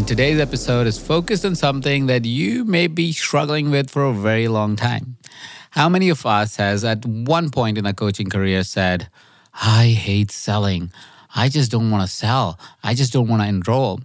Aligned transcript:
And 0.00 0.08
today's 0.08 0.40
episode 0.40 0.86
is 0.86 0.98
focused 0.98 1.44
on 1.44 1.54
something 1.54 2.06
that 2.06 2.24
you 2.24 2.64
may 2.64 2.86
be 2.86 3.12
struggling 3.12 3.70
with 3.70 3.90
for 3.90 4.04
a 4.04 4.14
very 4.14 4.48
long 4.48 4.74
time. 4.74 5.18
How 5.72 5.90
many 5.90 6.08
of 6.08 6.24
us 6.24 6.56
has 6.56 6.86
at 6.86 7.04
one 7.04 7.50
point 7.50 7.76
in 7.76 7.84
a 7.84 7.92
coaching 7.92 8.30
career 8.30 8.64
said, 8.64 9.10
I 9.52 9.88
hate 9.88 10.30
selling. 10.30 10.90
I 11.36 11.50
just 11.50 11.70
don't 11.70 11.90
want 11.90 12.00
to 12.02 12.08
sell. 12.08 12.58
I 12.82 12.94
just 12.94 13.12
don't 13.12 13.28
want 13.28 13.42
to 13.42 13.48
enroll. 13.48 14.00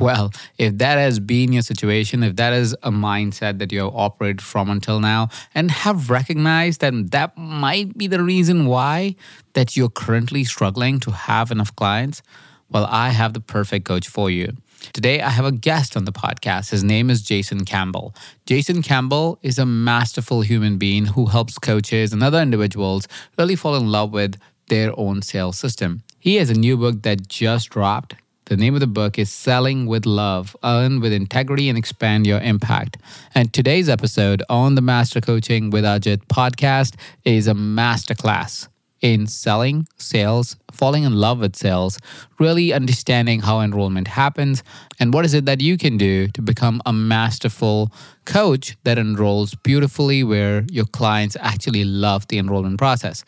Well, 0.00 0.32
if 0.58 0.78
that 0.78 0.98
has 0.98 1.20
been 1.20 1.52
your 1.52 1.62
situation, 1.62 2.24
if 2.24 2.34
that 2.34 2.52
is 2.52 2.72
a 2.82 2.90
mindset 2.90 3.60
that 3.60 3.70
you 3.70 3.84
have 3.84 3.94
operated 3.94 4.42
from 4.42 4.68
until 4.68 4.98
now, 4.98 5.28
and 5.54 5.70
have 5.70 6.10
recognized 6.10 6.80
that 6.80 7.12
that 7.12 7.38
might 7.38 7.96
be 7.96 8.08
the 8.08 8.20
reason 8.20 8.66
why 8.66 9.14
that 9.52 9.76
you're 9.76 9.90
currently 9.90 10.42
struggling 10.42 10.98
to 10.98 11.12
have 11.12 11.52
enough 11.52 11.76
clients, 11.76 12.20
well, 12.68 12.88
I 12.90 13.10
have 13.10 13.32
the 13.32 13.40
perfect 13.40 13.84
coach 13.84 14.08
for 14.08 14.28
you. 14.28 14.56
Today, 14.92 15.20
I 15.20 15.30
have 15.30 15.44
a 15.44 15.52
guest 15.52 15.96
on 15.96 16.04
the 16.04 16.12
podcast. 16.12 16.70
His 16.70 16.84
name 16.84 17.10
is 17.10 17.22
Jason 17.22 17.64
Campbell. 17.64 18.14
Jason 18.46 18.82
Campbell 18.82 19.38
is 19.42 19.58
a 19.58 19.66
masterful 19.66 20.42
human 20.42 20.78
being 20.78 21.06
who 21.06 21.26
helps 21.26 21.58
coaches 21.58 22.12
and 22.12 22.22
other 22.22 22.40
individuals 22.40 23.08
really 23.38 23.56
fall 23.56 23.74
in 23.74 23.90
love 23.90 24.12
with 24.12 24.36
their 24.68 24.92
own 24.98 25.22
sales 25.22 25.58
system. 25.58 26.02
He 26.18 26.36
has 26.36 26.50
a 26.50 26.54
new 26.54 26.76
book 26.76 27.02
that 27.02 27.28
just 27.28 27.70
dropped. 27.70 28.14
The 28.46 28.56
name 28.56 28.74
of 28.74 28.80
the 28.80 28.86
book 28.86 29.18
is 29.18 29.30
Selling 29.32 29.86
with 29.86 30.06
Love 30.06 30.56
Earn 30.62 31.00
with 31.00 31.12
Integrity 31.12 31.68
and 31.68 31.76
Expand 31.76 32.26
Your 32.26 32.40
Impact. 32.40 32.96
And 33.34 33.52
today's 33.52 33.88
episode 33.88 34.42
on 34.48 34.76
the 34.76 34.82
Master 34.82 35.20
Coaching 35.20 35.70
with 35.70 35.84
Ajit 35.84 36.26
podcast 36.28 36.94
is 37.24 37.48
a 37.48 37.54
masterclass 37.54 38.68
in 39.00 39.26
selling, 39.26 39.86
sales, 39.98 40.56
falling 40.72 41.04
in 41.04 41.14
love 41.14 41.40
with 41.40 41.56
sales, 41.56 41.98
really 42.38 42.72
understanding 42.72 43.40
how 43.40 43.60
enrollment 43.60 44.08
happens, 44.08 44.62
and 44.98 45.12
what 45.12 45.24
is 45.24 45.34
it 45.34 45.44
that 45.44 45.60
you 45.60 45.76
can 45.76 45.96
do 45.96 46.28
to 46.28 46.42
become 46.42 46.80
a 46.86 46.92
masterful 46.92 47.92
coach 48.24 48.76
that 48.84 48.98
enrolls 48.98 49.54
beautifully 49.56 50.24
where 50.24 50.64
your 50.70 50.86
clients 50.86 51.36
actually 51.40 51.84
love 51.84 52.26
the 52.28 52.38
enrollment 52.38 52.78
process. 52.78 53.24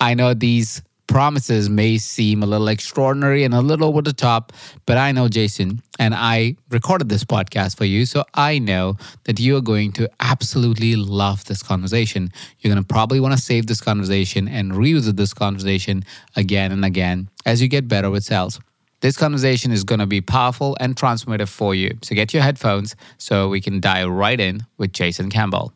I 0.00 0.14
know 0.14 0.34
these 0.34 0.82
promises 1.10 1.68
may 1.68 1.98
seem 1.98 2.40
a 2.40 2.46
little 2.46 2.68
extraordinary 2.68 3.42
and 3.42 3.52
a 3.52 3.60
little 3.60 3.88
over 3.88 4.00
the 4.00 4.12
top, 4.12 4.52
but 4.86 4.96
I 4.96 5.10
know 5.10 5.28
Jason 5.28 5.82
and 5.98 6.14
I 6.14 6.54
recorded 6.70 7.08
this 7.08 7.24
podcast 7.24 7.76
for 7.76 7.84
you. 7.84 8.06
So 8.06 8.24
I 8.34 8.60
know 8.60 8.96
that 9.24 9.40
you 9.40 9.56
are 9.56 9.60
going 9.60 9.90
to 9.94 10.08
absolutely 10.20 10.94
love 10.94 11.44
this 11.46 11.64
conversation. 11.64 12.30
You're 12.60 12.72
going 12.72 12.82
to 12.82 12.86
probably 12.86 13.18
want 13.18 13.34
to 13.34 13.42
save 13.42 13.66
this 13.66 13.80
conversation 13.80 14.46
and 14.46 14.76
revisit 14.76 15.16
this 15.16 15.34
conversation 15.34 16.04
again 16.36 16.70
and 16.70 16.84
again 16.84 17.28
as 17.44 17.60
you 17.60 17.66
get 17.66 17.88
better 17.88 18.08
with 18.08 18.22
sales. 18.22 18.60
This 19.00 19.16
conversation 19.16 19.72
is 19.72 19.82
going 19.82 19.98
to 19.98 20.06
be 20.06 20.20
powerful 20.20 20.76
and 20.78 20.94
transformative 20.94 21.48
for 21.48 21.74
you. 21.74 21.98
So 22.02 22.14
get 22.14 22.32
your 22.32 22.44
headphones 22.44 22.94
so 23.18 23.48
we 23.48 23.60
can 23.60 23.80
dive 23.80 24.08
right 24.08 24.38
in 24.38 24.64
with 24.78 24.92
Jason 24.92 25.28
Campbell. 25.28 25.72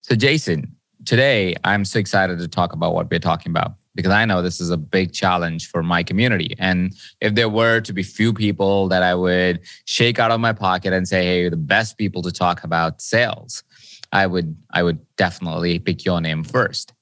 So, 0.00 0.14
Jason, 0.14 0.76
today 1.04 1.56
I'm 1.62 1.84
so 1.84 1.98
excited 1.98 2.38
to 2.38 2.48
talk 2.48 2.72
about 2.72 2.94
what 2.94 3.10
we're 3.10 3.18
talking 3.18 3.50
about 3.50 3.77
because 3.98 4.12
I 4.12 4.24
know 4.26 4.42
this 4.42 4.60
is 4.60 4.70
a 4.70 4.76
big 4.76 5.12
challenge 5.12 5.68
for 5.68 5.82
my 5.82 6.04
community. 6.04 6.54
And 6.60 6.94
if 7.20 7.34
there 7.34 7.48
were 7.48 7.80
to 7.80 7.92
be 7.92 8.04
few 8.04 8.32
people 8.32 8.86
that 8.90 9.02
I 9.02 9.12
would 9.12 9.58
shake 9.86 10.20
out 10.20 10.30
of 10.30 10.38
my 10.38 10.52
pocket 10.52 10.92
and 10.92 11.08
say, 11.08 11.24
hey, 11.24 11.48
the 11.48 11.56
best 11.56 11.98
people 11.98 12.22
to 12.22 12.30
talk 12.30 12.62
about 12.62 13.02
sales, 13.02 13.64
I 14.12 14.28
would 14.28 14.56
I 14.70 14.84
would 14.84 15.00
definitely 15.16 15.80
pick 15.80 16.04
your 16.04 16.20
name 16.20 16.44
first. 16.44 16.92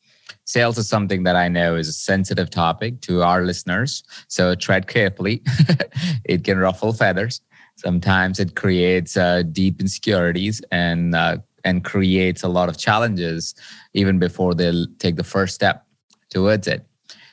Sales 0.47 0.79
is 0.79 0.89
something 0.89 1.25
that 1.25 1.37
I 1.37 1.49
know 1.49 1.77
is 1.77 1.87
a 1.87 1.93
sensitive 1.93 2.49
topic 2.49 3.03
to 3.03 3.23
our 3.23 3.43
listeners. 3.43 4.03
So 4.29 4.55
tread 4.55 4.87
carefully. 4.87 5.43
it 6.25 6.45
can 6.45 6.57
ruffle 6.57 6.95
feathers. 6.95 7.43
Sometimes 7.77 8.41
it 8.41 8.57
creates 8.57 9.19
uh, 9.19 9.43
deep 9.53 9.83
insecurities 9.83 10.63
and 10.73 11.15
uh, 11.15 11.37
and 11.63 11.85
creates 11.85 12.43
a 12.43 12.49
lot 12.49 12.71
of 12.71 12.79
challenges 12.79 13.55
even 13.93 14.19
before 14.19 14.55
they 14.55 14.87
take 14.99 15.17
the 15.17 15.25
first 15.25 15.55
step 15.55 15.86
towards 16.31 16.67
it. 16.67 16.87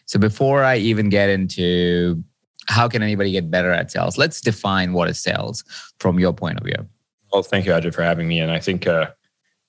So 0.05 0.19
before 0.19 0.63
I 0.63 0.77
even 0.77 1.09
get 1.09 1.29
into 1.29 2.23
how 2.67 2.87
can 2.87 3.03
anybody 3.03 3.31
get 3.31 3.51
better 3.51 3.71
at 3.71 3.91
sales, 3.91 4.17
let's 4.17 4.41
define 4.41 4.93
what 4.93 5.09
is 5.09 5.19
sales 5.19 5.63
from 5.99 6.19
your 6.19 6.33
point 6.33 6.59
of 6.59 6.65
view. 6.65 6.87
Well, 7.31 7.43
thank 7.43 7.65
you, 7.65 7.71
Ajit, 7.71 7.93
for 7.93 8.03
having 8.03 8.27
me. 8.27 8.39
And 8.39 8.51
I 8.51 8.59
think, 8.59 8.85
uh, 8.87 9.11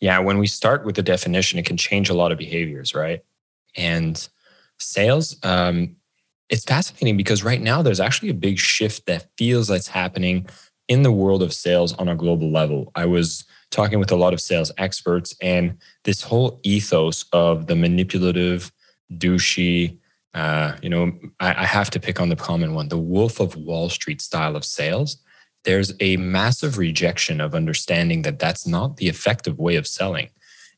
yeah, 0.00 0.18
when 0.18 0.38
we 0.38 0.46
start 0.46 0.84
with 0.84 0.96
the 0.96 1.02
definition, 1.02 1.58
it 1.58 1.66
can 1.66 1.76
change 1.76 2.10
a 2.10 2.14
lot 2.14 2.30
of 2.30 2.38
behaviors, 2.38 2.94
right? 2.94 3.24
And 3.76 4.28
sales, 4.78 5.36
um, 5.42 5.96
it's 6.50 6.64
fascinating 6.64 7.16
because 7.16 7.42
right 7.42 7.60
now 7.60 7.80
there's 7.80 8.00
actually 8.00 8.28
a 8.28 8.34
big 8.34 8.58
shift 8.58 9.06
that 9.06 9.28
feels 9.38 9.68
that's 9.68 9.88
happening 9.88 10.46
in 10.88 11.02
the 11.02 11.12
world 11.12 11.42
of 11.42 11.54
sales 11.54 11.94
on 11.94 12.08
a 12.08 12.14
global 12.14 12.50
level. 12.50 12.92
I 12.94 13.06
was 13.06 13.44
talking 13.70 13.98
with 13.98 14.12
a 14.12 14.16
lot 14.16 14.34
of 14.34 14.40
sales 14.40 14.70
experts, 14.76 15.34
and 15.40 15.78
this 16.04 16.22
whole 16.22 16.60
ethos 16.62 17.24
of 17.32 17.66
the 17.66 17.74
manipulative, 17.74 18.70
douchey. 19.12 19.98
Uh, 20.32 20.76
you 20.82 20.88
know, 20.88 21.12
I, 21.40 21.62
I 21.62 21.64
have 21.64 21.90
to 21.90 22.00
pick 22.00 22.20
on 22.20 22.28
the 22.28 22.36
common 22.36 22.74
one, 22.74 22.88
the 22.88 22.98
Wolf 22.98 23.40
of 23.40 23.56
Wall 23.56 23.88
Street 23.88 24.20
style 24.20 24.56
of 24.56 24.64
sales. 24.64 25.18
There's 25.64 25.92
a 26.00 26.16
massive 26.16 26.76
rejection 26.76 27.40
of 27.40 27.54
understanding 27.54 28.22
that 28.22 28.38
that's 28.38 28.66
not 28.66 28.96
the 28.96 29.08
effective 29.08 29.58
way 29.58 29.76
of 29.76 29.86
selling. 29.86 30.28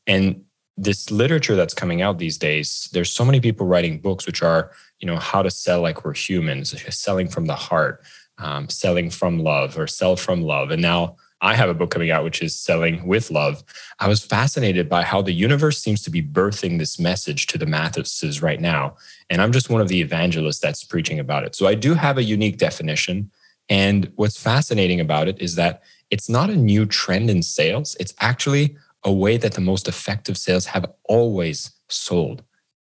And 0.05 0.43
this 0.77 1.09
literature 1.09 1.55
that's 1.55 1.73
coming 1.73 2.01
out 2.01 2.19
these 2.19 2.37
days, 2.37 2.87
there's 2.93 3.11
so 3.11 3.25
many 3.25 3.41
people 3.41 3.65
writing 3.65 3.99
books 3.99 4.27
which 4.27 4.43
are, 4.43 4.71
you 4.99 5.07
know, 5.07 5.17
how 5.17 5.41
to 5.41 5.49
sell 5.49 5.81
like 5.81 6.05
we're 6.05 6.13
humans, 6.13 6.73
selling 6.95 7.27
from 7.27 7.47
the 7.47 7.55
heart, 7.55 8.03
um, 8.37 8.69
selling 8.69 9.09
from 9.09 9.39
love, 9.39 9.77
or 9.77 9.87
sell 9.87 10.15
from 10.15 10.43
love. 10.43 10.69
And 10.69 10.81
now 10.81 11.17
I 11.41 11.55
have 11.55 11.69
a 11.69 11.73
book 11.73 11.91
coming 11.91 12.09
out, 12.09 12.23
which 12.23 12.41
is 12.41 12.59
Selling 12.59 13.05
with 13.05 13.29
Love. 13.29 13.63
I 13.99 14.07
was 14.07 14.25
fascinated 14.25 14.89
by 14.89 15.03
how 15.03 15.21
the 15.21 15.33
universe 15.33 15.79
seems 15.79 16.01
to 16.03 16.09
be 16.09 16.23
birthing 16.23 16.79
this 16.79 16.99
message 16.99 17.45
to 17.47 17.57
the 17.57 17.65
masses 17.65 18.41
right 18.41 18.59
now. 18.59 18.95
And 19.29 19.41
I'm 19.41 19.51
just 19.51 19.69
one 19.69 19.81
of 19.81 19.87
the 19.87 20.01
evangelists 20.01 20.59
that's 20.59 20.83
preaching 20.83 21.19
about 21.19 21.43
it. 21.43 21.55
So 21.55 21.67
I 21.67 21.75
do 21.75 21.93
have 21.93 22.17
a 22.17 22.23
unique 22.23 22.57
definition. 22.57 23.29
And 23.69 24.11
what's 24.15 24.41
fascinating 24.41 24.99
about 24.99 25.27
it 25.27 25.39
is 25.39 25.55
that 25.55 25.83
it's 26.09 26.29
not 26.29 26.49
a 26.49 26.55
new 26.55 26.85
trend 26.85 27.29
in 27.29 27.43
sales, 27.43 27.95
it's 27.99 28.13
actually 28.19 28.75
a 29.03 29.11
way 29.11 29.37
that 29.37 29.53
the 29.53 29.61
most 29.61 29.87
effective 29.87 30.37
sales 30.37 30.65
have 30.65 30.85
always 31.03 31.71
sold. 31.87 32.43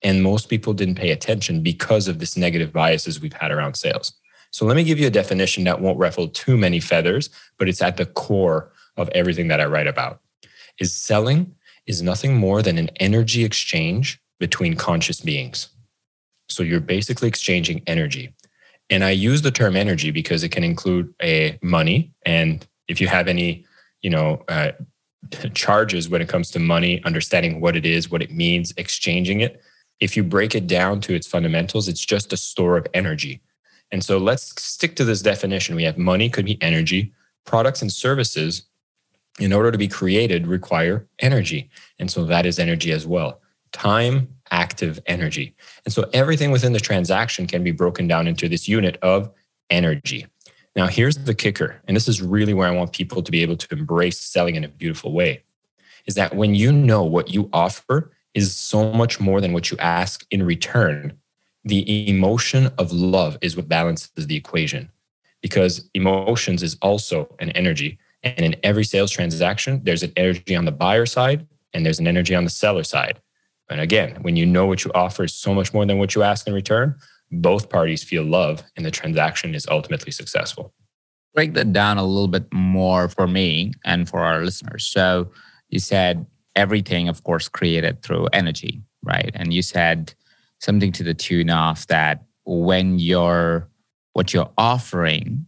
And 0.02 0.22
most 0.22 0.48
people 0.48 0.74
didn't 0.74 0.94
pay 0.94 1.10
attention 1.10 1.62
because 1.62 2.06
of 2.06 2.20
this 2.20 2.36
negative 2.36 2.72
biases 2.72 3.20
we've 3.20 3.32
had 3.32 3.50
around 3.50 3.74
sales. 3.74 4.12
So 4.50 4.64
let 4.64 4.76
me 4.76 4.84
give 4.84 4.98
you 4.98 5.06
a 5.06 5.10
definition 5.10 5.64
that 5.64 5.80
won't 5.80 5.98
ruffle 5.98 6.28
too 6.28 6.56
many 6.56 6.80
feathers, 6.80 7.30
but 7.58 7.68
it's 7.68 7.82
at 7.82 7.96
the 7.96 8.06
core 8.06 8.72
of 8.96 9.08
everything 9.10 9.48
that 9.48 9.60
I 9.60 9.66
write 9.66 9.86
about. 9.86 10.20
Is 10.78 10.94
selling 10.94 11.54
is 11.86 12.02
nothing 12.02 12.36
more 12.36 12.62
than 12.62 12.78
an 12.78 12.90
energy 12.96 13.44
exchange 13.44 14.20
between 14.38 14.74
conscious 14.74 15.20
beings. 15.20 15.68
So 16.48 16.62
you're 16.62 16.80
basically 16.80 17.28
exchanging 17.28 17.82
energy. 17.86 18.34
And 18.90 19.04
I 19.04 19.10
use 19.10 19.42
the 19.42 19.50
term 19.50 19.76
energy 19.76 20.10
because 20.10 20.42
it 20.42 20.50
can 20.50 20.64
include 20.64 21.12
a 21.20 21.58
money 21.62 22.12
and 22.24 22.66
if 22.88 23.00
you 23.00 23.06
have 23.06 23.28
any, 23.28 23.64
you 24.02 24.10
know, 24.10 24.42
uh, 24.48 24.72
charges 25.54 26.08
when 26.08 26.22
it 26.22 26.28
comes 26.28 26.50
to 26.52 26.58
money, 26.58 27.02
understanding 27.04 27.60
what 27.60 27.76
it 27.76 27.86
is, 27.86 28.10
what 28.10 28.22
it 28.22 28.32
means, 28.32 28.72
exchanging 28.76 29.40
it. 29.40 29.60
If 30.00 30.16
you 30.16 30.24
break 30.24 30.54
it 30.54 30.66
down 30.66 31.00
to 31.02 31.14
its 31.14 31.26
fundamentals, 31.26 31.88
it's 31.88 32.04
just 32.04 32.32
a 32.32 32.36
store 32.36 32.76
of 32.76 32.86
energy. 32.94 33.42
And 33.90 34.04
so 34.04 34.18
let's 34.18 34.60
stick 34.62 34.96
to 34.96 35.04
this 35.04 35.22
definition. 35.22 35.76
We 35.76 35.84
have 35.84 35.98
money, 35.98 36.28
could 36.28 36.44
be 36.44 36.60
energy, 36.62 37.12
products 37.44 37.82
and 37.82 37.92
services, 37.92 38.62
in 39.38 39.52
order 39.52 39.70
to 39.70 39.78
be 39.78 39.88
created, 39.88 40.46
require 40.46 41.06
energy. 41.20 41.70
And 41.98 42.10
so 42.10 42.24
that 42.24 42.44
is 42.44 42.58
energy 42.58 42.92
as 42.92 43.06
well. 43.06 43.40
Time, 43.72 44.28
active 44.50 44.98
energy. 45.06 45.54
And 45.84 45.94
so 45.94 46.08
everything 46.12 46.50
within 46.50 46.72
the 46.72 46.80
transaction 46.80 47.46
can 47.46 47.62
be 47.62 47.70
broken 47.70 48.08
down 48.08 48.26
into 48.26 48.48
this 48.48 48.66
unit 48.66 48.98
of 49.02 49.30
energy. 49.70 50.26
Now, 50.74 50.86
here's 50.86 51.16
the 51.16 51.34
kicker, 51.34 51.80
and 51.86 51.96
this 51.96 52.08
is 52.08 52.22
really 52.22 52.54
where 52.54 52.68
I 52.68 52.76
want 52.76 52.92
people 52.92 53.22
to 53.22 53.32
be 53.32 53.42
able 53.42 53.56
to 53.56 53.74
embrace 53.74 54.20
selling 54.20 54.56
in 54.56 54.64
a 54.64 54.68
beautiful 54.68 55.12
way 55.12 55.42
is 56.08 56.14
that 56.14 56.34
when 56.34 56.54
you 56.54 56.72
know 56.72 57.04
what 57.04 57.32
you 57.32 57.48
offer 57.52 58.10
is 58.34 58.56
so 58.56 58.92
much 58.92 59.20
more 59.20 59.40
than 59.40 59.52
what 59.52 59.70
you 59.70 59.76
ask 59.78 60.26
in 60.30 60.42
return, 60.42 61.16
the 61.64 62.08
emotion 62.08 62.70
of 62.78 62.92
love 62.92 63.36
is 63.40 63.56
what 63.56 63.68
balances 63.68 64.10
the 64.14 64.36
equation 64.36 64.90
because 65.42 65.88
emotions 65.94 66.62
is 66.62 66.76
also 66.82 67.34
an 67.38 67.50
energy. 67.50 67.98
And 68.22 68.40
in 68.40 68.56
every 68.62 68.84
sales 68.84 69.10
transaction, 69.10 69.80
there's 69.84 70.02
an 70.02 70.12
energy 70.16 70.56
on 70.56 70.64
the 70.64 70.72
buyer 70.72 71.06
side 71.06 71.46
and 71.72 71.84
there's 71.84 72.00
an 72.00 72.06
energy 72.06 72.34
on 72.34 72.44
the 72.44 72.50
seller 72.50 72.84
side. 72.84 73.20
And 73.70 73.80
again, 73.80 74.16
when 74.22 74.36
you 74.36 74.46
know 74.46 74.66
what 74.66 74.84
you 74.84 74.90
offer 74.94 75.24
is 75.24 75.34
so 75.34 75.54
much 75.54 75.74
more 75.74 75.84
than 75.84 75.98
what 75.98 76.14
you 76.14 76.22
ask 76.22 76.46
in 76.46 76.54
return, 76.54 76.96
both 77.30 77.68
parties 77.68 78.02
feel 78.02 78.24
love 78.24 78.62
and 78.76 78.84
the 78.84 78.90
transaction 78.90 79.54
is 79.54 79.66
ultimately 79.68 80.10
successful. 80.10 80.72
Break 81.34 81.54
that 81.54 81.72
down 81.72 81.98
a 81.98 82.04
little 82.04 82.28
bit 82.28 82.52
more 82.52 83.08
for 83.08 83.28
me 83.28 83.72
and 83.84 84.08
for 84.08 84.20
our 84.20 84.42
listeners. 84.44 84.86
So 84.86 85.30
you 85.68 85.78
said 85.78 86.26
everything, 86.56 87.08
of 87.08 87.22
course, 87.22 87.48
created 87.48 88.02
through 88.02 88.28
energy, 88.32 88.82
right? 89.04 89.30
And 89.34 89.52
you 89.52 89.62
said 89.62 90.14
something 90.60 90.92
to 90.92 91.02
the 91.02 91.14
tune 91.14 91.50
of 91.50 91.86
that 91.88 92.24
when 92.44 92.98
you're 92.98 93.68
what 94.12 94.32
you're 94.32 94.50
offering 94.58 95.46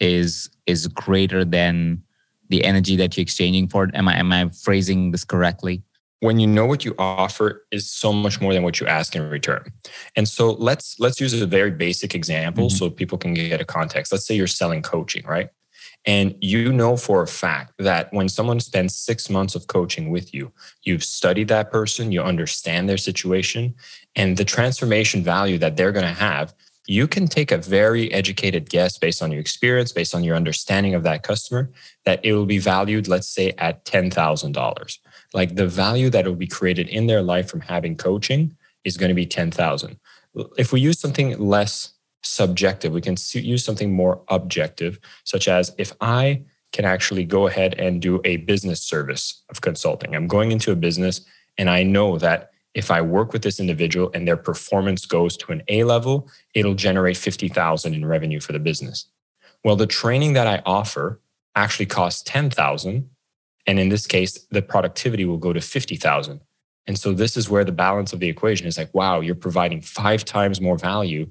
is 0.00 0.50
is 0.66 0.86
greater 0.88 1.44
than 1.44 2.02
the 2.48 2.64
energy 2.64 2.96
that 2.96 3.16
you're 3.16 3.22
exchanging 3.22 3.66
for 3.68 3.84
it. 3.84 3.94
Am 3.94 4.08
I 4.08 4.18
am 4.18 4.32
I 4.32 4.50
phrasing 4.50 5.10
this 5.10 5.24
correctly? 5.24 5.82
When 6.20 6.38
you 6.38 6.46
know 6.46 6.66
what 6.66 6.84
you 6.84 6.94
offer 6.98 7.66
is 7.72 7.90
so 7.90 8.12
much 8.12 8.40
more 8.40 8.52
than 8.52 8.62
what 8.62 8.78
you 8.78 8.86
ask 8.86 9.16
in 9.16 9.28
return. 9.28 9.72
And 10.14 10.28
so 10.28 10.52
let's 10.52 11.00
let's 11.00 11.20
use 11.20 11.40
a 11.40 11.46
very 11.46 11.70
basic 11.70 12.14
example 12.14 12.66
mm-hmm. 12.66 12.76
so 12.76 12.90
people 12.90 13.18
can 13.18 13.34
get 13.34 13.60
a 13.60 13.64
context. 13.64 14.12
Let's 14.12 14.26
say 14.26 14.36
you're 14.36 14.46
selling 14.46 14.82
coaching, 14.82 15.24
right? 15.26 15.50
And 16.04 16.34
you 16.40 16.72
know 16.72 16.96
for 16.96 17.22
a 17.22 17.28
fact 17.28 17.74
that 17.78 18.12
when 18.12 18.28
someone 18.28 18.58
spends 18.58 18.96
six 18.96 19.30
months 19.30 19.54
of 19.54 19.68
coaching 19.68 20.10
with 20.10 20.34
you, 20.34 20.52
you've 20.82 21.04
studied 21.04 21.48
that 21.48 21.70
person, 21.70 22.10
you 22.10 22.22
understand 22.22 22.88
their 22.88 22.96
situation, 22.96 23.74
and 24.16 24.36
the 24.36 24.44
transformation 24.44 25.22
value 25.22 25.58
that 25.58 25.76
they're 25.76 25.92
going 25.92 26.04
to 26.04 26.12
have, 26.12 26.54
you 26.88 27.06
can 27.06 27.28
take 27.28 27.52
a 27.52 27.58
very 27.58 28.12
educated 28.12 28.68
guess 28.68 28.98
based 28.98 29.22
on 29.22 29.30
your 29.30 29.40
experience, 29.40 29.92
based 29.92 30.14
on 30.14 30.24
your 30.24 30.34
understanding 30.34 30.94
of 30.94 31.04
that 31.04 31.22
customer, 31.22 31.70
that 32.04 32.24
it 32.24 32.32
will 32.32 32.46
be 32.46 32.58
valued, 32.58 33.06
let's 33.06 33.28
say, 33.28 33.52
at 33.58 33.84
$10,000. 33.84 34.98
Like 35.32 35.54
the 35.54 35.68
value 35.68 36.10
that 36.10 36.26
will 36.26 36.34
be 36.34 36.48
created 36.48 36.88
in 36.88 37.06
their 37.06 37.22
life 37.22 37.48
from 37.48 37.60
having 37.60 37.96
coaching 37.96 38.56
is 38.84 38.96
going 38.96 39.10
to 39.10 39.14
be 39.14 39.26
10,000. 39.26 39.96
If 40.58 40.72
we 40.72 40.80
use 40.80 40.98
something 40.98 41.38
less 41.38 41.92
subjective. 42.22 42.92
We 42.92 43.00
can 43.00 43.16
use 43.32 43.64
something 43.64 43.92
more 43.92 44.22
objective, 44.28 44.98
such 45.24 45.48
as 45.48 45.72
if 45.78 45.92
I 46.00 46.42
can 46.72 46.84
actually 46.84 47.24
go 47.24 47.46
ahead 47.46 47.74
and 47.78 48.00
do 48.00 48.20
a 48.24 48.38
business 48.38 48.80
service 48.80 49.42
of 49.50 49.60
consulting. 49.60 50.14
I'm 50.14 50.26
going 50.26 50.52
into 50.52 50.72
a 50.72 50.76
business 50.76 51.20
and 51.58 51.68
I 51.68 51.82
know 51.82 52.18
that 52.18 52.50
if 52.74 52.90
I 52.90 53.02
work 53.02 53.34
with 53.34 53.42
this 53.42 53.60
individual 53.60 54.10
and 54.14 54.26
their 54.26 54.38
performance 54.38 55.04
goes 55.04 55.36
to 55.38 55.52
an 55.52 55.62
A 55.68 55.84
level, 55.84 56.30
it'll 56.54 56.74
generate 56.74 57.18
50,000 57.18 57.94
in 57.94 58.06
revenue 58.06 58.40
for 58.40 58.52
the 58.52 58.58
business. 58.58 59.06
Well, 59.62 59.76
the 59.76 59.86
training 59.86 60.32
that 60.32 60.46
I 60.46 60.62
offer 60.64 61.20
actually 61.54 61.86
costs 61.86 62.22
10,000 62.22 63.08
and 63.66 63.78
in 63.78 63.90
this 63.90 64.06
case 64.06 64.46
the 64.50 64.62
productivity 64.62 65.26
will 65.26 65.36
go 65.36 65.52
to 65.52 65.60
50,000. 65.60 66.40
And 66.86 66.98
so 66.98 67.12
this 67.12 67.36
is 67.36 67.50
where 67.50 67.64
the 67.64 67.72
balance 67.72 68.12
of 68.12 68.20
the 68.20 68.28
equation 68.28 68.66
is 68.66 68.78
like 68.78 68.94
wow, 68.94 69.20
you're 69.20 69.34
providing 69.34 69.82
5 69.82 70.24
times 70.24 70.60
more 70.60 70.78
value 70.78 71.30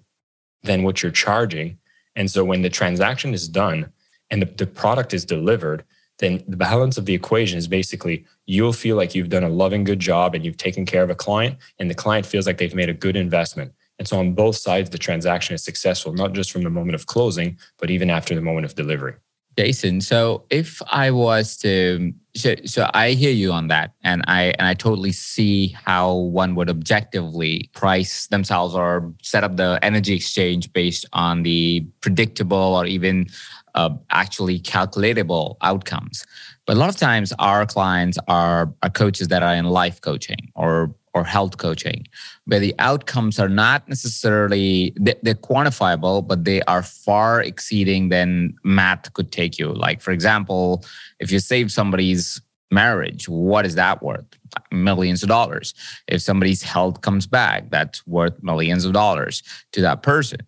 than 0.64 0.84
what 0.84 1.02
you're 1.02 1.12
charging. 1.12 1.78
And 2.16 2.30
so 2.30 2.44
when 2.44 2.62
the 2.62 2.70
transaction 2.70 3.34
is 3.34 3.48
done 3.48 3.92
and 4.30 4.42
the, 4.42 4.46
the 4.46 4.68
product 4.68 5.14
is 5.14 5.26
delivered, 5.26 5.84
then 6.20 6.44
the 6.48 6.58
balance 6.58 6.98
of 6.98 7.06
the 7.06 7.14
equation 7.14 7.58
is 7.58 7.68
basically 7.68 8.26
you'll 8.46 8.74
feel 8.74 8.96
like 8.96 9.16
you've 9.16 9.30
done 9.30 9.44
a 9.44 9.50
loving 9.50 9.84
good 9.84 10.00
job 10.00 10.36
and 10.36 10.46
you've 10.46 10.58
taken 10.58 10.86
care 10.86 11.04
of 11.04 11.10
a 11.10 11.16
client, 11.16 11.58
and 11.80 11.90
the 11.90 11.96
client 11.96 12.26
feels 12.26 12.46
like 12.46 12.58
they've 12.58 12.76
made 12.76 12.90
a 12.90 12.94
good 12.94 13.16
investment. 13.16 13.74
And 13.98 14.08
so 14.08 14.20
on 14.20 14.34
both 14.34 14.56
sides, 14.56 14.90
the 14.90 14.98
transaction 14.98 15.56
is 15.56 15.64
successful, 15.64 16.14
not 16.14 16.34
just 16.34 16.52
from 16.52 16.64
the 16.64 16.70
moment 16.70 16.96
of 16.96 17.08
closing, 17.08 17.58
but 17.80 17.90
even 17.90 18.10
after 18.10 18.36
the 18.36 18.42
moment 18.42 18.66
of 18.66 18.76
delivery. 18.76 19.16
Jason, 19.58 20.02
so 20.02 20.46
if 20.50 20.82
I 20.92 21.12
was 21.12 21.58
to 21.58 22.14
so, 22.36 22.56
so 22.66 22.90
I 22.94 23.12
hear 23.12 23.32
you 23.32 23.52
on 23.52 23.68
that 23.68 23.92
and 24.04 24.24
I 24.28 24.54
and 24.58 24.68
I 24.68 24.74
totally 24.74 25.12
see 25.12 25.76
how 25.86 26.14
one 26.14 26.56
would 26.56 26.70
objectively 26.70 27.70
price 27.74 28.28
themselves 28.28 28.74
or 28.74 29.14
set 29.22 29.44
up 29.44 29.58
the 29.58 29.78
energy 29.82 30.16
exchange 30.16 30.72
based 30.72 31.06
on 31.12 31.44
the 31.44 31.86
predictable 32.00 32.58
or 32.58 32.86
even 32.86 33.28
uh, 33.76 33.90
actually 34.10 34.60
calculatable 34.60 35.58
outcomes. 35.62 36.26
But 36.66 36.78
a 36.78 36.80
lot 36.80 36.90
of 36.90 36.98
times 36.98 37.34
our 37.40 37.66
clients 37.66 38.18
are, 38.28 38.74
are 38.84 38.90
coaches 38.90 39.28
that 39.30 39.44
are 39.44 39.56
in 39.56 39.66
life 39.66 40.00
coaching 40.00 40.52
or 40.56 40.94
or 41.14 41.24
health 41.24 41.58
coaching, 41.58 42.08
where 42.46 42.60
the 42.60 42.74
outcomes 42.80 43.40
are 43.40 43.50
not 43.50 43.88
necessarily 43.90 44.94
they're 44.96 45.36
quantifiable, 45.36 46.26
but 46.26 46.46
they 46.46 46.62
are 46.64 46.84
far 46.84 47.42
exceeding 47.42 48.10
than 48.10 48.56
math 48.64 49.12
could 49.14 49.32
take 49.32 49.60
you. 49.60 49.74
Like, 49.74 50.02
for 50.02 50.12
example, 50.12 50.86
if 51.20 51.32
you 51.32 51.40
save 51.40 51.72
somebody's 51.72 52.42
marriage, 52.72 53.28
what 53.28 53.66
is 53.66 53.76
that 53.76 54.02
worth? 54.02 54.26
Millions 54.72 55.24
of 55.24 55.30
dollars. 55.30 55.74
If 56.08 56.22
somebody's 56.22 56.64
health 56.64 57.02
comes 57.02 57.28
back, 57.28 57.70
that's 57.70 58.06
worth 58.08 58.42
millions 58.42 58.86
of 58.86 58.94
dollars 58.94 59.44
to 59.74 59.82
that 59.82 60.04
person. 60.04 60.40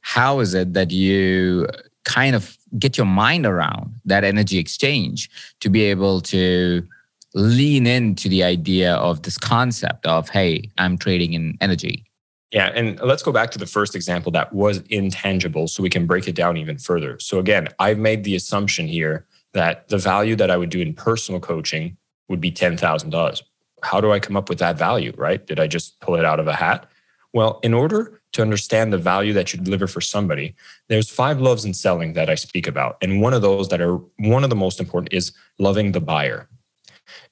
How 0.00 0.40
is 0.40 0.54
it 0.54 0.72
that 0.74 0.90
you 0.90 1.66
kind 2.04 2.34
of 2.34 2.56
get 2.78 2.96
your 2.96 3.06
mind 3.06 3.46
around 3.46 3.94
that 4.04 4.24
energy 4.24 4.58
exchange 4.58 5.30
to 5.60 5.68
be 5.68 5.82
able 5.82 6.20
to 6.20 6.86
lean 7.34 7.86
into 7.86 8.28
the 8.28 8.44
idea 8.44 8.94
of 8.96 9.22
this 9.22 9.38
concept 9.38 10.06
of, 10.06 10.28
hey, 10.28 10.70
I'm 10.78 10.98
trading 10.98 11.32
in 11.32 11.56
energy. 11.60 12.04
Yeah. 12.50 12.66
And 12.74 13.00
let's 13.00 13.22
go 13.22 13.32
back 13.32 13.50
to 13.52 13.58
the 13.58 13.66
first 13.66 13.96
example 13.96 14.30
that 14.32 14.52
was 14.52 14.82
intangible 14.90 15.68
so 15.68 15.82
we 15.82 15.88
can 15.88 16.06
break 16.06 16.28
it 16.28 16.34
down 16.34 16.58
even 16.58 16.76
further. 16.76 17.18
So, 17.18 17.38
again, 17.38 17.68
I've 17.78 17.98
made 17.98 18.24
the 18.24 18.36
assumption 18.36 18.86
here 18.86 19.26
that 19.54 19.88
the 19.88 19.96
value 19.96 20.36
that 20.36 20.50
I 20.50 20.58
would 20.58 20.70
do 20.70 20.80
in 20.80 20.92
personal 20.92 21.40
coaching 21.40 21.96
would 22.28 22.40
be 22.40 22.52
$10,000. 22.52 23.42
How 23.82 24.00
do 24.00 24.12
I 24.12 24.20
come 24.20 24.36
up 24.36 24.48
with 24.48 24.58
that 24.58 24.78
value, 24.78 25.12
right? 25.16 25.44
Did 25.46 25.58
I 25.58 25.66
just 25.66 25.98
pull 26.00 26.14
it 26.14 26.24
out 26.24 26.40
of 26.40 26.46
a 26.46 26.54
hat? 26.54 26.86
Well, 27.32 27.58
in 27.62 27.72
order 27.72 28.20
to 28.32 28.42
understand 28.42 28.92
the 28.92 28.98
value 28.98 29.32
that 29.32 29.52
you 29.52 29.60
deliver 29.60 29.86
for 29.86 30.00
somebody, 30.00 30.54
there's 30.88 31.10
five 31.10 31.40
loves 31.40 31.64
in 31.64 31.74
selling 31.74 32.12
that 32.12 32.28
I 32.28 32.34
speak 32.34 32.66
about. 32.66 32.96
And 33.00 33.20
one 33.20 33.32
of 33.34 33.42
those 33.42 33.68
that 33.68 33.80
are 33.80 33.96
one 34.18 34.44
of 34.44 34.50
the 34.50 34.56
most 34.56 34.80
important 34.80 35.12
is 35.12 35.32
loving 35.58 35.92
the 35.92 36.00
buyer. 36.00 36.48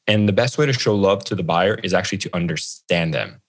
And 0.06 0.28
the 0.28 0.32
best 0.32 0.58
way 0.58 0.66
to 0.66 0.72
show 0.72 0.94
love 0.94 1.24
to 1.24 1.34
the 1.34 1.42
buyer 1.42 1.74
is 1.82 1.94
actually 1.94 2.18
to 2.18 2.36
understand 2.36 3.14
them. 3.14 3.40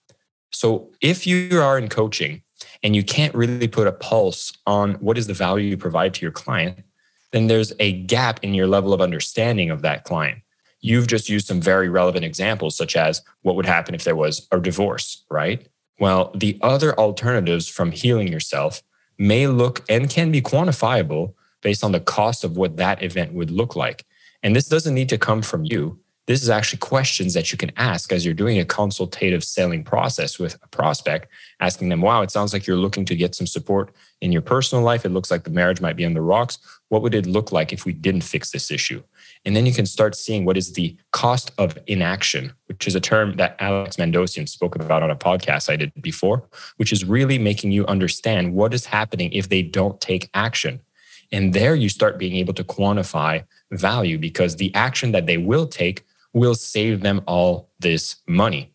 So 0.50 0.90
if 1.00 1.26
you 1.26 1.60
are 1.60 1.78
in 1.78 1.88
coaching 1.88 2.42
and 2.82 2.94
you 2.94 3.02
can't 3.02 3.34
really 3.34 3.68
put 3.68 3.86
a 3.86 3.92
pulse 3.92 4.52
on 4.66 4.94
what 4.94 5.18
is 5.18 5.26
the 5.26 5.34
value 5.34 5.68
you 5.68 5.76
provide 5.76 6.14
to 6.14 6.22
your 6.22 6.32
client, 6.32 6.80
then 7.32 7.46
there's 7.46 7.72
a 7.80 7.92
gap 8.02 8.40
in 8.44 8.54
your 8.54 8.66
level 8.66 8.92
of 8.92 9.00
understanding 9.00 9.70
of 9.70 9.82
that 9.82 10.04
client. 10.04 10.40
You've 10.80 11.06
just 11.06 11.28
used 11.28 11.46
some 11.46 11.60
very 11.60 11.88
relevant 11.88 12.24
examples, 12.24 12.76
such 12.76 12.96
as 12.96 13.22
what 13.42 13.56
would 13.56 13.66
happen 13.66 13.94
if 13.94 14.04
there 14.04 14.16
was 14.16 14.46
a 14.50 14.60
divorce, 14.60 15.24
right? 15.30 15.66
Well, 15.98 16.32
the 16.34 16.58
other 16.62 16.98
alternatives 16.98 17.68
from 17.68 17.92
healing 17.92 18.28
yourself 18.28 18.82
may 19.18 19.46
look 19.46 19.84
and 19.88 20.10
can 20.10 20.32
be 20.32 20.42
quantifiable 20.42 21.34
based 21.62 21.84
on 21.84 21.92
the 21.92 22.00
cost 22.00 22.44
of 22.44 22.56
what 22.56 22.76
that 22.76 23.02
event 23.02 23.32
would 23.32 23.50
look 23.50 23.76
like. 23.76 24.04
And 24.42 24.54
this 24.54 24.68
doesn't 24.68 24.94
need 24.94 25.08
to 25.10 25.18
come 25.18 25.42
from 25.42 25.64
you 25.64 26.00
this 26.26 26.42
is 26.42 26.50
actually 26.50 26.78
questions 26.78 27.34
that 27.34 27.50
you 27.50 27.58
can 27.58 27.72
ask 27.76 28.12
as 28.12 28.24
you're 28.24 28.32
doing 28.32 28.60
a 28.60 28.64
consultative 28.64 29.42
selling 29.42 29.82
process 29.82 30.38
with 30.38 30.56
a 30.62 30.68
prospect, 30.68 31.28
asking 31.58 31.88
them, 31.88 32.00
wow, 32.00 32.22
it 32.22 32.30
sounds 32.30 32.52
like 32.52 32.64
you're 32.64 32.76
looking 32.76 33.04
to 33.06 33.16
get 33.16 33.34
some 33.34 33.46
support 33.46 33.92
in 34.20 34.30
your 34.30 34.42
personal 34.42 34.84
life. 34.84 35.04
It 35.04 35.08
looks 35.08 35.32
like 35.32 35.42
the 35.42 35.50
marriage 35.50 35.80
might 35.80 35.96
be 35.96 36.04
on 36.04 36.14
the 36.14 36.20
rocks. 36.20 36.58
What 36.90 37.02
would 37.02 37.14
it 37.14 37.26
look 37.26 37.50
like 37.50 37.72
if 37.72 37.84
we 37.84 37.92
didn't 37.92 38.20
fix 38.20 38.52
this 38.52 38.70
issue? 38.70 39.02
And 39.44 39.56
then 39.56 39.66
you 39.66 39.72
can 39.72 39.84
start 39.84 40.14
seeing 40.14 40.44
what 40.44 40.56
is 40.56 40.74
the 40.74 40.96
cost 41.10 41.50
of 41.58 41.76
inaction, 41.88 42.52
which 42.66 42.86
is 42.86 42.94
a 42.94 43.00
term 43.00 43.34
that 43.38 43.56
Alex 43.58 43.96
Mandossian 43.96 44.48
spoke 44.48 44.76
about 44.76 45.02
on 45.02 45.10
a 45.10 45.16
podcast 45.16 45.68
I 45.68 45.74
did 45.74 45.92
before, 46.00 46.44
which 46.76 46.92
is 46.92 47.04
really 47.04 47.38
making 47.38 47.72
you 47.72 47.84
understand 47.86 48.54
what 48.54 48.74
is 48.74 48.86
happening 48.86 49.32
if 49.32 49.48
they 49.48 49.62
don't 49.62 50.00
take 50.00 50.30
action. 50.34 50.80
And 51.32 51.52
there 51.52 51.74
you 51.74 51.88
start 51.88 52.18
being 52.18 52.36
able 52.36 52.54
to 52.54 52.62
quantify 52.62 53.44
value 53.72 54.18
because 54.18 54.56
the 54.56 54.72
action 54.74 55.10
that 55.12 55.26
they 55.26 55.38
will 55.38 55.66
take 55.66 56.04
will 56.32 56.54
save 56.54 57.00
them 57.00 57.22
all 57.26 57.70
this 57.80 58.16
money. 58.26 58.72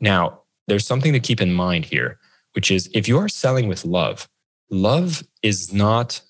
Now, 0.00 0.42
there's 0.66 0.86
something 0.86 1.12
to 1.12 1.20
keep 1.20 1.40
in 1.40 1.52
mind 1.52 1.84
here, 1.84 2.18
which 2.54 2.70
is 2.70 2.90
if 2.92 3.06
you 3.08 3.18
are 3.18 3.28
selling 3.28 3.68
with 3.68 3.84
love, 3.84 4.28
love 4.70 5.22
is 5.42 5.72
not 5.72 6.20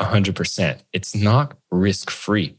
100%. 0.00 0.80
It's 0.92 1.14
not 1.14 1.56
risk 1.70 2.10
free, 2.10 2.56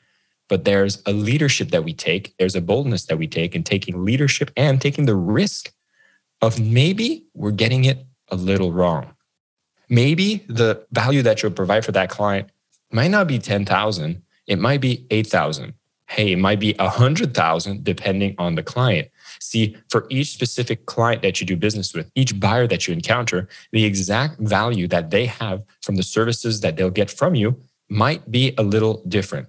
but 0.47 0.65
there's 0.65 1.01
a 1.05 1.13
leadership 1.13 1.71
that 1.71 1.83
we 1.83 1.93
take, 1.93 2.35
there's 2.37 2.55
a 2.55 2.61
boldness 2.61 3.05
that 3.05 3.17
we 3.17 3.27
take 3.27 3.55
in 3.55 3.63
taking 3.63 4.05
leadership 4.05 4.51
and 4.55 4.79
taking 4.79 5.05
the 5.05 5.15
risk 5.15 5.71
of 6.41 6.59
maybe 6.59 7.25
we're 7.33 7.51
getting 7.51 7.85
it 7.85 8.05
a 8.29 8.35
little 8.35 8.71
wrong. 8.71 9.15
Maybe 9.89 10.45
the 10.47 10.85
value 10.91 11.21
that 11.23 11.41
you'll 11.41 11.51
provide 11.51 11.85
for 11.85 11.91
that 11.93 12.09
client 12.09 12.49
might 12.91 13.09
not 13.11 13.27
be 13.27 13.39
10,000, 13.39 14.21
it 14.47 14.59
might 14.59 14.81
be 14.81 15.05
8,000 15.09 15.73
hey, 16.07 16.33
it 16.33 16.39
might 16.39 16.59
be 16.59 16.75
a 16.79 16.89
hundred 16.89 17.33
thousand 17.33 17.83
depending 17.83 18.35
on 18.37 18.55
the 18.55 18.63
client. 18.63 19.09
See, 19.39 19.75
for 19.89 20.05
each 20.09 20.31
specific 20.31 20.85
client 20.85 21.21
that 21.21 21.39
you 21.39 21.47
do 21.47 21.55
business 21.55 21.93
with, 21.93 22.09
each 22.15 22.39
buyer 22.39 22.67
that 22.67 22.87
you 22.87 22.93
encounter, 22.93 23.47
the 23.71 23.85
exact 23.85 24.39
value 24.39 24.87
that 24.89 25.09
they 25.09 25.25
have 25.25 25.63
from 25.81 25.95
the 25.95 26.03
services 26.03 26.61
that 26.61 26.77
they'll 26.77 26.89
get 26.89 27.09
from 27.09 27.35
you 27.35 27.59
might 27.89 28.29
be 28.31 28.53
a 28.57 28.63
little 28.63 29.03
different. 29.07 29.47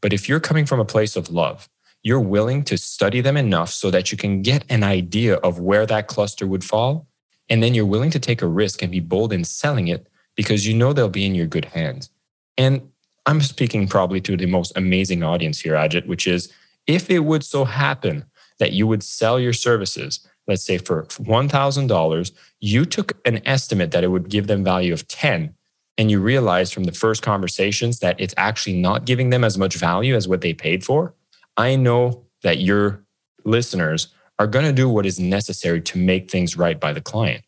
But 0.00 0.12
if 0.12 0.28
you're 0.28 0.40
coming 0.40 0.66
from 0.66 0.80
a 0.80 0.84
place 0.84 1.16
of 1.16 1.30
love, 1.30 1.68
you're 2.02 2.20
willing 2.20 2.62
to 2.64 2.78
study 2.78 3.20
them 3.20 3.36
enough 3.36 3.70
so 3.70 3.90
that 3.90 4.12
you 4.12 4.18
can 4.18 4.42
get 4.42 4.64
an 4.68 4.84
idea 4.84 5.36
of 5.36 5.58
where 5.58 5.86
that 5.86 6.06
cluster 6.06 6.46
would 6.46 6.62
fall. 6.62 7.08
And 7.48 7.62
then 7.62 7.74
you're 7.74 7.86
willing 7.86 8.10
to 8.10 8.20
take 8.20 8.42
a 8.42 8.46
risk 8.46 8.82
and 8.82 8.92
be 8.92 9.00
bold 9.00 9.32
in 9.32 9.44
selling 9.44 9.88
it 9.88 10.06
because 10.36 10.66
you 10.66 10.74
know 10.74 10.92
they'll 10.92 11.08
be 11.08 11.26
in 11.26 11.34
your 11.34 11.46
good 11.46 11.64
hands. 11.64 12.10
And 12.56 12.90
I'm 13.26 13.40
speaking 13.40 13.88
probably 13.88 14.20
to 14.22 14.36
the 14.36 14.46
most 14.46 14.72
amazing 14.76 15.22
audience 15.22 15.60
here, 15.60 15.74
Ajit, 15.74 16.06
which 16.06 16.26
is 16.26 16.52
if 16.86 17.10
it 17.10 17.20
would 17.20 17.44
so 17.44 17.64
happen 17.64 18.24
that 18.58 18.72
you 18.72 18.86
would 18.86 19.02
sell 19.02 19.38
your 19.38 19.52
services, 19.52 20.26
let's 20.46 20.62
say 20.62 20.78
for 20.78 21.02
$1,000, 21.04 22.32
you 22.60 22.84
took 22.84 23.12
an 23.26 23.46
estimate 23.46 23.90
that 23.90 24.04
it 24.04 24.08
would 24.08 24.28
give 24.28 24.46
them 24.46 24.64
value 24.64 24.92
of 24.92 25.06
10 25.08 25.52
and 25.98 26.10
you 26.10 26.20
realize 26.20 26.72
from 26.72 26.84
the 26.84 26.92
first 26.92 27.22
conversations 27.22 28.00
that 28.00 28.20
it's 28.20 28.34
actually 28.36 28.78
not 28.78 29.06
giving 29.06 29.30
them 29.30 29.44
as 29.44 29.56
much 29.56 29.76
value 29.76 30.14
as 30.14 30.28
what 30.28 30.42
they 30.42 30.52
paid 30.52 30.84
for, 30.84 31.14
I 31.56 31.76
know 31.76 32.24
that 32.42 32.58
your 32.58 33.02
listeners 33.44 34.08
are 34.38 34.46
going 34.46 34.66
to 34.66 34.72
do 34.72 34.88
what 34.88 35.06
is 35.06 35.18
necessary 35.18 35.80
to 35.80 35.98
make 35.98 36.30
things 36.30 36.56
right 36.56 36.78
by 36.78 36.92
the 36.92 37.00
client. 37.00 37.42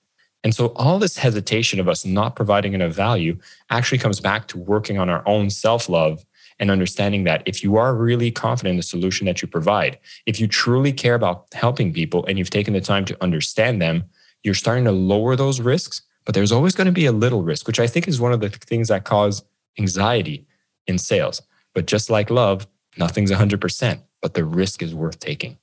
And 0.45 0.55
so 0.55 0.69
all 0.77 0.99
this 0.99 1.19
hesitation 1.19 1.81
of 1.81 1.89
us 1.89 2.05
not 2.05 2.37
providing 2.37 2.75
enough 2.75 2.93
value 2.93 3.39
actually 3.71 3.99
comes 3.99 4.21
back 4.21 4.47
to 4.49 4.59
working 4.59 4.99
on 4.99 5.11
our 5.11 5.23
own 5.27 5.51
self 5.51 5.89
love 5.89 6.25
and 6.61 6.71
understanding 6.71 7.25
that 7.25 7.43
if 7.47 7.63
you 7.63 7.77
are 7.77 7.95
really 7.95 8.31
confident 8.31 8.73
in 8.73 8.77
the 8.77 8.83
solution 8.83 9.27
that 9.27 9.43
you 9.43 9.49
provide, 9.49 9.99
if 10.27 10.41
you 10.41 10.47
truly 10.47 10.93
care 10.93 11.15
about 11.15 11.47
helping 11.53 11.93
people 11.93 12.25
and 12.27 12.39
you've 12.39 12.51
taken 12.51 12.75
the 12.75 12.81
time 12.81 13.05
to 13.05 13.23
understand 13.23 13.81
them, 13.81 14.05
you're 14.43 14.55
starting 14.55 14.85
to 14.85 14.93
lower 14.93 15.37
those 15.37 15.61
risks. 15.61 16.03
But 16.25 16.35
there's 16.35 16.53
always 16.53 16.75
going 16.75 16.87
to 16.87 16.93
be 16.93 17.07
a 17.07 17.13
little 17.13 17.43
risk, 17.43 17.67
which 17.67 17.81
I 17.81 17.87
think 17.87 18.07
is 18.07 18.21
one 18.21 18.33
of 18.33 18.41
the 18.41 18.51
things 18.51 18.89
that 18.89 19.05
cause 19.05 19.43
anxiety 19.79 20.47
in 20.87 20.99
sales. 20.99 21.43
But 21.75 21.87
just 21.87 22.11
like 22.11 22.31
love, 22.31 22.67
nothing's 22.97 23.31
100%, 23.31 24.01
but 24.21 24.35
the 24.35 24.45
risk 24.45 24.83
is 24.83 24.95
worth 24.95 25.21
taking. 25.21 25.57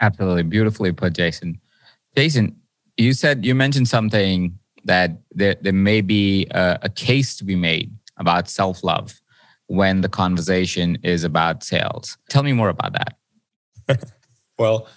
Absolutely. 0.00 0.44
Beautifully 0.44 0.92
put, 0.92 1.14
Jason. 1.14 1.60
Jason, 2.16 2.59
you 2.96 3.12
said 3.12 3.44
you 3.44 3.54
mentioned 3.54 3.88
something 3.88 4.58
that 4.84 5.12
there, 5.32 5.56
there 5.60 5.72
may 5.72 6.00
be 6.00 6.46
a, 6.52 6.78
a 6.82 6.88
case 6.88 7.36
to 7.36 7.44
be 7.44 7.56
made 7.56 7.92
about 8.16 8.48
self 8.48 8.82
love 8.82 9.20
when 9.66 10.00
the 10.00 10.08
conversation 10.08 10.98
is 11.02 11.24
about 11.24 11.62
sales. 11.62 12.18
Tell 12.28 12.42
me 12.42 12.52
more 12.52 12.68
about 12.68 12.92
that. 12.92 14.08
well, 14.58 14.88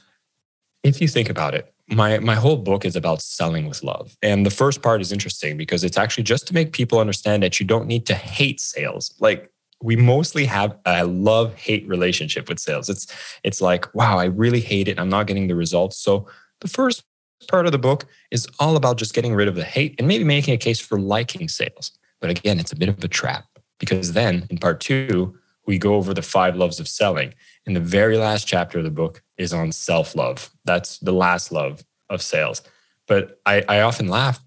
if 0.83 1.00
you 1.00 1.07
think 1.07 1.29
about 1.29 1.53
it, 1.53 1.73
my 1.89 2.19
my 2.19 2.35
whole 2.35 2.57
book 2.57 2.85
is 2.85 2.95
about 2.95 3.21
selling 3.21 3.67
with 3.67 3.83
love. 3.83 4.17
And 4.21 4.45
the 4.45 4.51
first 4.51 4.81
part 4.81 5.01
is 5.01 5.12
interesting 5.12 5.57
because 5.57 5.83
it's 5.83 5.97
actually 5.97 6.23
just 6.23 6.47
to 6.47 6.53
make 6.53 6.71
people 6.71 7.00
understand 7.00 7.43
that 7.43 7.59
you 7.59 7.65
don't 7.65 7.88
need 7.88 8.05
to 8.07 8.15
hate 8.15 8.59
sales. 8.59 9.13
Like 9.19 9.51
we 9.81 9.95
mostly 9.95 10.45
have 10.45 10.77
a 10.85 11.05
love 11.05 11.53
hate 11.55 11.88
relationship 11.88 12.47
with 12.47 12.59
sales. 12.59 12.89
It's 12.89 13.07
it's 13.43 13.62
like, 13.62 13.93
wow, 13.93 14.17
I 14.17 14.25
really 14.25 14.62
hate 14.62 14.88
it. 14.88 15.00
I'm 15.00 15.09
not 15.09 15.27
getting 15.27 15.47
the 15.47 15.55
results. 15.55 15.97
So 15.97 16.27
the 16.62 16.67
first 16.67 17.03
part 17.47 17.65
of 17.65 17.71
the 17.71 17.77
book 17.77 18.05
is 18.31 18.47
all 18.59 18.75
about 18.75 18.97
just 18.97 19.13
getting 19.13 19.33
rid 19.33 19.47
of 19.47 19.55
the 19.55 19.63
hate 19.63 19.95
and 19.97 20.07
maybe 20.07 20.23
making 20.23 20.53
a 20.53 20.57
case 20.57 20.79
for 20.79 21.00
liking 21.00 21.47
sales. 21.47 21.91
But 22.19 22.29
again, 22.29 22.59
it's 22.59 22.71
a 22.71 22.75
bit 22.75 22.89
of 22.89 23.03
a 23.03 23.07
trap 23.07 23.45
because 23.79 24.13
then 24.13 24.47
in 24.50 24.57
part 24.57 24.79
2, 24.79 25.35
we 25.65 25.77
go 25.77 25.95
over 25.95 26.13
the 26.13 26.21
five 26.21 26.55
loves 26.55 26.79
of 26.79 26.88
selling. 26.88 27.33
And 27.65 27.75
the 27.75 27.81
very 27.81 28.17
last 28.17 28.47
chapter 28.47 28.79
of 28.79 28.83
the 28.83 28.91
book 28.91 29.21
is 29.38 29.53
on 29.53 29.71
self-love. 29.71 30.50
That's 30.65 30.97
the 31.00 31.13
last 31.13 31.51
love 31.51 31.83
of 32.09 32.21
sales. 32.21 32.62
But 33.07 33.39
I, 33.45 33.63
I 33.67 33.81
often 33.81 34.07
laugh 34.07 34.39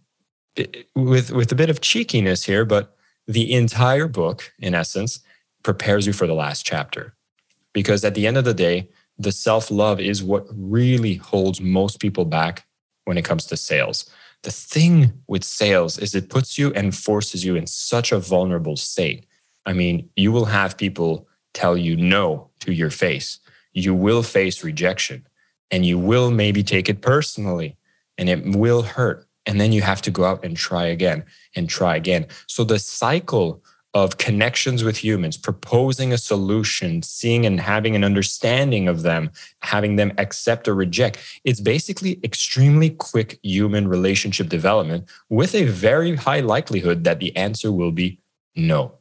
with 0.95 1.31
with 1.33 1.53
a 1.53 1.55
bit 1.55 1.69
of 1.69 1.81
cheekiness 1.81 2.45
here, 2.45 2.65
but 2.65 2.97
the 3.27 3.53
entire 3.53 4.09
book, 4.09 4.53
in 4.59 4.75
essence, 4.75 5.21
prepares 5.63 6.07
you 6.07 6.13
for 6.13 6.27
the 6.27 6.35
last 6.35 6.65
chapter. 6.65 7.15
Because 7.73 8.05
at 8.05 8.15
the 8.15 8.27
end 8.27 8.39
of 8.39 8.45
the 8.45 8.55
day, 8.55 8.89
the 9.19 9.33
self 9.33 9.71
love 9.71 10.01
is 10.01 10.23
what 10.23 10.47
really 10.51 11.15
holds 11.15 11.61
most 11.61 12.01
people 12.01 12.25
back 12.25 12.66
when 13.07 13.17
it 13.17 13.25
comes 13.25 13.47
to 13.47 13.57
sales. 13.57 14.11
The 14.43 14.51
thing 14.51 15.13
with 15.27 15.43
sales 15.43 15.99
is 15.99 16.15
it 16.15 16.29
puts 16.29 16.59
you 16.59 16.73
and 16.75 16.95
forces 16.95 17.45
you 17.45 17.57
in 17.57 17.67
such 17.67 18.13
a 18.13 18.19
vulnerable 18.19 18.77
state. 18.77 19.25
I 19.65 19.73
mean, 19.73 20.11
you 20.15 20.31
will 20.31 20.45
have 20.45 20.77
people 20.77 21.27
tell 21.55 21.77
you 21.77 21.97
no 21.97 22.51
to 22.61 22.73
your 22.73 22.91
face. 22.91 23.39
You 23.73 23.95
will 23.95 24.23
face 24.23 24.63
rejection 24.63 25.27
and 25.71 25.87
you 25.87 25.99
will 25.99 26.31
maybe 26.31 26.63
take 26.63 26.89
it 26.89 27.01
personally 27.01 27.77
and 28.19 28.29
it 28.29 28.57
will 28.57 28.83
hurt. 28.83 29.27
And 29.47 29.61
then 29.61 29.73
you 29.73 29.83
have 29.83 30.03
to 30.03 30.11
go 30.11 30.25
out 30.25 30.45
and 30.45 30.57
try 30.57 30.87
again 30.87 31.25
and 31.55 31.69
try 31.69 31.97
again. 31.97 32.27
So 32.47 32.65
the 32.65 32.79
cycle 32.79 33.63
of 33.97 34.19
connections 34.19 34.85
with 34.85 35.03
humans, 35.03 35.39
proposing 35.39 36.13
a 36.13 36.19
solution, 36.19 37.03
seeing 37.03 37.47
and 37.47 37.59
having 37.59 37.97
an 37.97 38.05
understanding 38.05 38.89
of 38.89 39.01
them, 39.01 39.31
having 39.63 39.97
them 39.97 40.13
accept 40.19 40.69
or 40.69 40.75
reject. 40.75 41.19
It's 41.45 41.63
basically 41.63 42.21
extremely 42.23 42.91
quick 42.91 43.39
human 43.43 43.89
relationship 43.89 44.51
development 44.51 45.09
with 45.31 45.55
a 45.55 45.65
very 45.65 46.15
high 46.15 46.41
likelihood 46.41 47.05
that 47.05 47.21
the 47.21 47.35
answer 47.39 47.73
will 47.73 47.91
be 47.91 48.19
no. 48.55 48.93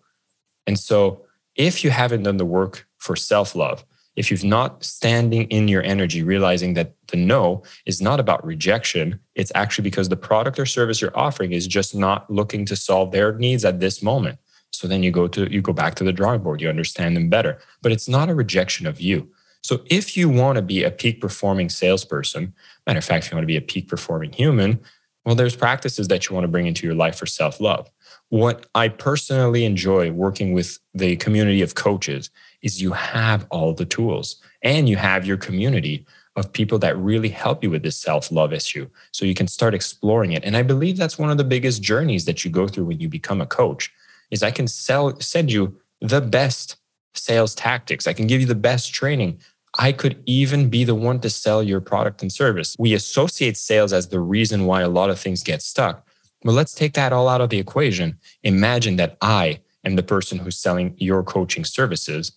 And 0.66 0.80
so, 0.80 1.26
if 1.58 1.84
you 1.84 1.90
haven't 1.90 2.24
done 2.24 2.38
the 2.38 2.46
work 2.46 2.88
for 2.98 3.18
self 3.18 3.54
love, 3.54 3.84
if 4.16 4.32
you've 4.32 4.46
not 4.46 4.82
standing 4.82 5.44
in 5.50 5.68
your 5.68 5.84
energy, 5.84 6.24
realizing 6.24 6.74
that 6.76 6.94
the 7.08 7.18
no 7.18 7.64
is 7.86 8.02
not 8.02 8.22
about 8.22 8.46
rejection, 8.46 9.20
it's 9.36 9.52
actually 9.56 9.84
because 9.84 10.08
the 10.08 10.16
product 10.16 10.58
or 10.58 10.66
service 10.66 11.02
you're 11.02 11.20
offering 11.20 11.52
is 11.52 11.68
just 11.68 11.96
not 11.96 12.32
looking 12.32 12.66
to 12.68 12.78
solve 12.78 13.12
their 13.12 13.34
needs 13.34 13.66
at 13.66 13.82
this 13.82 14.02
moment 14.02 14.40
so 14.72 14.88
then 14.88 15.04
you 15.04 15.12
go 15.12 15.28
to 15.28 15.52
you 15.52 15.62
go 15.62 15.74
back 15.74 15.96
to 15.96 16.04
the 16.04 16.14
drawing 16.14 16.42
board, 16.42 16.62
you 16.62 16.70
understand 16.70 17.16
them 17.16 17.30
better. 17.30 17.60
But 17.82 17.92
it's 17.92 18.10
not 18.10 18.30
a 18.30 18.36
rejection 18.36 18.88
of 18.88 19.00
you. 19.00 19.30
So 19.62 19.82
if 19.88 20.16
you 20.16 20.30
want 20.30 20.58
to 20.58 20.62
be 20.62 20.84
a 20.84 20.92
peak 20.92 21.22
performing 21.22 21.70
salesperson, 21.70 22.54
matter 22.86 23.00
of 23.00 23.06
fact, 23.06 23.26
if 23.26 23.32
you 23.32 23.36
want 23.36 23.44
to 23.44 23.48
be 23.48 23.58
a 23.58 23.62
peak 23.62 23.88
performing 23.88 24.32
human, 24.32 24.80
well, 25.26 25.34
there's 25.34 25.56
practices 25.56 26.08
that 26.10 26.30
you 26.30 26.36
want 26.36 26.44
to 26.44 26.52
bring 26.52 26.68
into 26.68 26.86
your 26.86 26.96
life 26.96 27.18
for 27.18 27.26
self-love. 27.26 27.90
What 28.30 28.68
I 28.76 28.90
personally 28.90 29.66
enjoy 29.66 30.12
working 30.12 30.54
with 30.54 30.78
the 30.94 31.16
community 31.16 31.64
of 31.64 31.74
coaches 31.74 32.30
is 32.62 32.82
you 32.82 32.92
have 32.92 33.48
all 33.50 33.74
the 33.74 33.86
tools 33.86 34.36
and 34.62 34.88
you 34.88 34.98
have 34.98 35.26
your 35.26 35.38
community 35.38 36.06
of 36.36 36.52
people 36.52 36.78
that 36.80 36.98
really 36.98 37.30
help 37.30 37.64
you 37.64 37.72
with 37.72 37.82
this 37.82 37.98
self-love 37.98 38.54
issue 38.54 38.88
so 39.12 39.26
you 39.26 39.34
can 39.34 39.48
start 39.48 39.74
exploring 39.74 40.34
it 40.34 40.44
and 40.44 40.58
i 40.58 40.62
believe 40.62 40.98
that's 40.98 41.18
one 41.18 41.30
of 41.30 41.38
the 41.38 41.44
biggest 41.44 41.82
journeys 41.82 42.26
that 42.26 42.44
you 42.44 42.52
go 42.52 42.68
through 42.68 42.84
when 42.84 43.00
you 43.00 43.08
become 43.08 43.40
a 43.40 43.46
coach 43.46 43.92
is 44.32 44.44
I 44.44 44.52
can 44.52 44.68
sell 44.68 45.20
send 45.20 45.52
you 45.52 45.80
the 46.02 46.22
best 46.22 46.78
sales 47.14 47.56
tactics. 47.56 48.08
I 48.08 48.14
can 48.14 48.28
give 48.28 48.42
you 48.42 48.48
the 48.48 48.56
best 48.56 48.94
training. 48.94 49.40
I 49.78 49.92
could 49.92 50.22
even 50.26 50.70
be 50.70 50.84
the 50.84 50.96
one 50.96 51.20
to 51.22 51.30
sell 51.30 51.62
your 51.62 51.82
product 51.82 52.22
and 52.22 52.32
service. 52.32 52.76
We 52.80 52.94
associate 52.94 53.58
sales 53.58 53.92
as 53.94 54.08
the 54.08 54.20
reason 54.20 54.66
why 54.66 54.82
a 54.82 54.90
lot 54.90 55.10
of 55.10 55.20
things 55.20 55.44
get 55.44 55.62
stuck. 55.62 56.08
Well, 56.44 56.56
let's 56.56 56.74
take 56.74 56.94
that 56.94 57.12
all 57.12 57.28
out 57.28 57.42
of 57.42 57.50
the 57.50 57.60
equation. 57.60 58.18
Imagine 58.44 58.96
that 58.98 59.18
I 59.22 59.60
am 59.84 59.96
the 59.96 60.04
person 60.04 60.38
who's 60.38 60.58
selling 60.58 60.96
your 60.98 61.24
coaching 61.24 61.66
services. 61.66 62.32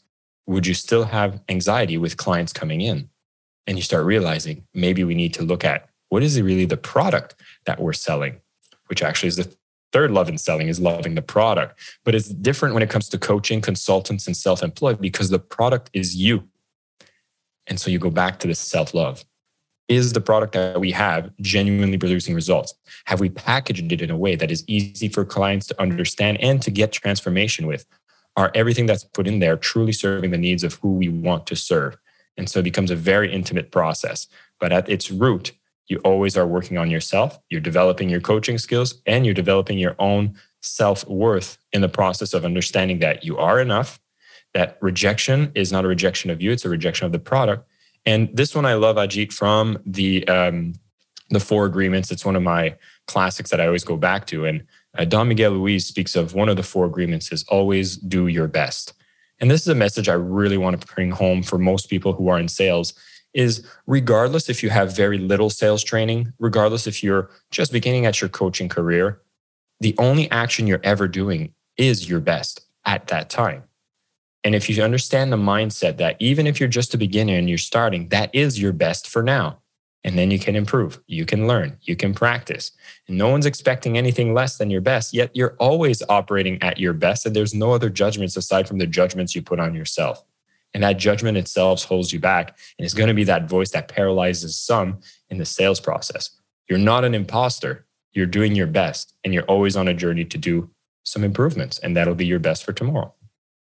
Would 0.47 0.67
you 0.67 0.75
still 0.75 1.05
have 1.05 1.41
anxiety 1.49 1.99
with 1.99 2.17
clients 2.17 2.53
coming 2.53 2.81
in? 2.81 3.09
And 3.67 3.77
you 3.77 3.83
start 3.83 4.07
realizing 4.07 4.65
maybe 4.73 5.05
we 5.05 5.15
need 5.15 5.35
to 5.35 5.43
look 5.43 5.65
at 5.65 5.89
what 6.09 6.23
is 6.23 6.41
really 6.41 6.65
the 6.65 6.77
product 6.77 7.35
that 7.67 7.81
we're 7.81 7.93
selling, 7.93 8.41
which 8.87 9.03
actually 9.03 9.29
is 9.29 9.37
the 9.37 9.55
third 9.93 10.11
love 10.11 10.29
in 10.29 10.39
selling 10.39 10.69
is 10.69 10.81
loving 10.81 11.15
the 11.15 11.23
product. 11.23 11.79
But 12.05 12.15
it's 12.15 12.29
different 12.29 12.75
when 12.75 12.83
it 12.83 12.91
comes 12.91 13.09
to 13.11 13.19
coaching, 13.19 13.61
consultants, 13.61 14.27
and 14.27 14.37
self 14.37 14.63
employed 14.63 15.01
because 15.01 15.31
the 15.31 15.39
product 15.39 15.91
is 15.93 16.17
you. 16.17 16.49
And 17.67 17.81
so 17.81 17.91
you 17.91 17.99
go 17.99 18.11
back 18.11 18.39
to 18.41 18.49
this 18.49 18.59
self 18.59 18.95
love. 18.95 19.25
Is 19.89 20.13
the 20.13 20.21
product 20.21 20.53
that 20.53 20.81
we 20.81 20.91
have 20.91 21.31
genuinely 21.41 21.97
producing 21.97 22.35
results? 22.35 22.75
Have 23.07 23.21
we 23.21 23.31
packaged 23.31 23.91
it 23.91 24.03
in 24.03 24.11
a 24.11 24.17
way 24.17 24.37
that 24.37 24.51
is 24.51 24.63
easy 24.67 25.09
for 25.09 25.25
clients 25.25 25.67
to 25.69 25.81
understand 25.81 26.39
and 26.43 26.61
to 26.61 26.71
get 26.71 26.93
transformation 26.93 27.67
with? 27.67 27.87
Are 28.37 28.53
everything 28.55 28.85
that's 28.87 29.05
put 29.05 29.27
in 29.27 29.39
there 29.39 29.57
truly 29.57 29.93
serving 29.93 30.31
the 30.31 30.39
needs 30.39 30.63
of 30.63 30.75
who 30.75 30.93
we 30.93 31.09
want 31.09 31.47
to 31.47 31.57
serve? 31.57 31.97
And 32.37 32.49
so 32.49 32.61
it 32.61 32.65
becomes 32.65 32.91
a 32.91 32.97
very 32.97 33.33
intimate 33.33 33.73
process. 33.73 34.29
But 34.61 34.73
at 34.73 34.89
its 34.89 35.11
root, 35.11 35.53
you 35.89 35.99
always 35.99 36.37
are 36.37 36.47
working 36.47 36.79
on 36.79 36.91
yourself. 36.91 37.39
You're 37.49 37.61
developing 37.61 38.09
your 38.09 38.21
coaching 38.21 38.59
skills 38.59 39.01
and 39.07 39.25
you're 39.25 39.35
developing 39.35 39.79
your 39.79 39.97
own 39.99 40.35
self 40.61 41.07
worth 41.09 41.59
in 41.73 41.81
the 41.81 41.89
process 41.89 42.35
of 42.35 42.45
understanding 42.45 42.99
that 43.01 43.25
you 43.25 43.39
are 43.39 43.61
enough, 43.61 44.01
that 44.55 44.79
rejection 44.81 45.51
is 45.55 45.73
not 45.73 45.85
a 45.85 45.89
rejection 45.89 46.31
of 46.31 46.43
you, 46.43 46.53
it's 46.53 46.65
a 46.65 46.69
rejection 46.69 47.07
of 47.07 47.13
the 47.13 47.19
product. 47.19 47.67
And 48.07 48.29
this 48.33 48.55
one 48.55 48.65
I 48.65 48.75
love, 48.75 48.97
Ajit, 48.97 49.33
from 49.33 49.79
the, 49.85 50.27
um, 50.29 50.75
the 51.31 51.41
Four 51.41 51.67
Agreements. 51.67 52.11
It's 52.11 52.25
one 52.25 52.37
of 52.37 52.43
my 52.43 52.77
classics 53.07 53.51
that 53.51 53.61
I 53.61 53.67
always 53.67 53.85
go 53.85 53.97
back 53.97 54.27
to. 54.29 54.47
And 54.47 54.65
uh, 54.97 55.05
Don 55.05 55.29
Miguel 55.29 55.53
Ruiz 55.53 55.87
speaks 55.87 56.17
of 56.17 56.35
one 56.35 56.49
of 56.49 56.57
the 56.57 56.63
four 56.63 56.87
agreements 56.87 57.33
is 57.33 57.45
always 57.45 57.97
do 57.97 58.29
your 58.29 58.49
best. 58.49 58.95
And 59.41 59.51
this 59.51 59.63
is 59.63 59.69
a 59.69 59.75
message 59.75 60.09
I 60.09 60.15
really 60.15 60.59
want 60.59 60.81
to 60.81 60.95
bring 60.95 61.11
home 61.11 61.43
for 61.43 61.59
most 61.59 61.89
people 61.89 62.13
who 62.13 62.29
are 62.29 62.39
in 62.39 62.49
sales 62.49 62.95
is 63.39 63.65
regardless 63.87 64.49
if 64.49 64.65
you 64.65 64.69
have 64.69 64.95
very 64.95 65.17
little 65.17 65.49
sales 65.49 65.85
training, 65.85 66.33
regardless 66.41 66.89
if 66.89 67.05
you're 67.05 67.31
just 67.53 67.71
beginning 67.71 68.05
at 68.05 68.21
your 68.21 68.29
coaching 68.29 68.69
career, 68.69 69.23
the 69.79 69.95
only 69.97 70.29
action 70.33 70.67
you're 70.67 70.81
ever 70.83 71.07
doing 71.07 71.55
is 71.77 72.11
your 72.11 72.19
best 72.19 72.63
at 72.85 73.07
that 73.07 73.31
time. 73.31 73.63
And 74.43 74.57
if 74.57 74.69
you 74.69 74.83
understand 74.83 75.33
the 75.33 75.37
mindset 75.37 75.99
that 75.99 76.17
even 76.19 76.49
if 76.49 76.59
you're 76.59 76.69
just 76.69 76.95
a 76.95 76.99
beginner 76.99 77.35
and 77.35 77.49
you're 77.49 77.59
starting, 77.59 78.09
that 78.09 78.35
is 78.35 78.61
your 78.61 78.73
best 78.73 79.07
for 79.07 79.23
now. 79.23 79.61
And 80.03 80.19
then 80.19 80.33
you 80.33 80.41
can 80.41 80.57
improve, 80.57 81.01
you 81.07 81.25
can 81.25 81.47
learn, 81.47 81.77
you 81.83 81.95
can 81.95 82.15
practice. 82.15 82.73
And 83.07 83.19
no 83.19 83.29
one's 83.29 83.47
expecting 83.47 83.97
anything 83.97 84.35
less 84.35 84.59
than 84.59 84.69
your 84.69 84.81
best, 84.81 85.15
yet 85.15 85.31
you're 85.33 85.55
always 85.61 86.03
operating 86.09 86.61
at 86.61 86.79
your 86.79 86.93
best. 86.93 87.25
And 87.25 87.37
there's 87.37 87.55
no 87.55 87.71
other 87.71 87.89
judgments 87.89 88.37
aside 88.37 88.67
from 88.67 88.79
the 88.79 88.87
judgments 88.87 89.37
you 89.37 89.43
put 89.43 89.61
on 89.61 89.75
yourself. 89.75 90.25
And 90.75 90.83
that 90.83 90.99
judgment 90.99 91.39
itself 91.39 91.85
holds 91.85 92.13
you 92.13 92.21
back. 92.21 92.59
And 92.79 92.85
it's 92.85 92.95
going 92.95 93.09
to 93.09 93.15
be 93.15 93.25
that 93.25 93.49
voice 93.49 93.71
that 93.71 93.89
paralyzes 93.89 94.59
some 94.59 95.01
in 95.31 95.39
the 95.39 95.45
sales 95.45 95.81
process. 95.81 96.31
You're 96.69 96.79
not 96.79 97.05
an 97.05 97.15
imposter. 97.15 97.87
You're 98.13 98.27
doing 98.27 98.55
your 98.55 98.67
best 98.67 99.15
and 99.25 99.33
you're 99.33 99.45
always 99.45 99.77
on 99.77 99.89
a 99.89 99.95
journey 99.95 100.25
to 100.27 100.39
do 100.39 100.71
some 101.05 101.25
improvements. 101.25 101.79
And 101.79 101.97
that'll 101.97 102.15
be 102.15 102.27
your 102.27 102.39
best 102.39 102.65
for 102.65 102.73
tomorrow. 102.73 103.15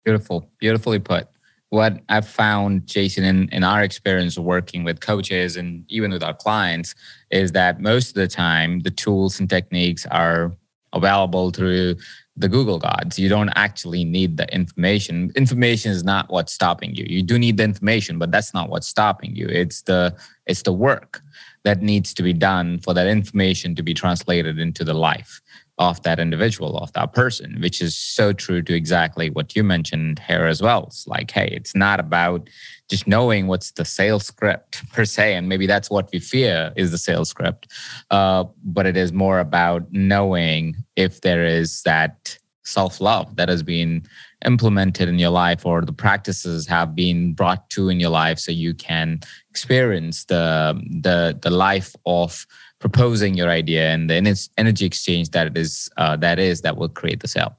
Beautiful. 0.04 0.50
Beautifully 0.60 1.00
put. 1.00 1.28
What 1.70 2.00
I've 2.08 2.28
found, 2.28 2.88
Jason, 2.88 3.26
in, 3.26 3.50
in 3.52 3.64
our 3.64 3.84
experience 3.84 4.38
working 4.38 4.86
with 4.86 5.02
coaches 5.02 5.58
and 5.58 5.84
even 5.90 6.12
with 6.12 6.24
our 6.24 6.34
clients, 6.34 6.96
is 7.30 7.52
that 7.54 7.82
most 7.82 8.10
of 8.10 8.14
the 8.16 8.28
time 8.28 8.80
the 8.80 8.92
tools 8.92 9.40
and 9.40 9.50
techniques 9.50 10.06
are 10.06 10.56
available 10.94 11.52
through 11.52 11.96
the 12.38 12.48
Google 12.48 12.77
gods. 12.77 13.17
You 13.17 13.29
don't 13.29 13.50
actually 13.56 14.06
need 14.06 14.38
the 14.38 14.48
information. 14.53 15.32
Information 15.36 15.91
is 15.91 16.03
not 16.03 16.29
what's 16.29 16.53
stopping 16.53 16.96
you. 16.96 17.06
You 17.10 17.24
do 17.24 17.39
need 17.39 17.58
the 17.58 17.63
information, 17.63 18.20
but 18.20 18.32
that's 18.32 18.53
not 18.53 18.70
what's 18.70 18.88
stopping 18.88 19.36
you. 19.36 19.48
It's 19.48 19.82
the 19.82 20.15
it's 20.46 20.62
the 20.62 20.74
work 20.74 21.22
that 21.63 21.82
needs 21.82 22.13
to 22.13 22.24
be 22.24 22.34
done 22.34 22.79
for 22.79 22.94
that 22.94 23.08
information 23.08 23.75
to 23.75 23.84
be 23.84 23.94
translated 23.94 24.60
into 24.60 24.84
the 24.84 24.94
life 24.94 25.41
of 25.79 26.01
that 26.03 26.20
individual, 26.20 26.77
of 26.77 26.91
that 26.94 27.13
person, 27.13 27.60
which 27.62 27.82
is 27.82 27.96
so 27.96 28.34
true 28.34 28.62
to 28.63 28.74
exactly 28.74 29.29
what 29.29 29.56
you 29.56 29.63
mentioned 29.63 30.20
here 30.20 30.46
as 30.46 30.62
well. 30.62 30.86
It's 30.88 31.08
like, 31.08 31.29
hey, 31.29 31.50
it's 31.51 31.75
not 31.75 32.00
about 32.00 32.50
just 32.89 33.08
knowing 33.08 33.48
what's 33.48 33.72
the 33.72 33.86
sales 33.86 34.25
script 34.25 34.88
per 34.91 35.06
se, 35.06 35.36
and 35.36 35.50
maybe 35.50 35.67
that's 35.67 35.89
what 35.89 36.10
we 36.12 36.20
fear 36.20 36.72
is 36.75 36.91
the 36.91 36.98
sales 36.98 37.29
script, 37.29 37.72
uh, 38.12 38.46
but 38.63 38.86
it 38.86 38.96
is 38.96 39.12
more 39.12 39.39
about 39.39 39.86
knowing 39.91 40.75
if 40.96 41.22
there 41.22 41.46
is 41.46 41.82
that 41.84 42.38
self 42.63 43.00
love 43.00 43.36
that 43.38 43.50
has 43.50 43.63
been 43.63 44.03
implemented 44.46 45.08
in 45.08 45.17
your 45.17 45.29
life 45.29 45.65
or 45.65 45.82
the 45.82 45.94
practices 45.94 46.67
have 46.67 46.94
been 46.94 47.34
brought 47.34 47.70
to 47.70 47.89
in 47.89 48.00
your 48.00 48.10
life 48.10 48.38
so 48.38 48.51
you 48.51 48.74
can 48.74 49.20
experience 49.50 50.25
the 50.25 50.79
the 51.01 51.38
the 51.41 51.50
life 51.50 51.96
of 52.06 52.46
proposing 52.79 53.36
your 53.36 53.50
idea 53.50 53.89
and 53.89 54.10
the 54.10 54.48
energy 54.58 54.86
exchange 54.86 55.29
that 55.32 55.48
it 55.48 55.58
is 55.58 55.89
uh, 55.98 56.15
that 56.15 56.38
is 56.39 56.62
that 56.62 56.77
will 56.77 56.89
create 56.89 57.22
the 57.22 57.27
sale. 57.27 57.58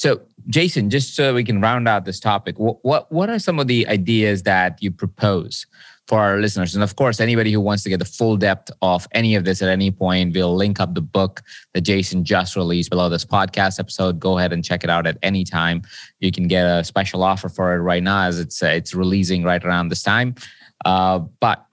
So, 0.00 0.22
Jason, 0.48 0.88
just 0.88 1.14
so 1.14 1.34
we 1.34 1.44
can 1.44 1.60
round 1.60 1.86
out 1.86 2.06
this 2.06 2.18
topic, 2.18 2.58
what, 2.58 2.82
what 2.82 3.12
what 3.12 3.28
are 3.28 3.38
some 3.38 3.58
of 3.58 3.66
the 3.66 3.86
ideas 3.86 4.44
that 4.44 4.82
you 4.82 4.90
propose 4.90 5.66
for 6.08 6.18
our 6.18 6.38
listeners? 6.38 6.74
And 6.74 6.82
of 6.82 6.96
course, 6.96 7.20
anybody 7.20 7.52
who 7.52 7.60
wants 7.60 7.82
to 7.82 7.90
get 7.90 7.98
the 7.98 8.06
full 8.06 8.38
depth 8.38 8.70
of 8.80 9.06
any 9.12 9.34
of 9.34 9.44
this 9.44 9.60
at 9.60 9.68
any 9.68 9.90
point, 9.90 10.34
we'll 10.34 10.56
link 10.56 10.80
up 10.80 10.94
the 10.94 11.02
book 11.02 11.42
that 11.74 11.82
Jason 11.82 12.24
just 12.24 12.56
released 12.56 12.88
below 12.88 13.10
this 13.10 13.26
podcast 13.26 13.78
episode. 13.78 14.18
Go 14.18 14.38
ahead 14.38 14.54
and 14.54 14.64
check 14.64 14.84
it 14.84 14.88
out 14.88 15.06
at 15.06 15.18
any 15.22 15.44
time. 15.44 15.82
You 16.20 16.32
can 16.32 16.48
get 16.48 16.64
a 16.64 16.82
special 16.82 17.22
offer 17.22 17.50
for 17.50 17.74
it 17.74 17.80
right 17.80 18.02
now, 18.02 18.22
as 18.22 18.40
it's 18.40 18.62
uh, 18.62 18.68
it's 18.68 18.94
releasing 18.94 19.44
right 19.44 19.62
around 19.62 19.90
this 19.90 20.02
time. 20.02 20.34
Uh, 20.86 21.18
but 21.40 21.66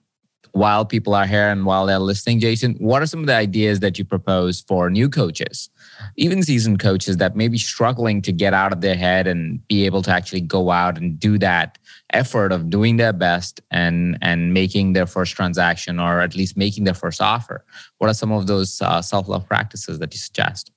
while 0.52 0.84
people 0.84 1.14
are 1.14 1.26
here 1.26 1.50
and 1.50 1.64
while 1.64 1.86
they're 1.86 1.98
listening, 1.98 2.40
Jason, 2.40 2.74
what 2.74 3.02
are 3.02 3.06
some 3.06 3.20
of 3.20 3.26
the 3.26 3.34
ideas 3.34 3.80
that 3.80 3.98
you 3.98 4.04
propose 4.04 4.60
for 4.62 4.90
new 4.90 5.08
coaches, 5.08 5.70
even 6.16 6.42
seasoned 6.42 6.78
coaches 6.80 7.16
that 7.18 7.36
may 7.36 7.48
be 7.48 7.58
struggling 7.58 8.22
to 8.22 8.32
get 8.32 8.54
out 8.54 8.72
of 8.72 8.80
their 8.80 8.96
head 8.96 9.26
and 9.26 9.66
be 9.68 9.86
able 9.86 10.02
to 10.02 10.10
actually 10.10 10.40
go 10.40 10.70
out 10.70 10.98
and 10.98 11.18
do 11.18 11.38
that 11.38 11.78
effort 12.12 12.52
of 12.52 12.70
doing 12.70 12.96
their 12.96 13.12
best 13.12 13.60
and 13.70 14.16
and 14.22 14.54
making 14.54 14.94
their 14.94 15.06
first 15.06 15.34
transaction 15.34 16.00
or 16.00 16.20
at 16.20 16.34
least 16.34 16.56
making 16.56 16.84
their 16.84 16.94
first 16.94 17.20
offer? 17.20 17.64
What 17.98 18.10
are 18.10 18.14
some 18.14 18.32
of 18.32 18.46
those 18.46 18.80
uh, 18.80 19.02
self 19.02 19.28
love 19.28 19.46
practices 19.46 19.98
that 19.98 20.12
you 20.12 20.18
suggest 20.18 20.72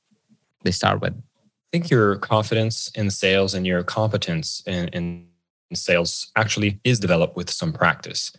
they 0.64 0.72
start 0.72 1.02
with? 1.02 1.14
I 1.14 1.70
think 1.72 1.90
your 1.90 2.18
confidence 2.18 2.92
in 2.96 3.10
sales 3.10 3.54
and 3.54 3.66
your 3.66 3.84
competence 3.84 4.62
in, 4.68 4.90
in 4.90 5.28
sales 5.74 6.30
actually 6.36 6.80
is 6.84 7.00
developed 7.00 7.38
with 7.38 7.50
some 7.50 7.72
practice 7.72 8.32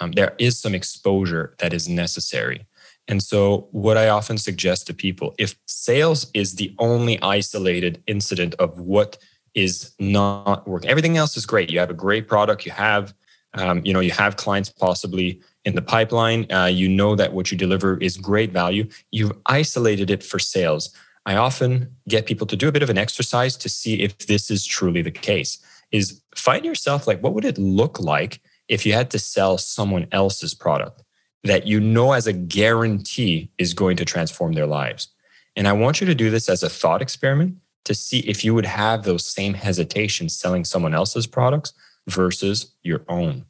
um, 0.00 0.12
there 0.12 0.34
is 0.38 0.58
some 0.58 0.74
exposure 0.74 1.54
that 1.58 1.72
is 1.72 1.88
necessary. 1.88 2.66
And 3.08 3.22
so, 3.22 3.68
what 3.72 3.96
I 3.96 4.08
often 4.08 4.36
suggest 4.36 4.86
to 4.86 4.94
people 4.94 5.34
if 5.38 5.56
sales 5.66 6.30
is 6.34 6.54
the 6.54 6.74
only 6.78 7.20
isolated 7.22 8.02
incident 8.06 8.54
of 8.58 8.78
what 8.78 9.18
is 9.54 9.92
not 9.98 10.68
working, 10.68 10.90
everything 10.90 11.16
else 11.16 11.36
is 11.36 11.46
great. 11.46 11.70
You 11.70 11.78
have 11.78 11.90
a 11.90 11.94
great 11.94 12.28
product, 12.28 12.66
you 12.66 12.72
have, 12.72 13.14
um, 13.54 13.80
you 13.84 13.94
know, 13.94 14.00
you 14.00 14.10
have 14.10 14.36
clients 14.36 14.68
possibly 14.68 15.40
in 15.64 15.74
the 15.74 15.82
pipeline. 15.82 16.50
Uh, 16.52 16.66
you 16.66 16.88
know 16.88 17.16
that 17.16 17.32
what 17.32 17.50
you 17.50 17.56
deliver 17.56 17.96
is 17.98 18.18
great 18.18 18.52
value. 18.52 18.86
You've 19.10 19.32
isolated 19.46 20.10
it 20.10 20.22
for 20.22 20.38
sales. 20.38 20.94
I 21.24 21.36
often 21.36 21.94
get 22.08 22.26
people 22.26 22.46
to 22.46 22.56
do 22.56 22.68
a 22.68 22.72
bit 22.72 22.82
of 22.82 22.90
an 22.90 22.98
exercise 22.98 23.56
to 23.58 23.68
see 23.68 24.00
if 24.00 24.18
this 24.26 24.50
is 24.50 24.64
truly 24.64 25.02
the 25.02 25.10
case. 25.10 25.58
Is 25.92 26.20
find 26.36 26.64
yourself 26.64 27.06
like, 27.06 27.22
what 27.22 27.32
would 27.32 27.46
it 27.46 27.56
look 27.56 27.98
like 27.98 28.40
if 28.68 28.84
you 28.84 28.92
had 28.92 29.10
to 29.10 29.18
sell 29.18 29.58
someone 29.58 30.06
else's 30.12 30.54
product 30.54 31.02
that 31.44 31.66
you 31.66 31.80
know 31.80 32.12
as 32.12 32.26
a 32.26 32.32
guarantee 32.32 33.50
is 33.58 33.74
going 33.74 33.96
to 33.96 34.04
transform 34.04 34.52
their 34.52 34.66
lives. 34.66 35.08
And 35.56 35.66
I 35.66 35.72
want 35.72 36.00
you 36.00 36.06
to 36.06 36.14
do 36.14 36.30
this 36.30 36.48
as 36.48 36.62
a 36.62 36.68
thought 36.68 37.02
experiment 37.02 37.56
to 37.84 37.94
see 37.94 38.20
if 38.20 38.44
you 38.44 38.54
would 38.54 38.66
have 38.66 39.02
those 39.02 39.24
same 39.24 39.54
hesitations 39.54 40.36
selling 40.36 40.64
someone 40.64 40.94
else's 40.94 41.26
products 41.26 41.72
versus 42.06 42.74
your 42.82 43.02
own. 43.08 43.44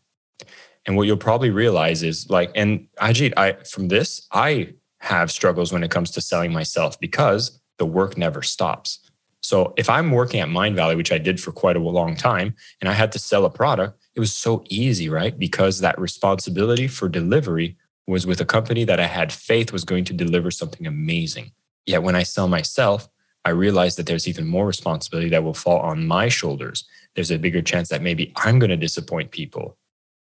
And 0.86 0.96
what 0.96 1.06
you'll 1.06 1.16
probably 1.16 1.50
realize 1.50 2.02
is 2.02 2.30
like, 2.30 2.50
and 2.54 2.86
Ajit, 3.00 3.34
I 3.36 3.52
from 3.64 3.88
this, 3.88 4.26
I 4.32 4.74
have 5.00 5.30
struggles 5.30 5.72
when 5.72 5.84
it 5.84 5.90
comes 5.90 6.10
to 6.12 6.20
selling 6.20 6.52
myself 6.52 6.98
because 6.98 7.60
the 7.78 7.86
work 7.86 8.16
never 8.16 8.42
stops. 8.42 9.00
So 9.42 9.74
if 9.76 9.88
I'm 9.88 10.10
working 10.10 10.40
at 10.40 10.48
Mindvalley, 10.48 10.96
which 10.96 11.12
I 11.12 11.18
did 11.18 11.40
for 11.40 11.52
quite 11.52 11.76
a 11.76 11.80
long 11.80 12.16
time, 12.16 12.54
and 12.80 12.88
I 12.88 12.92
had 12.92 13.12
to 13.12 13.18
sell 13.18 13.44
a 13.44 13.50
product, 13.50 14.00
it 14.18 14.20
was 14.20 14.34
so 14.34 14.64
easy, 14.68 15.08
right? 15.08 15.38
Because 15.38 15.78
that 15.78 15.96
responsibility 15.96 16.88
for 16.88 17.08
delivery 17.08 17.76
was 18.08 18.26
with 18.26 18.40
a 18.40 18.44
company 18.44 18.82
that 18.82 18.98
I 18.98 19.06
had 19.06 19.32
faith 19.32 19.72
was 19.72 19.84
going 19.84 20.04
to 20.06 20.12
deliver 20.12 20.50
something 20.50 20.88
amazing. 20.88 21.52
Yet 21.86 22.02
when 22.02 22.16
I 22.16 22.24
sell 22.24 22.48
myself, 22.48 23.08
I 23.44 23.50
realize 23.50 23.94
that 23.94 24.06
there's 24.06 24.26
even 24.26 24.48
more 24.48 24.66
responsibility 24.66 25.28
that 25.28 25.44
will 25.44 25.54
fall 25.54 25.78
on 25.78 26.08
my 26.08 26.28
shoulders. 26.28 26.84
There's 27.14 27.30
a 27.30 27.38
bigger 27.38 27.62
chance 27.62 27.90
that 27.90 28.02
maybe 28.02 28.32
I'm 28.34 28.58
going 28.58 28.70
to 28.70 28.76
disappoint 28.76 29.30
people. 29.30 29.76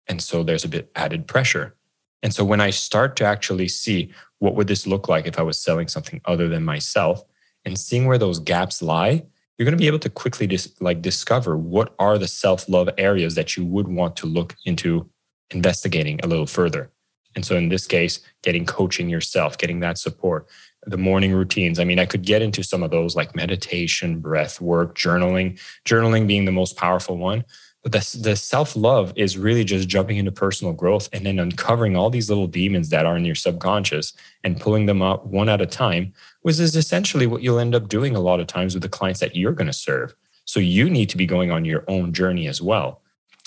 And 0.06 0.20
so 0.20 0.42
there's 0.42 0.64
a 0.64 0.68
bit 0.68 0.90
added 0.94 1.26
pressure. 1.26 1.74
And 2.22 2.34
so 2.34 2.44
when 2.44 2.60
I 2.60 2.68
start 2.68 3.16
to 3.16 3.24
actually 3.24 3.68
see 3.68 4.12
what 4.38 4.54
would 4.54 4.68
this 4.68 4.86
look 4.86 5.08
like 5.08 5.26
if 5.26 5.38
I 5.38 5.42
was 5.42 5.56
selling 5.56 5.88
something 5.88 6.20
other 6.26 6.46
than 6.46 6.62
myself 6.62 7.24
and 7.64 7.80
seeing 7.80 8.04
where 8.04 8.18
those 8.18 8.38
gaps 8.38 8.82
lie, 8.82 9.24
you're 9.58 9.64
going 9.64 9.76
to 9.76 9.82
be 9.82 9.88
able 9.88 9.98
to 9.98 10.10
quickly 10.10 10.46
dis- 10.46 10.72
like 10.80 11.02
discover 11.02 11.58
what 11.58 11.94
are 11.98 12.16
the 12.16 12.28
self-love 12.28 12.88
areas 12.96 13.34
that 13.34 13.56
you 13.56 13.64
would 13.64 13.88
want 13.88 14.16
to 14.16 14.26
look 14.26 14.54
into 14.64 15.10
investigating 15.50 16.20
a 16.22 16.28
little 16.28 16.46
further. 16.46 16.90
And 17.34 17.44
so 17.44 17.56
in 17.56 17.68
this 17.68 17.86
case 17.86 18.20
getting 18.42 18.64
coaching 18.64 19.08
yourself 19.08 19.58
getting 19.58 19.80
that 19.80 19.98
support 19.98 20.46
the 20.86 20.96
morning 20.96 21.32
routines. 21.32 21.78
I 21.78 21.84
mean 21.84 21.98
i 21.98 22.06
could 22.06 22.22
get 22.22 22.42
into 22.42 22.62
some 22.62 22.82
of 22.82 22.90
those 22.90 23.16
like 23.16 23.34
meditation 23.34 24.20
breath 24.20 24.60
work 24.60 24.96
journaling 24.96 25.60
journaling 25.84 26.26
being 26.26 26.44
the 26.44 26.52
most 26.52 26.76
powerful 26.76 27.18
one. 27.18 27.44
But 27.82 27.92
the, 27.92 28.18
the 28.20 28.36
self-love 28.36 29.12
is 29.14 29.38
really 29.38 29.62
just 29.62 29.88
jumping 29.88 30.16
into 30.16 30.32
personal 30.32 30.72
growth 30.72 31.08
and 31.12 31.24
then 31.24 31.38
uncovering 31.38 31.96
all 31.96 32.10
these 32.10 32.28
little 32.28 32.48
demons 32.48 32.88
that 32.90 33.06
are 33.06 33.16
in 33.16 33.24
your 33.24 33.36
subconscious 33.36 34.12
and 34.42 34.60
pulling 34.60 34.86
them 34.86 35.00
up 35.00 35.24
one 35.26 35.48
at 35.48 35.60
a 35.60 35.66
time 35.66 36.12
which 36.48 36.58
is 36.58 36.74
essentially 36.76 37.26
what 37.26 37.42
you'll 37.42 37.58
end 37.58 37.74
up 37.74 37.88
doing 37.88 38.16
a 38.16 38.20
lot 38.20 38.40
of 38.40 38.46
times 38.46 38.72
with 38.72 38.82
the 38.82 38.88
clients 38.88 39.20
that 39.20 39.36
you're 39.36 39.52
going 39.52 39.66
to 39.66 39.72
serve. 39.74 40.14
So 40.46 40.60
you 40.60 40.88
need 40.88 41.10
to 41.10 41.18
be 41.18 41.26
going 41.26 41.50
on 41.50 41.66
your 41.66 41.84
own 41.88 42.14
journey 42.14 42.48
as 42.48 42.62
well. 42.62 43.02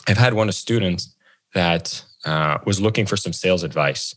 I've 0.08 0.20
had 0.20 0.36
one 0.36 0.48
of 0.48 0.54
students 0.54 1.16
that 1.56 2.04
uh, 2.26 2.60
was 2.64 2.80
looking 2.80 3.08
for 3.08 3.18
some 3.18 3.34
sales 3.34 3.64
advice 3.64 4.14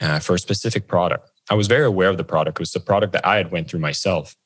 uh, 0.00 0.20
for 0.20 0.36
a 0.36 0.38
specific 0.38 0.86
product. 0.86 1.32
I 1.50 1.54
was 1.54 1.66
very 1.66 1.84
aware 1.84 2.10
of 2.10 2.16
the 2.16 2.22
product. 2.22 2.58
It 2.58 2.62
was 2.62 2.70
the 2.70 2.78
product 2.78 3.12
that 3.14 3.26
i 3.26 3.38
had 3.38 3.50
went 3.50 3.68
through 3.68 3.80
myself. 3.80 4.36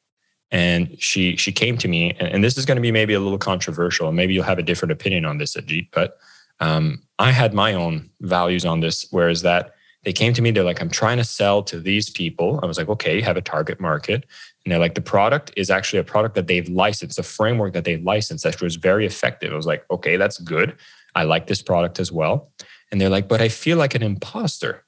And 0.50 0.96
she 0.98 1.36
she 1.36 1.52
came 1.52 1.76
to 1.76 1.86
me 1.86 2.16
and, 2.18 2.28
and 2.28 2.42
this 2.42 2.56
is 2.56 2.64
going 2.64 2.76
to 2.76 2.88
be 2.88 2.92
maybe 2.92 3.12
a 3.12 3.20
little 3.20 3.36
controversial 3.36 4.08
and 4.08 4.16
maybe 4.16 4.32
you'll 4.32 4.44
have 4.44 4.58
a 4.58 4.62
different 4.62 4.92
opinion 4.92 5.26
on 5.26 5.36
this 5.36 5.54
ajit 5.54 5.88
but 5.92 6.16
um, 6.60 7.02
i 7.18 7.32
had 7.32 7.52
my 7.52 7.74
own 7.74 8.08
values 8.20 8.64
on 8.64 8.80
this 8.80 9.06
whereas 9.10 9.42
that 9.42 9.74
they 10.06 10.12
came 10.12 10.32
to 10.32 10.40
me 10.40 10.50
they're 10.50 10.64
like 10.64 10.80
i'm 10.80 10.88
trying 10.88 11.18
to 11.18 11.24
sell 11.24 11.62
to 11.62 11.78
these 11.78 12.08
people 12.08 12.58
i 12.62 12.66
was 12.66 12.78
like 12.78 12.88
okay 12.88 13.16
you 13.16 13.22
have 13.22 13.36
a 13.36 13.42
target 13.42 13.78
market 13.78 14.24
and 14.64 14.72
they're 14.72 14.80
like 14.80 14.94
the 14.94 15.02
product 15.02 15.52
is 15.58 15.68
actually 15.68 15.98
a 15.98 16.04
product 16.04 16.34
that 16.34 16.46
they've 16.46 16.70
licensed 16.70 17.18
a 17.18 17.22
framework 17.22 17.74
that 17.74 17.84
they've 17.84 18.02
licensed 18.04 18.44
that 18.44 18.60
was 18.62 18.76
very 18.76 19.04
effective 19.04 19.52
i 19.52 19.56
was 19.56 19.66
like 19.66 19.84
okay 19.90 20.16
that's 20.16 20.38
good 20.38 20.74
i 21.14 21.22
like 21.22 21.46
this 21.46 21.60
product 21.60 22.00
as 22.00 22.10
well 22.10 22.50
And 22.90 23.00
they're 23.00 23.10
like, 23.10 23.28
but 23.28 23.40
I 23.40 23.48
feel 23.48 23.78
like 23.78 23.94
an 23.94 24.02
imposter. 24.02 24.84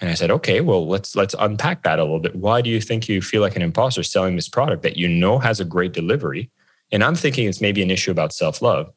And 0.00 0.10
I 0.10 0.14
said, 0.14 0.30
okay, 0.30 0.60
well, 0.60 0.86
let's 0.86 1.16
let's 1.16 1.34
unpack 1.38 1.82
that 1.84 1.98
a 1.98 2.02
little 2.02 2.20
bit. 2.20 2.36
Why 2.36 2.60
do 2.60 2.68
you 2.68 2.80
think 2.80 3.08
you 3.08 3.22
feel 3.22 3.40
like 3.40 3.56
an 3.56 3.62
imposter 3.62 4.02
selling 4.02 4.36
this 4.36 4.48
product 4.48 4.82
that 4.82 4.98
you 4.98 5.08
know 5.08 5.38
has 5.38 5.58
a 5.58 5.64
great 5.64 5.94
delivery? 5.94 6.50
And 6.92 7.02
I'm 7.02 7.14
thinking 7.14 7.48
it's 7.48 7.62
maybe 7.62 7.82
an 7.82 7.90
issue 7.90 8.10
about 8.10 8.34
self-love. 8.34 8.92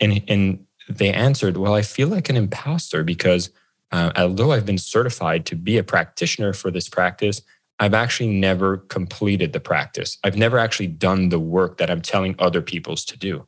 And 0.00 0.22
and 0.26 0.66
they 0.88 1.12
answered, 1.12 1.56
well, 1.56 1.74
I 1.74 1.82
feel 1.82 2.08
like 2.08 2.28
an 2.28 2.36
imposter 2.36 3.04
because 3.04 3.50
uh, 3.90 4.12
although 4.16 4.52
I've 4.52 4.66
been 4.66 4.78
certified 4.78 5.46
to 5.46 5.56
be 5.56 5.78
a 5.78 5.82
practitioner 5.82 6.52
for 6.52 6.70
this 6.70 6.88
practice, 6.88 7.42
I've 7.80 7.94
actually 7.94 8.30
never 8.30 8.78
completed 8.78 9.52
the 9.52 9.60
practice. 9.60 10.18
I've 10.24 10.36
never 10.36 10.58
actually 10.58 10.88
done 10.88 11.28
the 11.28 11.38
work 11.38 11.78
that 11.78 11.90
I'm 11.90 12.02
telling 12.02 12.34
other 12.38 12.60
people's 12.60 13.04
to 13.06 13.16
do. 13.16 13.46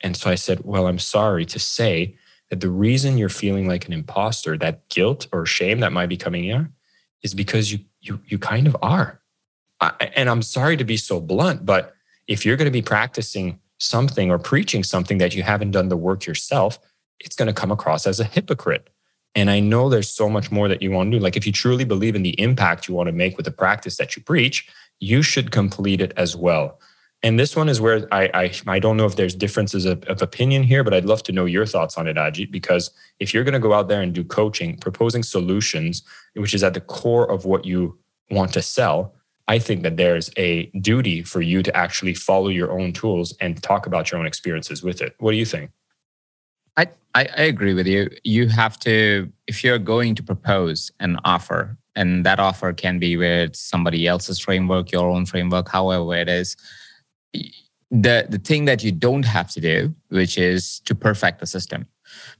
And 0.00 0.16
so 0.16 0.30
I 0.30 0.34
said, 0.34 0.64
Well, 0.64 0.86
I'm 0.86 0.98
sorry 0.98 1.44
to 1.46 1.58
say 1.58 2.16
that 2.48 2.60
the 2.60 2.70
reason 2.70 3.18
you're 3.18 3.28
feeling 3.28 3.68
like 3.68 3.86
an 3.86 3.92
imposter, 3.92 4.56
that 4.58 4.88
guilt 4.88 5.28
or 5.32 5.46
shame 5.46 5.80
that 5.80 5.92
might 5.92 6.08
be 6.08 6.16
coming 6.16 6.44
in, 6.44 6.72
is 7.22 7.34
because 7.34 7.70
you 7.70 7.80
you 8.00 8.20
you 8.26 8.38
kind 8.38 8.66
of 8.66 8.76
are. 8.82 9.20
I, 9.80 10.10
and 10.16 10.28
I'm 10.28 10.42
sorry 10.42 10.76
to 10.76 10.84
be 10.84 10.96
so 10.96 11.20
blunt, 11.20 11.64
but 11.64 11.94
if 12.26 12.44
you're 12.44 12.56
going 12.56 12.66
to 12.66 12.72
be 12.72 12.82
practicing 12.82 13.58
something 13.78 14.30
or 14.30 14.38
preaching 14.38 14.84
something 14.84 15.18
that 15.18 15.34
you 15.34 15.42
haven't 15.42 15.70
done 15.70 15.88
the 15.88 15.96
work 15.96 16.26
yourself, 16.26 16.78
it's 17.18 17.36
going 17.36 17.46
to 17.46 17.54
come 17.54 17.70
across 17.70 18.06
as 18.06 18.20
a 18.20 18.24
hypocrite. 18.24 18.90
And 19.34 19.50
I 19.50 19.60
know 19.60 19.88
there's 19.88 20.12
so 20.12 20.28
much 20.28 20.50
more 20.50 20.68
that 20.68 20.82
you 20.82 20.90
want 20.90 21.10
to 21.10 21.18
do. 21.18 21.22
Like 21.22 21.36
if 21.36 21.46
you 21.46 21.52
truly 21.52 21.84
believe 21.84 22.14
in 22.14 22.22
the 22.22 22.38
impact 22.40 22.88
you 22.88 22.94
want 22.94 23.06
to 23.06 23.12
make 23.12 23.36
with 23.36 23.44
the 23.44 23.52
practice 23.52 23.96
that 23.96 24.16
you 24.16 24.22
preach, 24.22 24.68
you 24.98 25.22
should 25.22 25.50
complete 25.50 26.00
it 26.00 26.12
as 26.16 26.36
well. 26.36 26.78
And 27.22 27.38
this 27.38 27.54
one 27.54 27.68
is 27.68 27.80
where 27.80 28.08
I 28.12 28.30
I, 28.32 28.52
I 28.66 28.78
don't 28.78 28.96
know 28.96 29.04
if 29.04 29.16
there's 29.16 29.34
differences 29.34 29.84
of, 29.84 30.02
of 30.04 30.22
opinion 30.22 30.62
here, 30.62 30.82
but 30.82 30.94
I'd 30.94 31.04
love 31.04 31.22
to 31.24 31.32
know 31.32 31.44
your 31.44 31.66
thoughts 31.66 31.98
on 31.98 32.08
it, 32.08 32.16
Ajit, 32.16 32.50
because 32.50 32.90
if 33.18 33.34
you're 33.34 33.44
going 33.44 33.54
to 33.54 33.60
go 33.60 33.74
out 33.74 33.88
there 33.88 34.00
and 34.00 34.14
do 34.14 34.24
coaching, 34.24 34.76
proposing 34.78 35.22
solutions, 35.22 36.02
which 36.34 36.54
is 36.54 36.64
at 36.64 36.74
the 36.74 36.80
core 36.80 37.30
of 37.30 37.44
what 37.44 37.64
you 37.64 37.98
want 38.30 38.52
to 38.54 38.62
sell, 38.62 39.14
I 39.48 39.58
think 39.58 39.82
that 39.82 39.96
there's 39.96 40.30
a 40.36 40.66
duty 40.80 41.22
for 41.22 41.42
you 41.42 41.62
to 41.62 41.76
actually 41.76 42.14
follow 42.14 42.48
your 42.48 42.72
own 42.72 42.92
tools 42.92 43.34
and 43.40 43.62
talk 43.62 43.86
about 43.86 44.10
your 44.10 44.20
own 44.20 44.26
experiences 44.26 44.82
with 44.82 45.02
it. 45.02 45.14
What 45.18 45.32
do 45.32 45.36
you 45.36 45.44
think? 45.44 45.72
I, 46.80 46.86
I, 47.14 47.28
I 47.36 47.42
agree 47.42 47.74
with 47.74 47.86
you. 47.86 48.10
You 48.24 48.48
have 48.48 48.78
to, 48.80 49.30
if 49.46 49.62
you're 49.62 49.78
going 49.78 50.14
to 50.14 50.22
propose 50.22 50.90
an 51.00 51.18
offer, 51.24 51.76
and 51.96 52.24
that 52.24 52.38
offer 52.38 52.72
can 52.72 52.98
be 52.98 53.14
it's 53.14 53.60
somebody 53.60 54.06
else's 54.06 54.38
framework, 54.38 54.92
your 54.92 55.08
own 55.10 55.26
framework, 55.26 55.68
however 55.68 56.14
it 56.14 56.28
is, 56.28 56.56
the 57.90 58.26
the 58.28 58.38
thing 58.38 58.66
that 58.66 58.84
you 58.84 58.92
don't 58.92 59.24
have 59.24 59.50
to 59.50 59.60
do, 59.60 59.94
which 60.08 60.38
is 60.38 60.80
to 60.80 60.94
perfect 60.94 61.40
the 61.40 61.46
system 61.46 61.86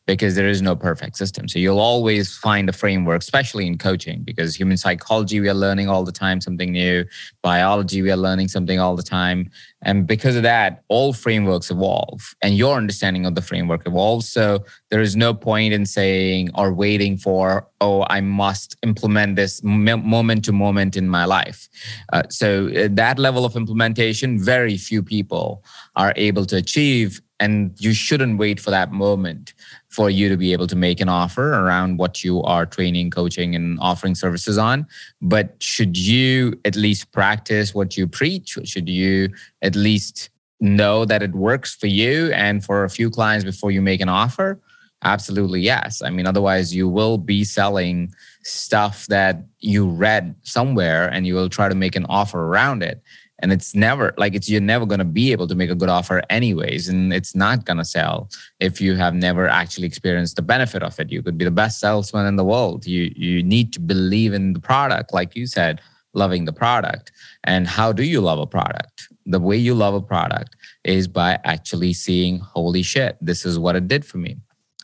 because 0.07 0.35
there 0.35 0.49
is 0.49 0.61
no 0.61 0.75
perfect 0.75 1.17
system. 1.17 1.49
So 1.49 1.59
you'll 1.59 1.79
always 1.79 2.37
find 2.37 2.69
a 2.69 2.73
framework, 2.73 3.23
especially 3.23 3.67
in 3.67 3.79
coaching, 3.79 4.23
because 4.23 4.57
human 4.57 4.77
psychology, 4.77 5.41
we 5.41 5.49
are 5.49 5.55
learning 5.55 5.89
all 5.89 6.05
the 6.05 6.13
time 6.13 6.41
something 6.41 6.73
new. 6.73 7.05
Biology, 7.43 8.03
we 8.03 8.11
are 8.11 8.17
learning 8.17 8.49
something 8.49 8.81
all 8.81 8.97
the 8.97 9.03
time. 9.03 9.51
And 9.83 10.07
because 10.07 10.37
of 10.37 10.43
that, 10.43 10.83
all 10.89 11.13
frameworks 11.13 11.71
evolve 11.71 12.35
and 12.43 12.57
your 12.57 12.77
understanding 12.77 13.25
of 13.25 13.35
the 13.35 13.43
framework 13.43 13.87
evolves. 13.87 14.29
So 14.29 14.65
there 14.91 15.01
is 15.01 15.17
no 15.17 15.33
point 15.33 15.73
in 15.73 15.87
saying 15.87 16.51
or 16.55 16.73
waiting 16.75 17.17
for, 17.17 17.69
oh, 17.81 18.05
I 18.11 18.21
must 18.21 18.77
implement 18.83 19.37
this 19.37 19.63
moment 19.63 20.45
to 20.47 20.53
moment 20.53 20.97
in 20.97 21.09
my 21.09 21.25
life. 21.25 21.69
Uh, 22.13 22.23
so 22.29 22.69
uh, 22.69 22.89
that 22.91 23.19
level 23.19 23.45
of 23.45 23.57
implementation, 23.57 24.43
very 24.43 24.77
few 24.77 25.03
people 25.03 25.65
are 25.97 26.13
able 26.17 26.45
to 26.47 26.57
achieve 26.57 27.23
and 27.41 27.75
you 27.79 27.95
shouldn't 27.95 28.39
wait 28.39 28.61
for 28.61 28.71
that 28.71 28.93
moment 28.93 29.55
for 29.89 30.11
you 30.11 30.29
to 30.29 30.37
be 30.37 30.53
able 30.53 30.67
to 30.67 30.77
make 30.77 31.01
an 31.01 31.09
offer 31.09 31.55
around 31.55 31.97
what 31.97 32.23
you 32.23 32.43
are 32.43 32.67
training 32.67 33.11
coaching 33.11 33.57
and 33.57 33.79
offering 33.81 34.15
services 34.15 34.59
on. 34.59 34.87
But 35.23 35.57
should 35.61 35.97
you 35.97 36.61
at 36.67 36.77
least 36.77 37.11
practice 37.13 37.75
what 37.75 37.97
you 37.97 38.07
preach? 38.07 38.59
Should 38.65 38.89
you 38.89 39.31
at 39.63 39.75
least 39.75 40.29
know 40.61 41.07
that 41.07 41.23
it 41.23 41.33
works 41.33 41.75
for 41.75 41.87
you 41.87 42.31
and 42.33 42.63
for 42.63 42.85
a 42.85 42.91
few 42.91 43.09
clients 43.09 43.45
before 43.45 43.71
you 43.71 43.81
make 43.81 44.03
an 44.03 44.11
offer? 44.11 44.61
Absolutely 45.03 45.63
yes. 45.63 46.03
I 46.03 46.11
mean 46.11 46.27
otherwise 46.27 46.75
you 46.75 46.87
will 46.87 47.17
be 47.17 47.43
selling 47.43 48.13
stuff 48.43 49.07
that 49.07 49.43
you 49.61 49.89
read 49.89 50.35
somewhere 50.43 51.09
and 51.09 51.27
you 51.27 51.35
will 51.35 51.49
try 51.49 51.71
to 51.71 51.75
make 51.75 51.97
an 51.97 52.05
offer 52.11 52.45
around 52.45 52.83
it 52.83 53.03
and 53.41 53.53
it's 53.53 53.75
never 53.75 54.15
like 54.17 54.35
it's 54.35 54.49
you're 54.49 54.61
never 54.61 54.87
going 54.87 54.99
to 54.99 55.05
be 55.05 55.33
able 55.33 55.47
to 55.47 55.55
make 55.55 55.71
a 55.71 55.75
good 55.75 55.89
offer 55.89 56.23
anyways 56.31 56.89
and 56.89 57.13
it's 57.13 57.35
not 57.35 57.65
going 57.65 57.79
to 57.79 57.85
sell 57.85 58.31
if 58.61 58.81
you 58.81 58.95
have 58.95 59.15
never 59.15 59.49
actually 59.49 59.87
experienced 59.87 60.37
the 60.37 60.43
benefit 60.43 60.83
of 60.83 60.99
it. 61.01 61.11
You 61.11 61.23
could 61.23 61.39
be 61.39 61.45
the 61.45 61.51
best 61.51 61.81
salesman 61.81 62.27
in 62.27 62.37
the 62.37 62.45
world. 62.45 62.87
You 62.87 63.13
you 63.17 63.43
need 63.43 63.73
to 63.75 63.81
believe 63.81 64.33
in 64.33 64.53
the 64.53 64.61
product 64.61 65.13
like 65.13 65.35
you 65.35 65.47
said 65.47 65.81
loving 66.13 66.45
the 66.45 66.53
product. 66.53 67.13
And 67.45 67.67
how 67.67 67.93
do 67.93 68.03
you 68.03 68.21
love 68.21 68.39
a 68.39 68.47
product? 68.47 69.09
The 69.27 69.41
way 69.41 69.57
you 69.57 69.75
love 69.75 69.95
a 69.95 70.01
product 70.01 70.57
is 70.85 71.07
by 71.07 71.39
actually 71.45 71.93
seeing 71.93 72.39
holy 72.39 72.83
shit 72.83 73.17
this 73.21 73.45
is 73.45 73.59
what 73.59 73.77
it 73.77 73.89
did 73.89 74.05
for 74.05 74.19
me. 74.19 74.37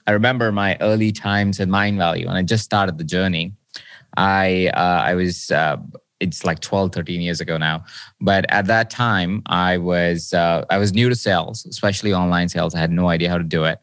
I 0.07 0.12
remember 0.12 0.53
my 0.53 0.77
early 0.81 1.11
times 1.11 1.59
at 1.59 1.69
Mindvalley 1.69 2.27
when 2.27 2.37
i 2.37 2.42
just 2.42 2.64
started 2.64 2.97
the 2.99 3.05
journey. 3.05 3.53
I 4.16 4.71
uh, 4.75 5.01
i 5.11 5.14
was 5.14 5.51
uh, 5.51 5.77
it's 6.20 6.44
like 6.44 6.61
12 6.61 6.92
13 6.92 7.20
years 7.20 7.40
ago 7.40 7.57
now. 7.57 7.85
But 8.20 8.46
at 8.48 8.66
that 8.66 8.90
time 8.90 9.42
i 9.46 9.79
was 9.79 10.33
uh, 10.33 10.64
i 10.70 10.79
was 10.79 10.92
new 10.92 11.09
to 11.09 11.14
sales 11.14 11.66
especially 11.66 12.12
online 12.12 12.48
sales. 12.48 12.74
I 12.74 12.81
had 12.81 12.90
no 12.90 13.09
idea 13.09 13.29
how 13.29 13.38
to 13.38 13.44
do 13.44 13.64
it. 13.64 13.79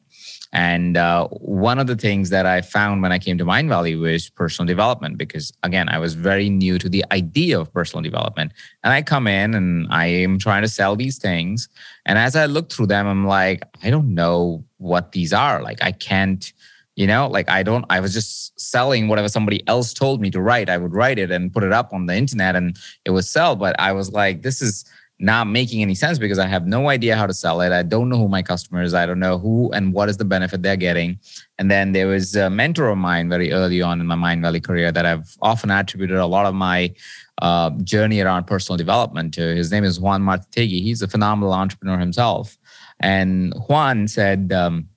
And 0.56 0.98
uh, 0.98 1.28
one 1.30 1.80
of 1.80 1.88
the 1.88 1.96
things 1.96 2.30
that 2.30 2.46
i 2.46 2.62
found 2.62 3.02
when 3.02 3.12
i 3.12 3.19
came 3.19 3.38
to 3.38 3.46
Mindvalley 3.46 4.00
was 4.00 4.30
personal 4.30 4.67
development 4.67 5.17
because 5.17 5.52
again 5.63 5.89
i 5.89 5.98
was 5.98 6.13
very 6.13 6.50
new 6.50 6.78
to 6.80 6.89
the 6.89 7.04
idea 7.12 7.60
of 7.60 7.74
personal 7.74 8.04
development. 8.04 8.54
And 8.84 8.93
i 8.93 9.02
come 9.02 9.28
in 9.28 9.54
and 9.54 9.88
i 9.89 10.06
am 10.06 10.39
trying 10.39 10.63
to 10.63 10.69
sell 10.69 10.96
these 10.96 11.17
things. 11.17 11.69
And 12.06 12.17
as 12.17 12.36
i 12.36 12.46
look 12.46 12.72
through 12.72 12.88
them 12.88 13.08
i'm 13.08 13.26
like 13.26 13.63
i 13.84 13.89
don't 13.89 14.13
know 14.13 14.63
what 14.78 15.12
these 15.12 15.34
are. 15.34 15.62
Like 15.62 15.82
i 15.84 15.91
can't 15.91 16.52
you 16.96 17.08
know 17.08 17.28
like 17.28 17.50
i 17.50 17.64
don't 17.64 17.86
i 17.90 18.00
was 18.00 18.14
just 18.14 18.54
selling 18.60 19.08
whatever 19.08 19.30
somebody 19.30 19.66
else 19.68 19.94
told 19.94 20.22
me 20.22 20.30
to 20.32 20.42
write. 20.42 20.70
I 20.70 20.78
would 20.78 20.94
write 20.94 21.20
it 21.20 21.32
and 21.32 21.54
put 21.54 21.64
it 21.64 21.72
up 21.72 21.94
on 21.94 22.06
the 22.06 22.16
internet 22.16 22.56
and 22.56 22.78
it 23.06 23.12
would 23.12 23.26
sell. 23.26 23.56
But 23.56 23.80
i 23.80 23.92
was 23.92 24.12
like 24.12 24.42
this 24.42 24.62
is 24.62 24.86
not 25.20 25.46
making 25.48 25.82
any 25.82 25.96
sense 25.96 26.18
because 26.18 26.40
i 26.40 26.48
have 26.48 26.66
no 26.66 26.90
idea 26.90 27.16
how 27.16 27.28
to 27.28 27.34
sell 27.34 27.62
it. 27.62 27.72
I 27.72 27.84
don't 27.84 28.10
know 28.10 28.18
who 28.18 28.28
my 28.28 28.42
customer 28.42 28.82
is. 28.82 28.94
I 28.94 29.06
don't 29.06 29.20
know 29.20 29.38
who 29.38 29.72
and 29.72 29.94
what 29.94 30.10
is 30.10 30.18
the 30.18 30.26
benefit 30.26 30.64
they're 30.64 30.76
getting. 30.76 31.20
And 31.60 31.70
then 31.70 31.92
there 31.92 32.08
was 32.08 32.36
a 32.36 32.50
mentor 32.50 32.90
of 32.90 32.98
mine 32.98 33.30
very 33.30 33.52
early 33.52 33.82
on 33.82 34.02
in 34.02 34.08
my 34.08 34.16
Mindvalley 34.16 34.64
career 34.64 34.92
that 34.92 35.06
i've 35.06 35.38
often 35.42 35.70
attributed 35.70 36.18
a 36.18 36.26
lot 36.26 36.46
of 36.46 36.56
my 36.56 36.94
uh, 37.42 37.72
journey 37.84 38.20
around 38.22 38.46
personal 38.46 38.78
development 38.78 39.34
to. 39.34 39.56
His 39.56 39.72
name 39.72 39.84
is 39.84 40.00
Juan 40.00 40.22
Martitegui 40.24 40.82
he's 40.82 41.02
a 41.02 41.08
phenomenal 41.08 41.54
entrepreneur 41.54 41.98
himself. 41.98 42.58
And 43.00 43.54
juan 43.68 44.08
said 44.08 44.54
um, 44.54 44.88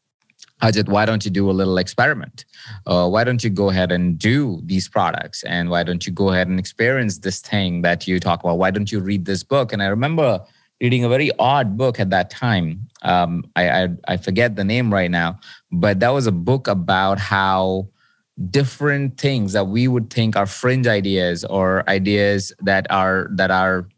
Ajit, 0.63 0.89
why 0.89 1.05
don't 1.05 1.25
you 1.25 1.31
do 1.31 1.51
a 1.51 1.53
little 1.53 1.77
experiment? 1.77 2.47
Uh, 2.87 3.09
why 3.09 3.25
don't 3.25 3.45
you 3.45 3.51
go 3.51 3.69
ahead 3.69 3.93
and 3.93 4.19
do 4.19 4.61
these 4.65 4.89
products? 4.89 5.43
And 5.45 5.69
why 5.69 5.83
don't 5.83 6.07
you 6.07 6.13
go 6.13 6.31
ahead 6.31 6.49
and 6.49 6.59
experience 6.59 7.19
this 7.19 7.41
thing 7.41 7.83
that 7.83 8.07
you 8.09 8.19
talk 8.19 8.43
about? 8.43 8.59
Why 8.59 8.71
don't 8.71 8.91
you 8.91 9.01
read 9.01 9.27
this 9.27 9.43
book? 9.43 9.73
And 9.73 9.83
I 9.83 9.87
remember 9.87 10.41
reading 10.81 11.05
a 11.05 11.09
very 11.09 11.31
odd 11.39 11.77
book 11.77 12.01
at 12.01 12.11
that 12.11 12.31
time. 12.31 12.89
Um, 13.03 13.45
I, 13.55 13.83
I, 13.83 13.89
I 14.09 14.17
forget 14.17 14.57
the 14.57 14.65
name 14.65 14.93
right 14.93 15.11
now, 15.11 15.39
but 15.71 16.01
that 16.01 16.11
was 16.11 16.27
a 16.27 16.33
book 16.33 16.69
about 16.69 17.19
how 17.19 17.89
different 18.51 19.19
things 19.19 19.53
that 19.53 19.69
we 19.69 19.89
would 19.89 20.11
think 20.11 20.37
are 20.37 20.47
fringe 20.47 20.87
ideas 20.87 21.45
or 21.45 21.89
ideas 21.89 22.53
that 22.61 22.87
are 22.91 23.29
that 23.33 23.51
are 23.51 23.89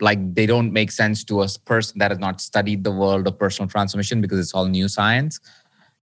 like 0.00 0.34
they 0.34 0.46
don't 0.46 0.72
make 0.72 0.92
sense 0.92 1.24
to 1.24 1.42
a 1.42 1.48
person 1.64 1.98
that 1.98 2.12
has 2.12 2.20
not 2.20 2.40
studied 2.40 2.84
the 2.84 2.92
world 2.92 3.26
of 3.26 3.36
personal 3.36 3.68
transformation 3.68 4.20
because 4.20 4.38
it's 4.38 4.54
all 4.54 4.66
new 4.66 4.86
science 4.86 5.40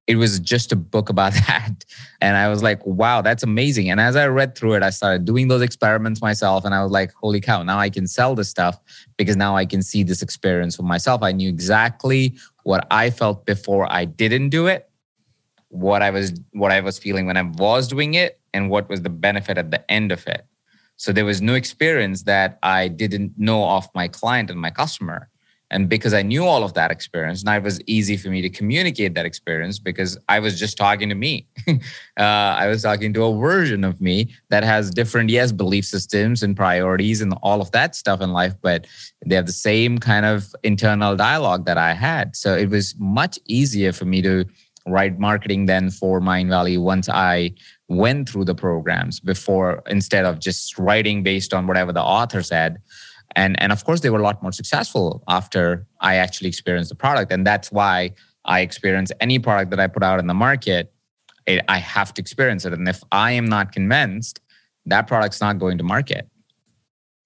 it 0.06 0.16
was 0.16 0.38
just 0.38 0.72
a 0.72 0.76
book 0.76 1.08
about 1.08 1.32
that. 1.46 1.84
And 2.20 2.36
I 2.36 2.48
was 2.48 2.62
like, 2.62 2.84
wow, 2.86 3.22
that's 3.22 3.42
amazing. 3.42 3.90
And 3.90 4.00
as 4.00 4.16
I 4.16 4.26
read 4.26 4.56
through 4.56 4.74
it, 4.74 4.82
I 4.82 4.90
started 4.90 5.24
doing 5.24 5.48
those 5.48 5.62
experiments 5.62 6.20
myself. 6.20 6.64
And 6.64 6.74
I 6.74 6.82
was 6.82 6.92
like, 6.92 7.12
holy 7.14 7.40
cow, 7.40 7.62
now 7.62 7.78
I 7.78 7.90
can 7.90 8.06
sell 8.06 8.34
this 8.34 8.48
stuff 8.48 8.78
because 9.16 9.36
now 9.36 9.56
I 9.56 9.66
can 9.66 9.82
see 9.82 10.02
this 10.02 10.22
experience 10.22 10.76
for 10.76 10.84
myself. 10.84 11.22
I 11.22 11.32
knew 11.32 11.48
exactly 11.48 12.36
what 12.62 12.86
I 12.90 13.10
felt 13.10 13.46
before 13.46 13.90
I 13.92 14.04
didn't 14.04 14.50
do 14.50 14.66
it, 14.66 14.88
what 15.68 16.02
I 16.02 16.10
was 16.10 16.32
what 16.52 16.72
I 16.72 16.80
was 16.80 16.98
feeling 16.98 17.26
when 17.26 17.36
I 17.36 17.42
was 17.42 17.88
doing 17.88 18.14
it, 18.14 18.40
and 18.54 18.70
what 18.70 18.88
was 18.88 19.02
the 19.02 19.10
benefit 19.10 19.58
at 19.58 19.70
the 19.70 19.88
end 19.90 20.12
of 20.12 20.26
it. 20.26 20.46
So 20.96 21.12
there 21.12 21.24
was 21.24 21.42
no 21.42 21.54
experience 21.54 22.22
that 22.22 22.58
I 22.62 22.88
didn't 22.88 23.32
know 23.36 23.68
of 23.68 23.88
my 23.94 24.08
client 24.08 24.50
and 24.50 24.58
my 24.58 24.70
customer. 24.70 25.28
And 25.70 25.88
because 25.88 26.14
I 26.14 26.22
knew 26.22 26.44
all 26.44 26.62
of 26.62 26.74
that 26.74 26.90
experience, 26.92 27.42
now 27.44 27.56
it 27.56 27.62
was 27.62 27.80
easy 27.86 28.16
for 28.16 28.28
me 28.28 28.40
to 28.40 28.48
communicate 28.48 29.14
that 29.14 29.26
experience 29.26 29.80
because 29.80 30.16
I 30.28 30.38
was 30.38 30.58
just 30.58 30.76
talking 30.76 31.08
to 31.08 31.14
me. 31.16 31.46
uh, 31.68 32.20
I 32.20 32.68
was 32.68 32.82
talking 32.82 33.12
to 33.14 33.24
a 33.24 33.36
version 33.36 33.82
of 33.82 34.00
me 34.00 34.32
that 34.50 34.62
has 34.62 34.90
different, 34.90 35.30
yes, 35.30 35.50
belief 35.50 35.84
systems 35.84 36.44
and 36.44 36.56
priorities 36.56 37.20
and 37.20 37.34
all 37.42 37.60
of 37.60 37.72
that 37.72 37.96
stuff 37.96 38.20
in 38.20 38.32
life, 38.32 38.54
but 38.62 38.86
they 39.24 39.34
have 39.34 39.46
the 39.46 39.52
same 39.52 39.98
kind 39.98 40.24
of 40.24 40.54
internal 40.62 41.16
dialogue 41.16 41.66
that 41.66 41.78
I 41.78 41.94
had. 41.94 42.36
So 42.36 42.54
it 42.56 42.70
was 42.70 42.94
much 42.98 43.38
easier 43.46 43.92
for 43.92 44.04
me 44.04 44.22
to 44.22 44.44
write 44.86 45.18
marketing 45.18 45.66
then 45.66 45.90
for 45.90 46.20
Mindvalley 46.20 46.80
once 46.80 47.08
I 47.08 47.52
went 47.88 48.28
through 48.28 48.44
the 48.44 48.54
programs 48.54 49.20
before 49.20 49.82
instead 49.86 50.24
of 50.24 50.38
just 50.38 50.78
writing 50.78 51.22
based 51.22 51.52
on 51.52 51.66
whatever 51.66 51.92
the 51.92 52.02
author 52.02 52.42
said. 52.42 52.78
And, 53.36 53.60
and 53.62 53.70
of 53.70 53.84
course, 53.84 54.00
they 54.00 54.10
were 54.10 54.18
a 54.18 54.22
lot 54.22 54.42
more 54.42 54.50
successful 54.50 55.22
after 55.28 55.86
I 56.00 56.16
actually 56.16 56.48
experienced 56.48 56.88
the 56.88 56.96
product. 56.96 57.30
And 57.30 57.46
that's 57.46 57.70
why 57.70 58.12
I 58.46 58.60
experience 58.60 59.12
any 59.20 59.38
product 59.38 59.70
that 59.70 59.78
I 59.78 59.86
put 59.86 60.02
out 60.02 60.18
in 60.18 60.26
the 60.26 60.34
market, 60.34 60.92
it, 61.46 61.64
I 61.68 61.78
have 61.78 62.14
to 62.14 62.22
experience 62.22 62.64
it. 62.64 62.72
And 62.72 62.88
if 62.88 63.02
I 63.12 63.32
am 63.32 63.44
not 63.44 63.72
convinced, 63.72 64.40
that 64.86 65.06
product's 65.06 65.40
not 65.40 65.58
going 65.58 65.78
to 65.78 65.84
market. 65.84 66.28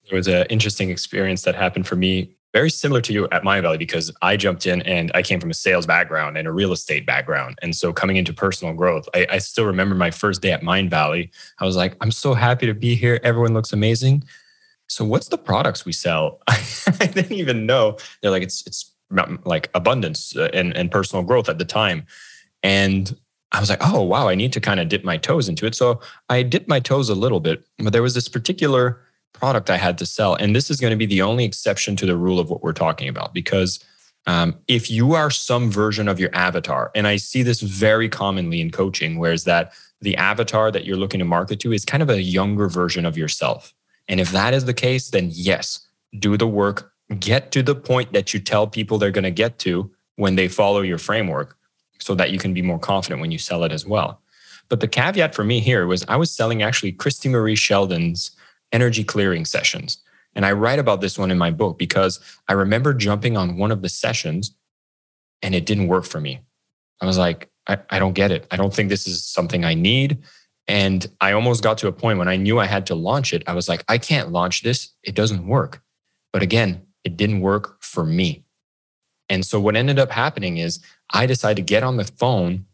There 0.08 0.16
was 0.16 0.26
an 0.26 0.46
interesting 0.50 0.90
experience 0.90 1.42
that 1.42 1.54
happened 1.54 1.86
for 1.86 1.94
me 1.94 2.34
very 2.52 2.70
similar 2.70 3.00
to 3.02 3.12
you 3.12 3.28
at 3.30 3.44
Mindvalley 3.44 3.78
because 3.78 4.10
I 4.22 4.36
jumped 4.36 4.66
in 4.66 4.82
and 4.82 5.12
I 5.14 5.22
came 5.22 5.38
from 5.38 5.50
a 5.50 5.54
sales 5.54 5.86
background 5.86 6.36
and 6.36 6.48
a 6.48 6.52
real 6.52 6.72
estate 6.72 7.06
background. 7.06 7.56
And 7.62 7.76
so 7.76 7.92
coming 7.92 8.16
into 8.16 8.32
personal 8.32 8.74
growth, 8.74 9.08
I, 9.14 9.26
I 9.30 9.38
still 9.38 9.66
remember 9.66 9.94
my 9.94 10.10
first 10.10 10.42
day 10.42 10.50
at 10.50 10.62
Mindvalley 10.62 11.30
I 11.60 11.64
was 11.64 11.76
like, 11.76 11.94
I'm 12.00 12.10
so 12.10 12.34
happy 12.34 12.66
to 12.66 12.74
be 12.74 12.96
here. 12.96 13.20
Everyone 13.22 13.54
looks 13.54 13.72
amazing. 13.72 14.24
So 14.90 15.04
what's 15.04 15.28
the 15.28 15.38
products 15.38 15.84
we 15.84 15.92
sell? 15.92 16.40
I 16.48 17.06
didn't 17.06 17.32
even 17.32 17.64
know. 17.64 17.96
They're 18.20 18.32
like, 18.32 18.42
it's 18.42 18.66
it's 18.66 18.92
like 19.44 19.70
abundance 19.74 20.36
uh, 20.36 20.50
and, 20.52 20.76
and 20.76 20.90
personal 20.90 21.24
growth 21.24 21.48
at 21.48 21.58
the 21.58 21.64
time. 21.64 22.06
And 22.64 23.16
I 23.52 23.60
was 23.60 23.70
like, 23.70 23.78
oh 23.82 24.02
wow, 24.02 24.28
I 24.28 24.34
need 24.34 24.52
to 24.52 24.60
kind 24.60 24.80
of 24.80 24.88
dip 24.88 25.04
my 25.04 25.16
toes 25.16 25.48
into 25.48 25.64
it. 25.64 25.76
So 25.76 26.00
I 26.28 26.42
dipped 26.42 26.68
my 26.68 26.80
toes 26.80 27.08
a 27.08 27.14
little 27.14 27.38
bit, 27.38 27.64
but 27.78 27.92
there 27.92 28.02
was 28.02 28.14
this 28.14 28.28
particular 28.28 29.00
product 29.32 29.70
I 29.70 29.76
had 29.76 29.96
to 29.98 30.06
sell. 30.06 30.34
And 30.34 30.56
this 30.56 30.70
is 30.70 30.80
going 30.80 30.90
to 30.90 30.96
be 30.96 31.06
the 31.06 31.22
only 31.22 31.44
exception 31.44 31.94
to 31.96 32.06
the 32.06 32.16
rule 32.16 32.40
of 32.40 32.50
what 32.50 32.62
we're 32.62 32.72
talking 32.72 33.08
about. 33.08 33.32
Because 33.32 33.78
um, 34.26 34.56
if 34.66 34.90
you 34.90 35.14
are 35.14 35.30
some 35.30 35.70
version 35.70 36.08
of 36.08 36.18
your 36.18 36.34
avatar, 36.34 36.90
and 36.96 37.06
I 37.06 37.16
see 37.16 37.44
this 37.44 37.60
very 37.60 38.08
commonly 38.08 38.60
in 38.60 38.72
coaching, 38.72 39.20
whereas 39.20 39.44
that 39.44 39.72
the 40.00 40.16
avatar 40.16 40.72
that 40.72 40.84
you're 40.84 40.96
looking 40.96 41.20
to 41.20 41.24
market 41.24 41.60
to 41.60 41.72
is 41.72 41.84
kind 41.84 42.02
of 42.02 42.10
a 42.10 42.20
younger 42.20 42.68
version 42.68 43.06
of 43.06 43.16
yourself. 43.16 43.72
And 44.10 44.20
if 44.20 44.32
that 44.32 44.52
is 44.52 44.66
the 44.66 44.74
case, 44.74 45.08
then 45.08 45.30
yes, 45.32 45.86
do 46.18 46.36
the 46.36 46.46
work, 46.46 46.92
get 47.20 47.52
to 47.52 47.62
the 47.62 47.76
point 47.76 48.12
that 48.12 48.34
you 48.34 48.40
tell 48.40 48.66
people 48.66 48.98
they're 48.98 49.10
going 49.10 49.24
to 49.24 49.30
get 49.30 49.58
to 49.60 49.90
when 50.16 50.34
they 50.34 50.48
follow 50.48 50.82
your 50.82 50.98
framework 50.98 51.56
so 52.00 52.14
that 52.16 52.32
you 52.32 52.38
can 52.38 52.52
be 52.52 52.60
more 52.60 52.78
confident 52.78 53.20
when 53.20 53.30
you 53.30 53.38
sell 53.38 53.62
it 53.62 53.72
as 53.72 53.86
well. 53.86 54.20
But 54.68 54.80
the 54.80 54.88
caveat 54.88 55.34
for 55.34 55.44
me 55.44 55.60
here 55.60 55.86
was 55.86 56.04
I 56.08 56.16
was 56.16 56.30
selling 56.30 56.60
actually 56.62 56.92
Christie 56.92 57.28
Marie 57.28 57.54
Sheldon's 57.54 58.32
energy 58.72 59.04
clearing 59.04 59.44
sessions. 59.44 59.98
And 60.34 60.44
I 60.44 60.52
write 60.52 60.78
about 60.78 61.00
this 61.00 61.18
one 61.18 61.30
in 61.30 61.38
my 61.38 61.50
book 61.50 61.78
because 61.78 62.20
I 62.48 62.54
remember 62.54 62.92
jumping 62.92 63.36
on 63.36 63.58
one 63.58 63.70
of 63.70 63.82
the 63.82 63.88
sessions 63.88 64.54
and 65.42 65.54
it 65.54 65.66
didn't 65.66 65.88
work 65.88 66.04
for 66.04 66.20
me. 66.20 66.40
I 67.00 67.06
was 67.06 67.18
like, 67.18 67.48
I, 67.68 67.78
I 67.90 67.98
don't 68.00 68.12
get 68.12 68.32
it. 68.32 68.46
I 68.50 68.56
don't 68.56 68.74
think 68.74 68.88
this 68.88 69.06
is 69.06 69.24
something 69.24 69.64
I 69.64 69.74
need. 69.74 70.18
And 70.68 71.06
I 71.20 71.32
almost 71.32 71.62
got 71.62 71.78
to 71.78 71.88
a 71.88 71.92
point 71.92 72.18
when 72.18 72.28
I 72.28 72.36
knew 72.36 72.60
I 72.60 72.66
had 72.66 72.86
to 72.86 72.94
launch 72.94 73.32
it. 73.32 73.42
I 73.46 73.54
was 73.54 73.68
like, 73.68 73.84
I 73.88 73.98
can't 73.98 74.30
launch 74.30 74.62
this. 74.62 74.90
It 75.02 75.14
doesn't 75.14 75.46
work. 75.46 75.82
But 76.32 76.42
again, 76.42 76.82
it 77.04 77.16
didn't 77.16 77.40
work 77.40 77.82
for 77.82 78.04
me. 78.04 78.44
And 79.28 79.44
so 79.44 79.60
what 79.60 79.76
ended 79.76 79.98
up 79.98 80.10
happening 80.10 80.58
is 80.58 80.80
I 81.12 81.26
decided 81.26 81.56
to 81.56 81.72
get 81.72 81.82
on 81.82 81.96
the 81.96 82.04
phone 82.04 82.66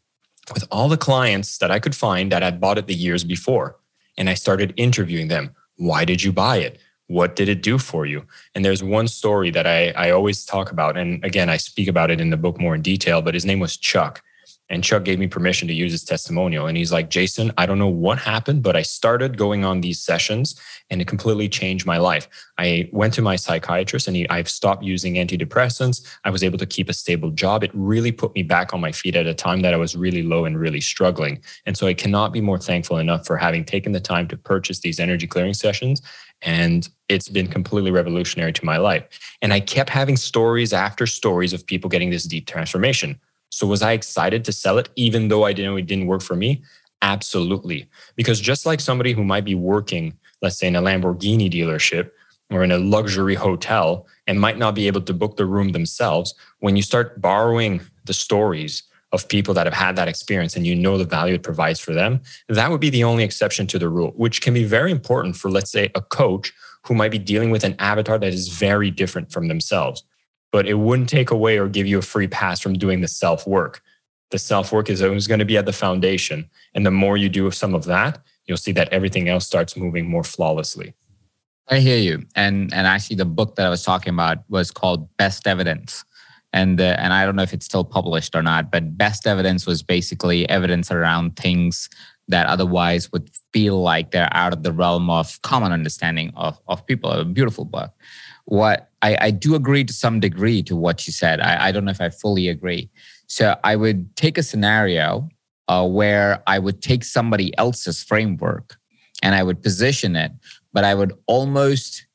with 0.52 0.66
all 0.70 0.88
the 0.88 0.96
clients 0.96 1.58
that 1.58 1.70
I 1.70 1.78
could 1.78 1.94
find 1.94 2.30
that 2.32 2.42
had 2.42 2.60
bought 2.60 2.78
it 2.78 2.86
the 2.86 2.94
years 2.94 3.24
before. 3.24 3.76
And 4.16 4.30
I 4.30 4.34
started 4.34 4.72
interviewing 4.76 5.28
them. 5.28 5.54
Why 5.76 6.04
did 6.04 6.22
you 6.22 6.32
buy 6.32 6.58
it? 6.58 6.78
What 7.08 7.36
did 7.36 7.48
it 7.48 7.62
do 7.62 7.78
for 7.78 8.06
you? 8.06 8.24
And 8.54 8.64
there's 8.64 8.82
one 8.82 9.06
story 9.06 9.50
that 9.50 9.66
I, 9.66 9.90
I 9.90 10.10
always 10.10 10.44
talk 10.44 10.72
about. 10.72 10.96
And 10.96 11.24
again, 11.24 11.48
I 11.48 11.56
speak 11.56 11.88
about 11.88 12.10
it 12.10 12.20
in 12.20 12.30
the 12.30 12.36
book 12.36 12.58
more 12.58 12.74
in 12.74 12.82
detail, 12.82 13.22
but 13.22 13.34
his 13.34 13.44
name 13.44 13.60
was 13.60 13.76
Chuck. 13.76 14.22
And 14.68 14.82
Chuck 14.82 15.04
gave 15.04 15.18
me 15.18 15.28
permission 15.28 15.68
to 15.68 15.74
use 15.74 15.92
his 15.92 16.02
testimonial. 16.02 16.66
And 16.66 16.76
he's 16.76 16.92
like, 16.92 17.08
Jason, 17.08 17.52
I 17.56 17.66
don't 17.66 17.78
know 17.78 17.86
what 17.86 18.18
happened, 18.18 18.62
but 18.62 18.74
I 18.74 18.82
started 18.82 19.36
going 19.36 19.64
on 19.64 19.80
these 19.80 20.00
sessions 20.00 20.60
and 20.90 21.00
it 21.00 21.06
completely 21.06 21.48
changed 21.48 21.86
my 21.86 21.98
life. 21.98 22.28
I 22.58 22.88
went 22.92 23.14
to 23.14 23.22
my 23.22 23.36
psychiatrist 23.36 24.08
and 24.08 24.16
he, 24.16 24.28
I've 24.28 24.48
stopped 24.48 24.82
using 24.82 25.14
antidepressants. 25.14 26.04
I 26.24 26.30
was 26.30 26.42
able 26.42 26.58
to 26.58 26.66
keep 26.66 26.88
a 26.88 26.92
stable 26.92 27.30
job. 27.30 27.62
It 27.62 27.70
really 27.74 28.10
put 28.10 28.34
me 28.34 28.42
back 28.42 28.74
on 28.74 28.80
my 28.80 28.90
feet 28.90 29.14
at 29.14 29.26
a 29.26 29.34
time 29.34 29.60
that 29.60 29.72
I 29.74 29.76
was 29.76 29.94
really 29.94 30.22
low 30.22 30.44
and 30.44 30.58
really 30.58 30.80
struggling. 30.80 31.40
And 31.64 31.76
so 31.76 31.86
I 31.86 31.94
cannot 31.94 32.32
be 32.32 32.40
more 32.40 32.58
thankful 32.58 32.98
enough 32.98 33.24
for 33.24 33.36
having 33.36 33.64
taken 33.64 33.92
the 33.92 34.00
time 34.00 34.26
to 34.28 34.36
purchase 34.36 34.80
these 34.80 34.98
energy 34.98 35.28
clearing 35.28 35.54
sessions. 35.54 36.02
And 36.42 36.88
it's 37.08 37.28
been 37.28 37.46
completely 37.46 37.92
revolutionary 37.92 38.52
to 38.54 38.64
my 38.64 38.78
life. 38.78 39.04
And 39.42 39.52
I 39.52 39.60
kept 39.60 39.90
having 39.90 40.16
stories 40.16 40.72
after 40.72 41.06
stories 41.06 41.52
of 41.52 41.64
people 41.64 41.88
getting 41.88 42.10
this 42.10 42.24
deep 42.24 42.46
transformation 42.46 43.20
so 43.50 43.66
was 43.66 43.82
I 43.82 43.92
excited 43.92 44.44
to 44.44 44.52
sell 44.52 44.78
it 44.78 44.88
even 44.96 45.28
though 45.28 45.44
I 45.44 45.52
didn't 45.52 45.78
it 45.78 45.86
didn't 45.86 46.06
work 46.06 46.22
for 46.22 46.36
me? 46.36 46.62
Absolutely. 47.02 47.88
Because 48.14 48.40
just 48.40 48.66
like 48.66 48.80
somebody 48.80 49.12
who 49.12 49.24
might 49.24 49.44
be 49.44 49.54
working, 49.54 50.14
let's 50.42 50.58
say 50.58 50.66
in 50.66 50.76
a 50.76 50.82
Lamborghini 50.82 51.50
dealership 51.50 52.10
or 52.50 52.64
in 52.64 52.72
a 52.72 52.78
luxury 52.78 53.34
hotel 53.34 54.06
and 54.26 54.40
might 54.40 54.58
not 54.58 54.74
be 54.74 54.86
able 54.86 55.02
to 55.02 55.12
book 55.12 55.36
the 55.36 55.46
room 55.46 55.72
themselves, 55.72 56.34
when 56.60 56.76
you 56.76 56.82
start 56.82 57.20
borrowing 57.20 57.80
the 58.04 58.14
stories 58.14 58.82
of 59.12 59.28
people 59.28 59.54
that 59.54 59.66
have 59.66 59.74
had 59.74 59.96
that 59.96 60.08
experience 60.08 60.56
and 60.56 60.66
you 60.66 60.74
know 60.74 60.98
the 60.98 61.04
value 61.04 61.34
it 61.34 61.42
provides 61.42 61.78
for 61.78 61.92
them, 61.92 62.20
that 62.48 62.70
would 62.70 62.80
be 62.80 62.90
the 62.90 63.04
only 63.04 63.24
exception 63.24 63.66
to 63.68 63.78
the 63.78 63.88
rule, 63.88 64.12
which 64.16 64.42
can 64.42 64.52
be 64.52 64.64
very 64.64 64.90
important 64.90 65.36
for, 65.36 65.50
let's 65.50 65.70
say, 65.70 65.90
a 65.94 66.00
coach 66.00 66.52
who 66.84 66.94
might 66.94 67.10
be 67.10 67.18
dealing 67.18 67.50
with 67.50 67.64
an 67.64 67.76
avatar 67.78 68.18
that 68.18 68.32
is 68.32 68.48
very 68.48 68.90
different 68.90 69.30
from 69.30 69.48
themselves 69.48 70.02
but 70.52 70.66
it 70.66 70.74
wouldn't 70.74 71.08
take 71.08 71.30
away 71.30 71.58
or 71.58 71.68
give 71.68 71.86
you 71.86 71.98
a 71.98 72.02
free 72.02 72.28
pass 72.28 72.60
from 72.60 72.74
doing 72.74 73.00
the 73.00 73.08
self 73.08 73.46
work. 73.46 73.82
The 74.30 74.38
self 74.38 74.72
work 74.72 74.90
is 74.90 75.02
always 75.02 75.26
going 75.26 75.40
to 75.40 75.44
be 75.44 75.56
at 75.56 75.66
the 75.66 75.72
foundation. 75.72 76.48
And 76.74 76.84
the 76.84 76.90
more 76.90 77.16
you 77.16 77.28
do 77.28 77.50
some 77.50 77.74
of 77.74 77.84
that, 77.84 78.20
you'll 78.46 78.56
see 78.56 78.72
that 78.72 78.88
everything 78.92 79.28
else 79.28 79.46
starts 79.46 79.76
moving 79.76 80.08
more 80.08 80.24
flawlessly. 80.24 80.94
I 81.68 81.78
hear 81.80 81.98
you. 81.98 82.24
And 82.34 82.72
and 82.72 82.86
actually 82.86 83.16
the 83.16 83.24
book 83.24 83.56
that 83.56 83.66
I 83.66 83.70
was 83.70 83.82
talking 83.82 84.12
about 84.12 84.38
was 84.48 84.70
called 84.70 85.08
Best 85.16 85.46
Evidence. 85.46 86.04
And 86.52 86.80
uh, 86.80 86.96
and 86.98 87.12
I 87.12 87.24
don't 87.24 87.36
know 87.36 87.42
if 87.42 87.52
it's 87.52 87.66
still 87.66 87.84
published 87.84 88.34
or 88.34 88.42
not, 88.42 88.70
but 88.70 88.96
Best 88.96 89.26
Evidence 89.26 89.66
was 89.66 89.82
basically 89.82 90.48
evidence 90.48 90.90
around 90.90 91.36
things 91.36 91.88
that 92.28 92.46
otherwise 92.46 93.12
would 93.12 93.30
feel 93.52 93.82
like 93.82 94.10
they're 94.10 94.28
out 94.32 94.52
of 94.52 94.62
the 94.62 94.72
realm 94.72 95.10
of 95.10 95.40
common 95.42 95.72
understanding 95.72 96.32
of, 96.36 96.58
of 96.66 96.84
people. 96.86 97.10
A 97.10 97.24
beautiful 97.24 97.64
book 97.64 97.92
what 98.46 98.90
I, 99.02 99.16
I 99.20 99.30
do 99.30 99.54
agree 99.54 99.84
to 99.84 99.92
some 99.92 100.18
degree 100.20 100.62
to 100.64 100.74
what 100.74 101.06
you 101.06 101.12
said. 101.12 101.40
I, 101.40 101.66
I 101.68 101.72
don't 101.72 101.84
know 101.84 101.90
if 101.90 102.00
I 102.00 102.10
fully 102.10 102.48
agree. 102.48 102.90
So 103.26 103.56
I 103.62 103.76
would 103.76 104.16
take 104.16 104.38
a 104.38 104.42
scenario 104.42 105.28
uh, 105.68 105.86
where 105.86 106.42
I 106.46 106.58
would 106.58 106.80
take 106.80 107.04
somebody 107.04 107.56
else's 107.58 108.02
framework 108.02 108.76
and 109.22 109.34
I 109.34 109.42
would 109.42 109.62
position 109.62 110.16
it, 110.16 110.32
but 110.72 110.84
I 110.84 110.94
would 110.94 111.12
almost 111.26 112.06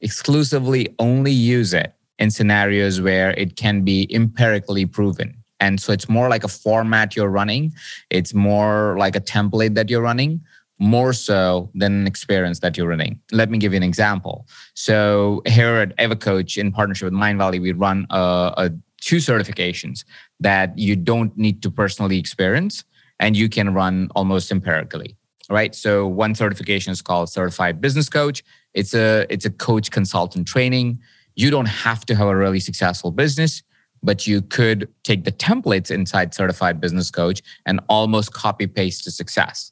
exclusively 0.00 0.94
only 0.98 1.32
use 1.32 1.74
it 1.74 1.94
in 2.18 2.30
scenarios 2.30 3.00
where 3.00 3.32
it 3.32 3.56
can 3.56 3.82
be 3.82 4.08
empirically 4.14 4.86
proven. 4.86 5.36
And 5.58 5.80
so 5.80 5.92
it's 5.92 6.08
more 6.08 6.28
like 6.28 6.44
a 6.44 6.48
format 6.48 7.14
you're 7.14 7.28
running, 7.28 7.72
it's 8.10 8.34
more 8.34 8.96
like 8.98 9.16
a 9.16 9.20
template 9.20 9.74
that 9.74 9.90
you're 9.90 10.02
running 10.02 10.40
more 10.82 11.12
so 11.12 11.70
than 11.74 11.92
an 11.92 12.06
experience 12.08 12.58
that 12.58 12.76
you're 12.76 12.88
running. 12.88 13.20
Let 13.30 13.50
me 13.50 13.58
give 13.58 13.72
you 13.72 13.76
an 13.76 13.84
example. 13.84 14.48
So 14.74 15.40
here 15.46 15.76
at 15.76 15.96
EverCoach, 15.96 16.58
in 16.58 16.72
partnership 16.72 17.04
with 17.04 17.14
Mindvalley, 17.14 17.62
we 17.62 17.70
run 17.70 18.04
a, 18.10 18.52
a 18.56 18.70
two 19.00 19.16
certifications 19.16 20.04
that 20.40 20.76
you 20.76 20.96
don't 20.96 21.36
need 21.38 21.62
to 21.62 21.70
personally 21.70 22.18
experience 22.18 22.84
and 23.20 23.36
you 23.36 23.48
can 23.48 23.72
run 23.72 24.08
almost 24.14 24.50
empirically 24.50 25.16
right 25.50 25.74
so 25.74 26.06
one 26.06 26.36
certification 26.36 26.92
is 26.92 27.02
called 27.02 27.28
certified 27.28 27.80
business 27.80 28.08
coach 28.08 28.44
it's 28.74 28.94
a 28.94 29.26
it's 29.28 29.44
a 29.44 29.50
coach 29.50 29.90
consultant 29.90 30.46
training 30.46 30.96
you 31.34 31.50
don't 31.50 31.66
have 31.66 32.06
to 32.06 32.14
have 32.14 32.28
a 32.28 32.36
really 32.36 32.60
successful 32.60 33.10
business 33.10 33.62
but 34.04 34.24
you 34.24 34.40
could 34.40 34.88
take 35.02 35.24
the 35.24 35.32
templates 35.32 35.90
inside 35.90 36.32
certified 36.32 36.80
business 36.80 37.10
coach 37.10 37.42
and 37.66 37.80
almost 37.88 38.32
copy 38.32 38.68
paste 38.68 39.02
to 39.02 39.10
success 39.10 39.71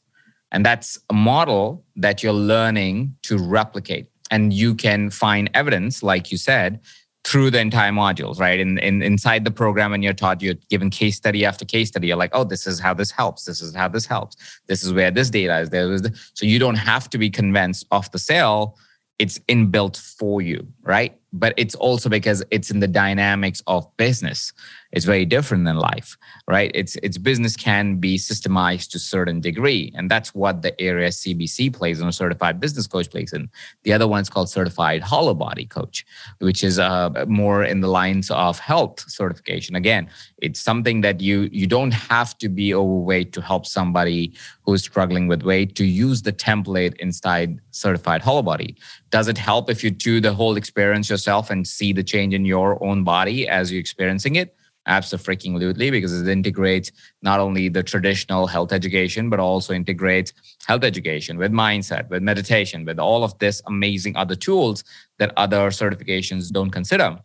and 0.53 0.65
that's 0.65 0.99
a 1.09 1.15
model 1.15 1.85
that 1.97 2.23
you're 2.23 2.33
learning 2.33 3.15
to 3.23 3.39
replicate. 3.39 4.07
And 4.31 4.53
you 4.53 4.75
can 4.75 5.11
find 5.11 5.51
evidence, 5.55 6.03
like 6.03 6.31
you 6.31 6.39
said, 6.39 6.81
through 7.25 7.51
the 7.51 7.61
entire 7.61 7.93
modules, 7.93 8.39
right? 8.39 8.59
In, 8.59 8.79
in 8.79 9.03
inside 9.03 9.45
the 9.45 9.51
program, 9.51 9.93
and 9.93 10.03
you're 10.03 10.15
taught, 10.15 10.41
you're 10.41 10.55
given 10.71 10.89
case 10.89 11.17
study 11.17 11.45
after 11.45 11.65
case 11.65 11.89
study. 11.89 12.07
You're 12.09 12.17
like, 12.17 12.31
oh, 12.33 12.45
this 12.45 12.67
is 12.67 12.81
how 12.81 12.95
this 12.95 13.11
helps. 13.11 13.45
This 13.45 13.61
is 13.61 13.75
how 13.75 13.89
this 13.89 14.07
helps. 14.07 14.37
This 14.69 14.83
is 14.83 14.93
where 14.93 15.11
this 15.11 15.31
data 15.31 15.59
is. 15.59 15.71
There 15.71 15.93
is 15.93 16.03
so 16.35 16.47
you 16.47 16.59
don't 16.59 16.77
have 16.77 17.11
to 17.11 17.19
be 17.19 17.29
convinced 17.29 17.87
of 17.91 18.11
the 18.13 18.19
sale. 18.19 18.79
It's 19.19 19.39
inbuilt 19.41 19.99
for 19.99 20.41
you, 20.41 20.67
right? 20.83 21.20
But 21.33 21.55
it's 21.57 21.75
also 21.75 22.09
because 22.09 22.43
it's 22.51 22.71
in 22.71 22.81
the 22.81 22.89
dynamics 22.89 23.63
of 23.67 23.87
business. 23.97 24.53
It's 24.93 25.05
very 25.05 25.25
different 25.25 25.65
than 25.65 25.77
life 25.77 26.17
right? 26.51 26.73
It's 26.75 26.97
it's 26.97 27.17
business 27.17 27.55
can 27.57 27.97
be 27.97 28.19
systemized 28.19 28.91
to 28.91 28.97
a 28.97 29.01
certain 29.15 29.41
degree 29.41 29.93
and 29.95 30.11
that's 30.11 30.35
what 30.35 30.63
the 30.63 30.73
area 30.81 31.11
cbc 31.11 31.73
plays 31.73 32.01
in 32.01 32.09
a 32.09 32.13
certified 32.13 32.59
business 32.59 32.87
coach 32.89 33.09
plays 33.09 33.33
in. 33.33 33.49
The 33.85 33.93
other 33.93 34.09
one's 34.09 34.29
called 34.29 34.51
certified 34.51 35.01
hollow 35.03 35.35
body 35.35 35.67
coach 35.67 36.05
which 36.39 36.65
is 36.65 36.79
uh, 36.79 37.25
more 37.29 37.63
in 37.63 37.81
the 37.81 37.89
lines 38.01 38.31
of 38.31 38.59
health 38.59 38.97
certification. 39.09 39.77
Again 39.77 40.11
it's 40.39 40.61
something 40.61 41.03
that 41.03 41.21
you 41.21 41.49
you 41.53 41.67
don't 41.67 41.93
have 41.93 42.37
to 42.39 42.49
be 42.49 42.75
overweight 42.75 43.33
to 43.35 43.41
help 43.41 43.65
somebody 43.67 44.33
who's 44.65 44.83
struggling 44.83 45.29
with 45.29 45.43
weight 45.43 45.77
to 45.77 45.85
use 45.85 46.23
the 46.23 46.33
template 46.33 46.95
inside 46.97 47.61
certified 47.71 48.23
hollow 48.23 48.43
body. 48.43 48.77
Does 49.11 49.29
it 49.29 49.39
help 49.39 49.71
if 49.71 49.85
you 49.85 49.91
do 49.91 50.21
the 50.21 50.33
whole 50.33 50.57
experience 50.57 51.09
yourself 51.09 51.20
and 51.29 51.67
see 51.67 51.93
the 51.93 52.03
change 52.03 52.35
in 52.35 52.45
your 52.45 52.83
own 52.85 53.05
body 53.05 53.49
as 53.49 53.71
you're 53.71 53.81
experiencing 53.81 54.37
it 54.37 54.55
Absolutely, 54.87 55.91
because 55.91 56.21
it 56.21 56.27
integrates 56.27 56.91
not 57.23 57.39
only 57.39 57.69
the 57.69 57.83
traditional 57.83 58.47
health 58.47 58.73
education, 58.73 59.29
but 59.29 59.39
also 59.39 59.75
integrates 59.75 60.33
health 60.67 60.85
education 60.85 61.37
with 61.37 61.53
mindset, 61.53 62.09
with 62.09 62.23
meditation, 62.23 62.85
with 62.85 62.99
all 62.99 63.23
of 63.23 63.39
this 63.39 63.61
amazing 63.67 64.17
other 64.17 64.35
tools 64.35 64.83
that 65.19 65.33
other 65.37 65.69
certifications 65.69 66.51
don't 66.51 66.71
consider. 66.71 67.19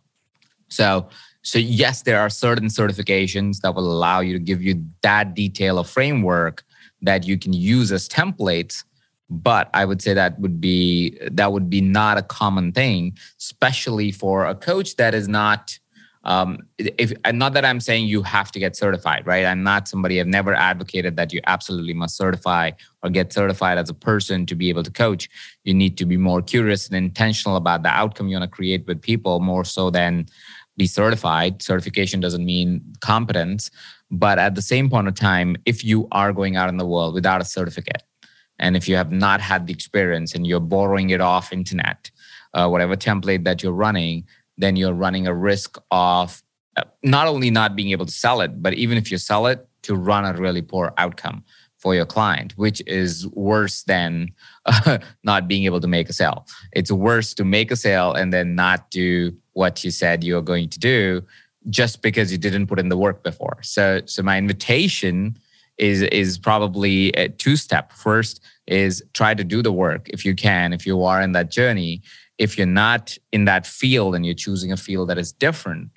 So, 0.68 1.08
so 1.42 1.58
yes, 1.58 2.02
there 2.02 2.20
are 2.20 2.28
certain 2.28 2.68
certifications 2.68 3.60
that 3.62 3.74
will 3.74 3.90
allow 3.90 4.20
you 4.20 4.34
to 4.34 4.38
give 4.38 4.62
you 4.62 4.84
that 5.02 5.34
detail 5.34 5.78
of 5.78 5.88
framework 5.88 6.62
that 7.02 7.26
you 7.26 7.38
can 7.38 7.52
use 7.52 7.90
as 7.90 8.08
templates 8.08 8.84
but 9.28 9.68
i 9.74 9.84
would 9.84 10.00
say 10.00 10.14
that 10.14 10.38
would 10.38 10.60
be 10.60 11.18
that 11.30 11.52
would 11.52 11.68
be 11.68 11.80
not 11.80 12.18
a 12.18 12.22
common 12.22 12.72
thing 12.72 13.16
especially 13.38 14.10
for 14.10 14.46
a 14.46 14.54
coach 14.54 14.96
that 14.96 15.14
is 15.14 15.28
not 15.28 15.78
um, 16.26 16.58
if 16.78 17.12
not 17.32 17.52
that 17.52 17.64
I'm 17.64 17.78
saying 17.78 18.08
you 18.08 18.20
have 18.22 18.50
to 18.50 18.58
get 18.58 18.74
certified, 18.74 19.24
right? 19.28 19.44
I'm 19.44 19.62
not 19.62 19.86
somebody. 19.86 20.20
I've 20.20 20.26
never 20.26 20.54
advocated 20.54 21.14
that 21.16 21.32
you 21.32 21.40
absolutely 21.46 21.94
must 21.94 22.16
certify 22.16 22.72
or 23.04 23.10
get 23.10 23.32
certified 23.32 23.78
as 23.78 23.88
a 23.88 23.94
person 23.94 24.44
to 24.46 24.56
be 24.56 24.68
able 24.68 24.82
to 24.82 24.90
coach. 24.90 25.30
You 25.62 25.72
need 25.72 25.96
to 25.98 26.04
be 26.04 26.16
more 26.16 26.42
curious 26.42 26.88
and 26.88 26.96
intentional 26.96 27.56
about 27.56 27.84
the 27.84 27.90
outcome 27.90 28.26
you 28.26 28.36
want 28.36 28.50
to 28.50 28.54
create 28.54 28.88
with 28.88 29.00
people, 29.00 29.38
more 29.38 29.64
so 29.64 29.88
than 29.88 30.26
be 30.76 30.88
certified. 30.88 31.62
Certification 31.62 32.18
doesn't 32.18 32.44
mean 32.44 32.82
competence, 33.00 33.70
but 34.10 34.40
at 34.40 34.56
the 34.56 34.62
same 34.62 34.90
point 34.90 35.06
of 35.06 35.14
time, 35.14 35.56
if 35.64 35.84
you 35.84 36.08
are 36.10 36.32
going 36.32 36.56
out 36.56 36.68
in 36.68 36.76
the 36.76 36.86
world 36.86 37.14
without 37.14 37.40
a 37.40 37.44
certificate, 37.44 38.02
and 38.58 38.76
if 38.76 38.88
you 38.88 38.96
have 38.96 39.12
not 39.12 39.40
had 39.40 39.66
the 39.66 39.72
experience 39.72 40.34
and 40.34 40.46
you're 40.46 40.60
borrowing 40.60 41.10
it 41.10 41.20
off 41.20 41.52
internet, 41.52 42.10
uh, 42.54 42.68
whatever 42.68 42.96
template 42.96 43.44
that 43.44 43.62
you're 43.62 43.72
running 43.72 44.24
then 44.58 44.76
you're 44.76 44.92
running 44.92 45.26
a 45.26 45.34
risk 45.34 45.78
of 45.90 46.42
uh, 46.76 46.84
not 47.02 47.26
only 47.26 47.50
not 47.50 47.76
being 47.76 47.90
able 47.90 48.06
to 48.06 48.12
sell 48.12 48.40
it, 48.40 48.62
but 48.62 48.74
even 48.74 48.98
if 48.98 49.10
you 49.10 49.18
sell 49.18 49.46
it, 49.46 49.66
to 49.82 49.94
run 49.94 50.24
a 50.24 50.32
really 50.40 50.62
poor 50.62 50.92
outcome 50.98 51.44
for 51.78 51.94
your 51.94 52.06
client, 52.06 52.52
which 52.56 52.82
is 52.86 53.26
worse 53.28 53.84
than 53.84 54.32
uh, 54.64 54.98
not 55.22 55.46
being 55.46 55.64
able 55.64 55.80
to 55.80 55.86
make 55.86 56.08
a 56.08 56.12
sale. 56.12 56.44
It's 56.72 56.90
worse 56.90 57.34
to 57.34 57.44
make 57.44 57.70
a 57.70 57.76
sale 57.76 58.12
and 58.12 58.32
then 58.32 58.56
not 58.56 58.90
do 58.90 59.36
what 59.52 59.84
you 59.84 59.90
said 59.90 60.24
you're 60.24 60.42
going 60.42 60.68
to 60.70 60.78
do 60.78 61.22
just 61.70 62.02
because 62.02 62.32
you 62.32 62.38
didn't 62.38 62.66
put 62.66 62.80
in 62.80 62.88
the 62.88 62.96
work 62.96 63.22
before. 63.22 63.58
So, 63.62 64.00
so 64.06 64.22
my 64.22 64.38
invitation 64.38 65.38
is 65.78 66.02
is 66.02 66.38
probably 66.38 67.10
a 67.10 67.28
two 67.28 67.56
step. 67.56 67.92
First 67.92 68.40
is 68.66 69.02
try 69.14 69.34
to 69.34 69.44
do 69.44 69.62
the 69.62 69.72
work 69.72 70.08
if 70.08 70.24
you 70.24 70.34
can, 70.34 70.72
if 70.72 70.86
you 70.86 71.04
are 71.04 71.20
in 71.20 71.32
that 71.32 71.50
journey, 71.50 72.02
if 72.38 72.58
you're 72.58 72.66
not 72.66 73.16
in 73.32 73.44
that 73.44 73.66
field 73.66 74.14
and 74.14 74.24
you're 74.26 74.34
choosing 74.34 74.72
a 74.72 74.76
field 74.76 75.08
that 75.08 75.18
is 75.18 75.32
different 75.32 75.90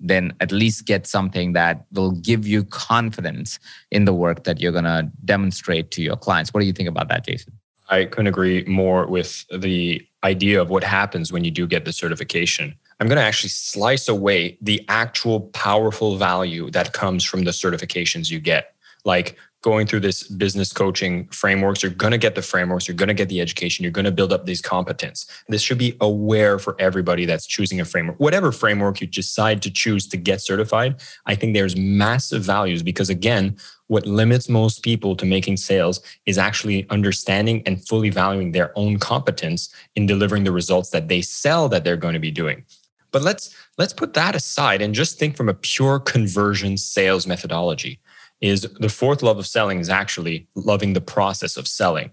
then 0.00 0.32
at 0.40 0.52
least 0.52 0.86
get 0.86 1.06
something 1.06 1.52
that 1.52 1.84
will 1.92 2.10
give 2.12 2.46
you 2.46 2.64
confidence 2.64 3.58
in 3.90 4.04
the 4.04 4.12
work 4.12 4.44
that 4.44 4.60
you're 4.60 4.72
going 4.72 4.84
to 4.84 5.10
demonstrate 5.24 5.90
to 5.92 6.02
your 6.02 6.16
clients. 6.16 6.52
What 6.52 6.60
do 6.60 6.66
you 6.66 6.72
think 6.72 6.88
about 6.88 7.08
that 7.08 7.24
jason? 7.24 7.52
I 7.88 8.06
couldn't 8.06 8.28
agree 8.28 8.64
more 8.64 9.06
with 9.06 9.44
the 9.56 10.06
idea 10.22 10.60
of 10.60 10.70
what 10.70 10.82
happens 10.82 11.32
when 11.32 11.44
you 11.44 11.50
do 11.50 11.66
get 11.66 11.84
the 11.84 11.92
certification. 11.92 12.74
I'm 12.98 13.08
going 13.08 13.18
to 13.18 13.24
actually 13.24 13.50
slice 13.50 14.08
away 14.08 14.56
the 14.60 14.84
actual 14.88 15.40
powerful 15.40 16.16
value 16.16 16.70
that 16.70 16.92
comes 16.92 17.24
from 17.24 17.44
the 17.44 17.50
certifications 17.50 18.30
you 18.30 18.40
get 18.40 18.73
like 19.04 19.36
going 19.64 19.86
through 19.86 20.00
this 20.00 20.24
business 20.24 20.74
coaching 20.74 21.26
frameworks, 21.28 21.82
you're 21.82 21.90
going 21.90 22.10
to 22.10 22.18
get 22.18 22.34
the 22.34 22.42
frameworks, 22.42 22.86
you're 22.86 22.94
going 22.94 23.08
to 23.08 23.14
get 23.14 23.30
the 23.30 23.40
education, 23.40 23.82
you're 23.82 23.90
going 23.90 24.04
to 24.04 24.12
build 24.12 24.30
up 24.30 24.44
these 24.44 24.60
competence. 24.60 25.26
This 25.48 25.62
should 25.62 25.78
be 25.78 25.96
aware 26.02 26.58
for 26.58 26.76
everybody 26.78 27.24
that's 27.24 27.46
choosing 27.46 27.80
a 27.80 27.84
framework. 27.86 28.20
Whatever 28.20 28.52
framework 28.52 29.00
you 29.00 29.06
decide 29.06 29.62
to 29.62 29.70
choose 29.70 30.06
to 30.08 30.18
get 30.18 30.42
certified, 30.42 31.00
I 31.24 31.34
think 31.34 31.54
there's 31.54 31.76
massive 31.76 32.42
values 32.42 32.82
because 32.82 33.08
again, 33.08 33.56
what 33.86 34.04
limits 34.04 34.50
most 34.50 34.82
people 34.82 35.16
to 35.16 35.24
making 35.24 35.56
sales 35.56 36.02
is 36.26 36.36
actually 36.36 36.86
understanding 36.90 37.62
and 37.64 37.86
fully 37.88 38.10
valuing 38.10 38.52
their 38.52 38.70
own 38.76 38.98
competence 38.98 39.74
in 39.96 40.04
delivering 40.04 40.44
the 40.44 40.52
results 40.52 40.90
that 40.90 41.08
they 41.08 41.22
sell 41.22 41.70
that 41.70 41.84
they're 41.84 41.96
going 41.96 42.14
to 42.14 42.20
be 42.20 42.30
doing. 42.30 42.64
But 43.12 43.22
let's 43.22 43.54
let's 43.78 43.92
put 43.92 44.12
that 44.14 44.34
aside 44.34 44.82
and 44.82 44.94
just 44.94 45.18
think 45.18 45.36
from 45.36 45.48
a 45.48 45.54
pure 45.54 46.00
conversion 46.00 46.76
sales 46.76 47.26
methodology 47.26 48.00
is 48.44 48.68
the 48.78 48.90
fourth 48.90 49.22
love 49.22 49.38
of 49.38 49.46
selling 49.46 49.80
is 49.80 49.88
actually 49.88 50.46
loving 50.54 50.92
the 50.92 51.00
process 51.00 51.56
of 51.56 51.66
selling. 51.66 52.10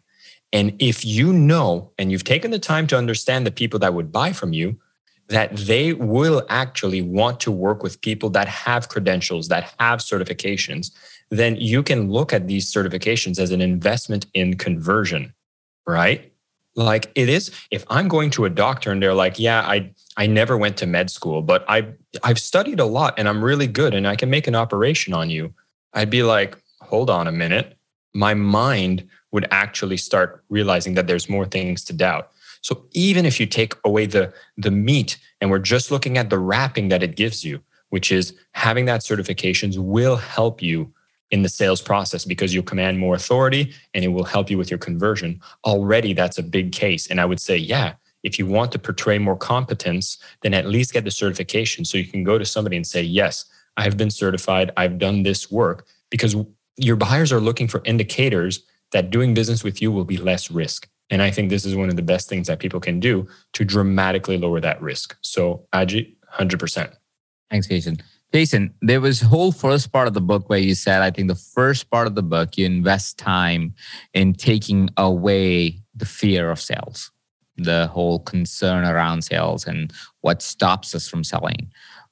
And 0.54 0.76
if 0.80 1.04
you 1.04 1.34
know 1.34 1.92
and 1.98 2.12
you've 2.12 2.24
taken 2.24 2.52
the 2.52 2.60
time 2.60 2.88
to 2.88 2.98
understand 2.98 3.46
the 3.46 3.52
people 3.52 3.80
that 3.80 3.94
would 3.94 4.12
buy 4.12 4.32
from 4.32 4.54
you, 4.54 4.80
that 5.28 5.56
they 5.56 5.94
will 5.94 6.46
actually 6.50 7.02
want 7.02 7.40
to 7.42 7.52
work 7.52 7.84
with 7.84 8.02
people 8.02 8.30
that 8.30 8.48
have 8.48 8.90
credentials, 8.90 9.50
that 9.50 9.74
have 9.80 10.00
certifications, 10.00 10.92
then 11.30 11.56
you 11.58 11.84
can 11.84 12.10
look 12.10 12.34
at 12.34 12.48
these 12.48 12.72
certifications 12.72 13.38
as 13.38 13.52
an 13.52 13.62
investment 13.62 14.26
in 14.34 14.58
conversion, 14.58 15.34
right? 15.86 16.32
Like 16.76 17.12
it 17.16 17.28
is, 17.28 17.52
if 17.72 17.86
I'm 17.90 18.08
going 18.08 18.30
to 18.32 18.46
a 18.46 18.50
doctor 18.50 18.92
and 18.92 19.04
they're 19.04 19.14
like, 19.14 19.38
yeah, 19.38 19.62
I 19.62 19.92
I 20.16 20.28
never 20.28 20.58
went 20.58 20.78
to 20.78 20.86
med 20.86 21.10
school, 21.10 21.42
but 21.42 21.66
I 21.68 21.88
I've 22.24 22.40
studied 22.40 22.80
a 22.80 22.86
lot 22.86 23.16
and 23.18 23.28
I'm 23.28 23.44
really 23.44 23.68
good 23.68 23.94
and 23.94 24.08
I 24.08 24.16
can 24.16 24.30
make 24.30 24.48
an 24.48 24.56
operation 24.56 25.14
on 25.14 25.30
you. 25.30 25.54
I'd 25.94 26.10
be 26.10 26.24
like, 26.24 26.58
hold 26.82 27.10
on 27.10 27.28
a 27.28 27.32
minute. 27.32 27.78
My 28.14 28.34
mind 28.34 29.08
would 29.32 29.48
actually 29.52 29.98
start 29.98 30.44
realizing 30.50 30.94
that 30.96 31.08
there's 31.08 31.30
more 31.30 31.46
things 31.46 31.84
to 31.86 31.94
doubt. 31.94 32.32
So 32.62 32.86
even 32.92 33.26
if 33.26 33.40
you 33.40 33.46
take 33.46 33.74
away 33.86 34.06
the, 34.06 34.34
the 34.58 34.72
meat 34.72 35.18
and 35.40 35.50
we're 35.50 35.60
just 35.60 35.90
looking 35.90 36.18
at 36.18 36.30
the 36.30 36.38
wrapping 36.38 36.90
that 36.90 37.02
it 37.02 37.16
gives 37.16 37.44
you, 37.44 37.62
which 37.90 38.12
is 38.12 38.36
having 38.54 38.86
that 38.86 39.02
certifications 39.02 39.78
will 39.78 40.16
help 40.16 40.62
you 40.62 40.94
in 41.32 41.44
the 41.44 41.50
sales 41.50 41.82
process 41.82 42.26
because 42.26 42.54
you'll 42.54 42.64
command 42.64 43.00
more 43.00 43.16
authority 43.16 43.74
and 43.94 44.04
it 44.04 44.10
will 44.10 44.26
help 44.26 44.50
you 44.50 44.58
with 44.58 44.70
your 44.70 44.78
conversion. 44.78 45.40
Already 45.66 46.14
that's 46.14 46.38
a 46.38 46.44
big 46.44 46.72
case. 46.72 47.08
And 47.08 47.20
I 47.20 47.26
would 47.26 47.40
say, 47.40 47.58
yeah, 47.58 47.94
if 48.24 48.38
you 48.38 48.46
want 48.46 48.72
to 48.74 48.80
portray 48.80 49.18
more 49.18 49.38
competence, 49.38 50.18
then 50.42 50.54
at 50.54 50.68
least 50.68 50.94
get 50.94 51.06
the 51.06 51.12
certification 51.12 51.86
so 51.86 51.98
you 51.98 52.06
can 52.06 52.24
go 52.24 52.38
to 52.38 52.46
somebody 52.46 52.76
and 52.76 52.86
say, 52.86 53.02
yes, 53.02 53.46
I've 53.78 53.98
been 53.98 54.12
certified, 54.12 54.72
I've 54.78 54.98
done 54.98 55.24
this 55.24 55.52
work, 55.52 55.86
because 56.10 56.36
your 56.78 56.96
buyers 56.96 57.32
are 57.32 57.40
looking 57.40 57.68
for 57.68 57.82
indicators 57.86 58.64
that 58.92 59.10
doing 59.10 59.34
business 59.34 59.64
with 59.64 59.82
you 59.82 59.92
will 59.92 60.06
be 60.06 60.18
less 60.18 60.52
risk. 60.52 60.88
And 61.10 61.22
I 61.22 61.32
think 61.32 61.50
this 61.50 61.66
is 61.66 61.76
one 61.76 61.90
of 61.90 61.96
the 61.96 62.02
best 62.02 62.30
things 62.30 62.48
that 62.48 62.60
people 62.60 62.80
can 62.80 63.00
do 63.00 63.28
to 63.54 63.66
dramatically 63.66 64.38
lower 64.38 64.62
that 64.62 64.82
risk. 64.82 65.18
So, 65.22 65.68
Aji, 65.74 66.16
100%. 66.34 66.94
Thanks, 67.50 67.68
Jason. 67.68 67.98
Jason, 68.34 68.74
there 68.82 69.02
was 69.02 69.20
whole 69.20 69.52
first 69.52 69.92
part 69.92 70.08
of 70.08 70.14
the 70.14 70.22
book 70.22 70.50
where 70.50 70.60
you 70.60 70.74
said, 70.74 71.02
I 71.02 71.12
think 71.12 71.28
the 71.28 71.36
first 71.36 71.90
part 71.90 72.08
of 72.08 72.16
the 72.16 72.24
book, 72.24 72.58
you 72.58 72.66
invest 72.66 73.18
time 73.18 73.74
in 74.14 74.34
taking 74.34 74.90
away 74.96 75.80
the 75.94 76.06
fear 76.06 76.50
of 76.50 76.62
sales, 76.62 77.12
the 77.58 77.88
whole 77.88 78.20
concern 78.20 78.86
around 78.86 79.24
sales 79.24 79.68
and 79.68 79.92
what 80.22 80.42
stops 80.42 80.96
us 80.96 81.10
from 81.10 81.26
selling 81.26 81.70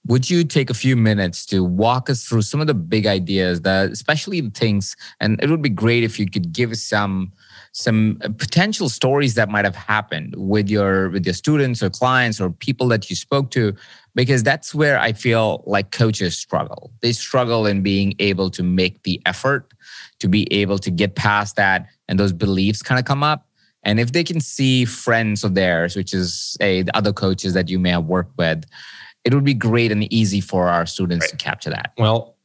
would 0.09 0.27
you 0.27 0.43
take 0.43 0.71
a 0.71 0.73
few 0.73 0.95
minutes 0.95 1.45
to 1.45 1.63
walk 1.63 2.09
us 2.09 2.25
through 2.25 2.41
some 2.41 2.59
of 2.59 2.65
the 2.65 2.73
big 2.73 3.05
ideas 3.05 3.61
that 3.61 3.91
especially 3.91 4.41
the 4.41 4.49
things 4.49 4.95
and 5.21 5.41
it 5.41 5.49
would 5.49 5.61
be 5.61 5.69
great 5.69 6.03
if 6.03 6.19
you 6.19 6.29
could 6.29 6.51
give 6.51 6.75
some 6.75 7.31
some 7.71 8.17
uh, 8.23 8.29
potential 8.29 8.89
stories 8.89 9.35
that 9.35 9.49
might 9.49 9.63
have 9.63 9.75
happened 9.75 10.33
with 10.35 10.67
your 10.67 11.09
with 11.11 11.25
your 11.25 11.35
students 11.35 11.83
or 11.83 11.89
clients 11.89 12.41
or 12.41 12.49
people 12.49 12.87
that 12.87 13.09
you 13.09 13.15
spoke 13.15 13.51
to 13.51 13.73
because 14.15 14.41
that's 14.41 14.73
where 14.73 14.99
i 14.99 15.13
feel 15.13 15.63
like 15.65 15.91
coaches 15.91 16.35
struggle. 16.35 16.91
They 17.01 17.13
struggle 17.13 17.67
in 17.67 17.83
being 17.83 18.15
able 18.19 18.49
to 18.51 18.63
make 18.63 19.03
the 19.03 19.21
effort 19.27 19.71
to 20.19 20.27
be 20.27 20.51
able 20.51 20.79
to 20.79 20.89
get 20.89 21.15
past 21.15 21.55
that 21.55 21.87
and 22.07 22.19
those 22.19 22.33
beliefs 22.33 22.81
kind 22.81 22.99
of 22.99 23.05
come 23.05 23.23
up. 23.23 23.45
And 23.83 23.99
if 23.99 24.11
they 24.11 24.23
can 24.23 24.41
see 24.41 24.85
friends 24.85 25.43
of 25.43 25.53
theirs 25.53 25.95
which 25.95 26.13
is 26.13 26.57
say 26.59 26.81
the 26.81 26.97
other 26.97 27.13
coaches 27.13 27.53
that 27.53 27.69
you 27.69 27.77
may 27.77 27.91
have 27.91 28.05
worked 28.05 28.35
with 28.37 28.65
it 29.23 29.33
would 29.33 29.43
be 29.43 29.53
great 29.53 29.91
and 29.91 30.11
easy 30.11 30.41
for 30.41 30.69
our 30.69 30.85
students 30.85 31.25
right. 31.25 31.31
to 31.31 31.37
capture 31.37 31.69
that. 31.69 31.93
Well, 31.97 32.35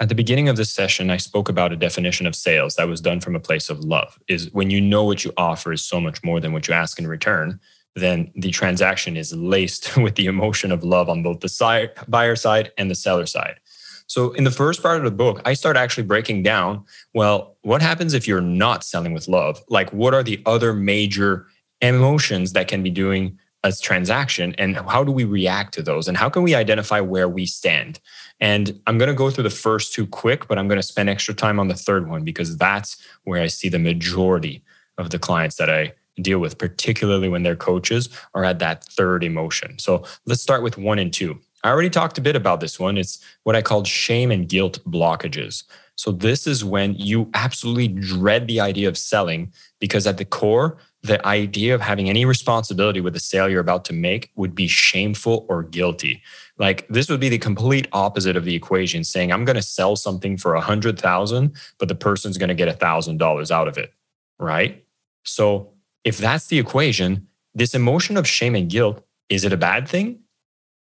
at 0.00 0.08
the 0.08 0.14
beginning 0.14 0.48
of 0.48 0.56
this 0.56 0.70
session, 0.70 1.10
I 1.10 1.18
spoke 1.18 1.48
about 1.48 1.72
a 1.72 1.76
definition 1.76 2.26
of 2.26 2.34
sales 2.34 2.76
that 2.76 2.88
was 2.88 3.02
done 3.02 3.20
from 3.20 3.36
a 3.36 3.40
place 3.40 3.68
of 3.68 3.80
love. 3.80 4.18
Is 4.28 4.50
when 4.52 4.70
you 4.70 4.80
know 4.80 5.04
what 5.04 5.24
you 5.24 5.32
offer 5.36 5.72
is 5.72 5.84
so 5.84 6.00
much 6.00 6.24
more 6.24 6.40
than 6.40 6.52
what 6.52 6.66
you 6.66 6.74
ask 6.74 6.98
in 6.98 7.06
return. 7.06 7.60
then 7.96 8.30
the 8.36 8.50
transaction 8.50 9.16
is 9.16 9.34
laced 9.34 9.96
with 10.04 10.14
the 10.14 10.26
emotion 10.26 10.72
of 10.72 10.82
love 10.82 11.08
on 11.08 11.22
both 11.22 11.40
the 11.40 11.48
side, 11.48 11.90
buyer 12.08 12.36
side 12.36 12.72
and 12.78 12.90
the 12.90 12.94
seller 12.94 13.26
side. 13.26 13.60
So, 14.06 14.32
in 14.32 14.44
the 14.44 14.50
first 14.50 14.82
part 14.82 14.98
of 14.98 15.04
the 15.04 15.10
book, 15.10 15.40
I 15.44 15.52
start 15.54 15.76
actually 15.76 16.04
breaking 16.04 16.42
down 16.42 16.84
well, 17.14 17.56
what 17.62 17.82
happens 17.82 18.14
if 18.14 18.26
you're 18.26 18.40
not 18.40 18.84
selling 18.84 19.12
with 19.12 19.28
love? 19.28 19.62
Like, 19.68 19.92
what 19.92 20.14
are 20.14 20.22
the 20.22 20.42
other 20.46 20.72
major 20.72 21.46
emotions 21.80 22.52
that 22.54 22.68
can 22.68 22.82
be 22.82 22.90
doing 22.90 23.38
a 23.62 23.72
transaction 23.72 24.54
and 24.58 24.76
how 24.76 25.04
do 25.04 25.12
we 25.12 25.24
react 25.24 25.74
to 25.74 25.82
those 25.82 26.08
and 26.08 26.16
how 26.16 26.28
can 26.28 26.42
we 26.42 26.54
identify 26.54 27.00
where 27.00 27.28
we 27.28 27.46
stand? 27.46 28.00
And 28.40 28.80
i'm 28.86 28.96
going 28.96 29.10
to 29.10 29.14
go 29.14 29.30
through 29.30 29.44
the 29.44 29.50
first 29.50 29.92
two 29.92 30.06
quick 30.06 30.48
but 30.48 30.58
i'm 30.58 30.66
going 30.66 30.80
to 30.80 30.86
spend 30.86 31.10
extra 31.10 31.34
time 31.34 31.60
on 31.60 31.68
the 31.68 31.74
third 31.74 32.08
one 32.08 32.24
because 32.24 32.56
that's 32.56 32.96
where 33.24 33.42
i 33.42 33.48
see 33.48 33.68
the 33.68 33.78
majority 33.78 34.62
of 34.96 35.10
the 35.10 35.18
clients 35.18 35.56
that 35.56 35.68
i 35.68 35.92
deal 36.22 36.38
with 36.38 36.58
particularly 36.58 37.28
when 37.28 37.42
their 37.42 37.56
coaches 37.56 38.08
are 38.34 38.44
at 38.44 38.58
that 38.58 38.84
third 38.84 39.24
emotion. 39.24 39.78
So 39.78 40.04
let's 40.26 40.42
start 40.42 40.62
with 40.62 40.78
one 40.78 40.98
and 40.98 41.12
two. 41.12 41.38
I 41.62 41.70
already 41.70 41.90
talked 41.90 42.18
a 42.18 42.22
bit 42.22 42.36
about 42.36 42.60
this 42.60 42.80
one. 42.80 42.96
It's 42.96 43.22
what 43.44 43.56
i 43.56 43.62
called 43.62 43.86
shame 43.86 44.30
and 44.30 44.48
guilt 44.48 44.78
blockages. 44.86 45.64
So 45.96 46.12
this 46.12 46.46
is 46.46 46.64
when 46.64 46.94
you 46.94 47.30
absolutely 47.34 47.88
dread 47.88 48.46
the 48.46 48.60
idea 48.60 48.88
of 48.88 48.96
selling 48.96 49.52
because 49.80 50.06
at 50.06 50.16
the 50.16 50.24
core 50.24 50.78
the 51.02 51.24
idea 51.26 51.74
of 51.74 51.80
having 51.80 52.10
any 52.10 52.24
responsibility 52.24 53.00
with 53.00 53.14
the 53.14 53.20
sale 53.20 53.48
you're 53.48 53.60
about 53.60 53.84
to 53.86 53.92
make 53.92 54.30
would 54.36 54.54
be 54.54 54.66
shameful 54.66 55.46
or 55.48 55.62
guilty. 55.62 56.22
Like 56.58 56.86
this 56.88 57.08
would 57.08 57.20
be 57.20 57.30
the 57.30 57.38
complete 57.38 57.88
opposite 57.92 58.36
of 58.36 58.44
the 58.44 58.54
equation 58.54 59.02
saying 59.02 59.32
I'm 59.32 59.44
going 59.44 59.56
to 59.56 59.62
sell 59.62 59.96
something 59.96 60.36
for 60.36 60.54
a 60.54 60.60
hundred 60.60 60.98
thousand, 60.98 61.56
but 61.78 61.88
the 61.88 61.94
person's 61.94 62.36
going 62.36 62.48
to 62.48 62.54
get 62.54 62.68
a 62.68 62.74
thousand 62.74 63.16
dollars 63.16 63.50
out 63.50 63.66
of 63.66 63.78
it. 63.78 63.92
Right. 64.38 64.84
So 65.24 65.72
if 66.04 66.18
that's 66.18 66.48
the 66.48 66.58
equation, 66.58 67.26
this 67.54 67.74
emotion 67.74 68.16
of 68.16 68.28
shame 68.28 68.54
and 68.54 68.68
guilt, 68.68 69.02
is 69.28 69.44
it 69.44 69.52
a 69.52 69.56
bad 69.56 69.88
thing? 69.88 70.20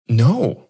No, 0.08 0.66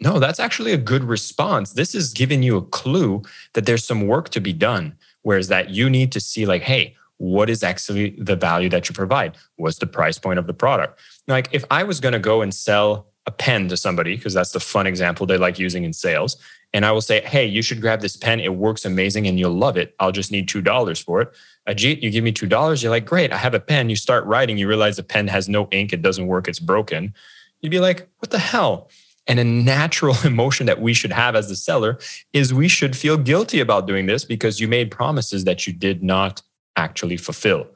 no, 0.00 0.18
that's 0.18 0.40
actually 0.40 0.72
a 0.72 0.78
good 0.78 1.04
response. 1.04 1.72
This 1.72 1.94
is 1.94 2.12
giving 2.12 2.42
you 2.42 2.56
a 2.56 2.62
clue 2.62 3.22
that 3.52 3.66
there's 3.66 3.84
some 3.84 4.06
work 4.06 4.30
to 4.30 4.40
be 4.40 4.52
done. 4.52 4.96
Whereas 5.22 5.48
that 5.48 5.68
you 5.68 5.90
need 5.90 6.12
to 6.12 6.20
see, 6.20 6.46
like, 6.46 6.62
hey, 6.62 6.96
what 7.20 7.50
is 7.50 7.62
actually 7.62 8.16
the 8.18 8.34
value 8.34 8.70
that 8.70 8.88
you 8.88 8.94
provide? 8.94 9.36
What's 9.56 9.78
the 9.78 9.86
price 9.86 10.18
point 10.18 10.38
of 10.38 10.46
the 10.46 10.54
product? 10.54 10.98
Like 11.28 11.50
if 11.52 11.66
I 11.70 11.82
was 11.82 12.00
going 12.00 12.14
to 12.14 12.18
go 12.18 12.40
and 12.40 12.52
sell 12.52 13.08
a 13.26 13.30
pen 13.30 13.68
to 13.68 13.76
somebody, 13.76 14.16
because 14.16 14.32
that's 14.32 14.52
the 14.52 14.60
fun 14.60 14.86
example 14.86 15.26
they 15.26 15.36
like 15.36 15.58
using 15.58 15.84
in 15.84 15.92
sales, 15.92 16.38
and 16.72 16.86
I 16.86 16.92
will 16.92 17.02
say, 17.02 17.20
hey, 17.20 17.44
you 17.44 17.60
should 17.60 17.82
grab 17.82 18.00
this 18.00 18.16
pen. 18.16 18.40
It 18.40 18.54
works 18.54 18.86
amazing 18.86 19.26
and 19.26 19.38
you'll 19.38 19.52
love 19.52 19.76
it. 19.76 19.94
I'll 20.00 20.12
just 20.12 20.32
need 20.32 20.48
$2 20.48 21.04
for 21.04 21.20
it. 21.20 21.32
Ajit, 21.68 22.00
you 22.00 22.10
give 22.10 22.24
me 22.24 22.32
$2. 22.32 22.82
You're 22.82 22.90
like, 22.90 23.04
great, 23.04 23.32
I 23.32 23.36
have 23.36 23.52
a 23.52 23.60
pen. 23.60 23.90
You 23.90 23.96
start 23.96 24.24
writing, 24.24 24.56
you 24.56 24.66
realize 24.66 24.96
the 24.96 25.02
pen 25.02 25.28
has 25.28 25.46
no 25.46 25.68
ink, 25.72 25.92
it 25.92 26.00
doesn't 26.00 26.26
work, 26.26 26.48
it's 26.48 26.58
broken. 26.58 27.12
You'd 27.60 27.68
be 27.68 27.80
like, 27.80 28.08
what 28.20 28.30
the 28.30 28.38
hell? 28.38 28.88
And 29.26 29.38
a 29.38 29.44
natural 29.44 30.16
emotion 30.24 30.64
that 30.66 30.80
we 30.80 30.94
should 30.94 31.12
have 31.12 31.36
as 31.36 31.50
the 31.50 31.56
seller 31.56 31.98
is 32.32 32.54
we 32.54 32.68
should 32.68 32.96
feel 32.96 33.18
guilty 33.18 33.60
about 33.60 33.86
doing 33.86 34.06
this 34.06 34.24
because 34.24 34.58
you 34.58 34.68
made 34.68 34.90
promises 34.90 35.44
that 35.44 35.66
you 35.66 35.74
did 35.74 36.02
not 36.02 36.40
actually 36.76 37.16
fulfill. 37.16 37.66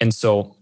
And 0.00 0.14
so, 0.14 0.56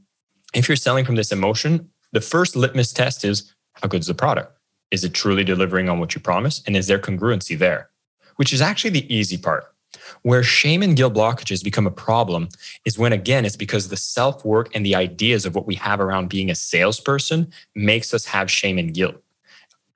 if 0.54 0.68
you're 0.68 0.76
selling 0.76 1.04
from 1.04 1.16
this 1.16 1.32
emotion, 1.32 1.88
the 2.12 2.20
first 2.20 2.56
litmus 2.56 2.92
test 2.92 3.24
is 3.24 3.54
how 3.74 3.88
good 3.88 4.00
is 4.00 4.06
the 4.06 4.14
product? 4.14 4.56
Is 4.90 5.04
it 5.04 5.14
truly 5.14 5.44
delivering 5.44 5.88
on 5.88 5.98
what 5.98 6.14
you 6.14 6.20
promise? 6.20 6.62
And 6.66 6.76
is 6.76 6.86
there 6.86 6.98
congruency 6.98 7.56
there? 7.58 7.88
Which 8.36 8.52
is 8.52 8.60
actually 8.60 8.90
the 8.90 9.14
easy 9.14 9.38
part. 9.38 9.64
Where 10.22 10.42
shame 10.42 10.82
and 10.82 10.96
guilt 10.96 11.14
blockages 11.14 11.64
become 11.64 11.86
a 11.86 11.90
problem 11.90 12.48
is 12.84 12.98
when, 12.98 13.12
again, 13.12 13.44
it's 13.44 13.56
because 13.56 13.88
the 13.88 13.96
self 13.96 14.44
work 14.44 14.74
and 14.74 14.84
the 14.84 14.94
ideas 14.94 15.46
of 15.46 15.54
what 15.54 15.66
we 15.66 15.74
have 15.76 16.00
around 16.00 16.28
being 16.28 16.50
a 16.50 16.54
salesperson 16.54 17.50
makes 17.74 18.12
us 18.12 18.26
have 18.26 18.50
shame 18.50 18.78
and 18.78 18.92
guilt. 18.92 19.16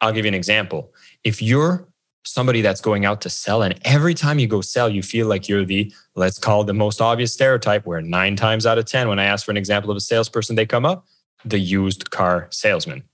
I'll 0.01 0.13
give 0.13 0.25
you 0.25 0.31
an 0.31 0.35
example. 0.35 0.93
If 1.25 1.43
you're 1.43 1.87
somebody 2.27 2.61
that's 2.61 2.81
going 2.81 3.05
out 3.05 3.21
to 3.23 3.31
sell. 3.31 3.63
And 3.63 3.79
every 3.85 4.15
time 4.15 4.39
you 4.39 4.47
go 4.47 4.61
sell, 4.61 4.89
you 4.89 5.03
feel 5.03 5.27
like 5.27 5.49
you're 5.49 5.65
the, 5.65 5.93
let's 6.17 6.39
call 6.39 6.65
the 6.65 6.75
most 6.75 7.01
obvious 7.01 7.33
stereotype, 7.33 7.87
where 7.87 8.01
nine 8.01 8.35
times 8.35 8.67
out 8.67 8.79
of 8.79 8.87
10, 8.87 9.09
when 9.09 9.19
I 9.19 9.25
ask 9.25 9.45
for 9.45 9.53
an 9.53 9.57
example 9.57 9.91
of 9.91 9.97
a 9.97 10.01
salesperson, 10.01 10.57
they 10.57 10.67
come 10.67 10.85
up, 10.85 11.07
the 11.45 11.59
used 11.59 12.11
car 12.11 12.49
salesman. 12.51 13.05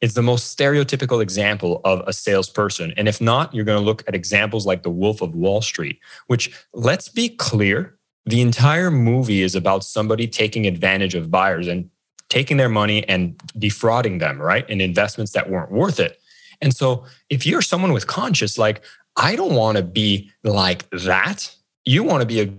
It's 0.00 0.14
the 0.14 0.22
most 0.22 0.56
stereotypical 0.56 1.22
example 1.22 1.80
of 1.84 2.02
a 2.06 2.12
salesperson. 2.12 2.92
And 2.96 3.08
if 3.08 3.20
not, 3.20 3.54
you're 3.54 3.64
going 3.64 3.80
to 3.80 3.84
look 3.84 4.04
at 4.06 4.14
examples 4.14 4.66
like 4.66 4.82
The 4.82 4.90
Wolf 4.90 5.22
of 5.22 5.34
Wall 5.34 5.62
Street, 5.62 5.98
which, 6.26 6.54
let's 6.72 7.08
be 7.08 7.30
clear, 7.30 7.98
the 8.26 8.42
entire 8.42 8.90
movie 8.90 9.42
is 9.42 9.54
about 9.54 9.84
somebody 9.84 10.26
taking 10.28 10.66
advantage 10.66 11.14
of 11.14 11.30
buyers 11.30 11.66
and 11.66 11.88
taking 12.28 12.56
their 12.56 12.68
money 12.68 13.08
and 13.08 13.40
defrauding 13.58 14.18
them, 14.18 14.40
right? 14.40 14.68
In 14.68 14.80
investments 14.80 15.32
that 15.32 15.48
weren't 15.48 15.70
worth 15.70 15.98
it. 15.98 16.20
And 16.60 16.74
so 16.74 17.04
if 17.30 17.46
you're 17.46 17.62
someone 17.62 17.92
with 17.92 18.06
conscience, 18.06 18.58
like, 18.58 18.82
I 19.16 19.36
don't 19.36 19.54
want 19.54 19.78
to 19.78 19.82
be 19.82 20.30
like 20.44 20.88
that. 20.90 21.55
You 21.86 22.04
want 22.04 22.20
to 22.20 22.26
be 22.26 22.40
a 22.40 22.52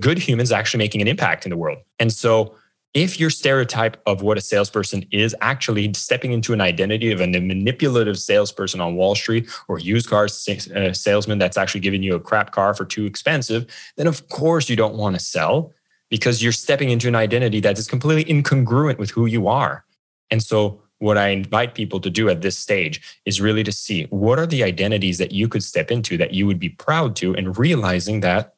good 0.00 0.18
human 0.18 0.42
is 0.42 0.52
actually 0.52 0.78
making 0.78 1.00
an 1.00 1.08
impact 1.08 1.46
in 1.46 1.50
the 1.50 1.56
world. 1.56 1.78
And 2.00 2.12
so 2.12 2.56
if 2.94 3.18
your 3.18 3.30
stereotype 3.30 4.00
of 4.06 4.22
what 4.22 4.38
a 4.38 4.40
salesperson 4.40 5.04
is 5.10 5.34
actually 5.40 5.92
stepping 5.94 6.32
into 6.32 6.52
an 6.52 6.60
identity 6.60 7.10
of 7.10 7.20
a 7.20 7.26
manipulative 7.26 8.18
salesperson 8.18 8.80
on 8.80 8.94
Wall 8.94 9.16
Street 9.16 9.48
or 9.66 9.80
used 9.80 10.08
car 10.08 10.26
uh, 10.26 10.92
salesman 10.92 11.38
that's 11.38 11.56
actually 11.56 11.80
giving 11.80 12.04
you 12.04 12.14
a 12.14 12.20
crap 12.20 12.52
car 12.52 12.72
for 12.72 12.84
too 12.84 13.04
expensive, 13.04 13.66
then 13.96 14.06
of 14.06 14.28
course 14.28 14.70
you 14.70 14.76
don't 14.76 14.94
want 14.94 15.16
to 15.16 15.20
sell 15.20 15.72
because 16.08 16.40
you're 16.40 16.52
stepping 16.52 16.90
into 16.90 17.08
an 17.08 17.16
identity 17.16 17.58
that 17.60 17.78
is 17.78 17.88
completely 17.88 18.24
incongruent 18.32 18.98
with 18.98 19.10
who 19.10 19.26
you 19.26 19.48
are. 19.48 19.84
And 20.30 20.40
so 20.40 20.80
what 20.98 21.18
I 21.18 21.28
invite 21.28 21.74
people 21.74 22.00
to 22.00 22.10
do 22.10 22.28
at 22.28 22.42
this 22.42 22.58
stage 22.58 23.18
is 23.24 23.40
really 23.40 23.64
to 23.64 23.72
see 23.72 24.04
what 24.10 24.38
are 24.38 24.46
the 24.46 24.64
identities 24.64 25.18
that 25.18 25.32
you 25.32 25.48
could 25.48 25.62
step 25.62 25.90
into 25.90 26.16
that 26.16 26.32
you 26.32 26.46
would 26.46 26.58
be 26.58 26.70
proud 26.70 27.16
to, 27.16 27.34
and 27.34 27.58
realizing 27.58 28.20
that 28.20 28.54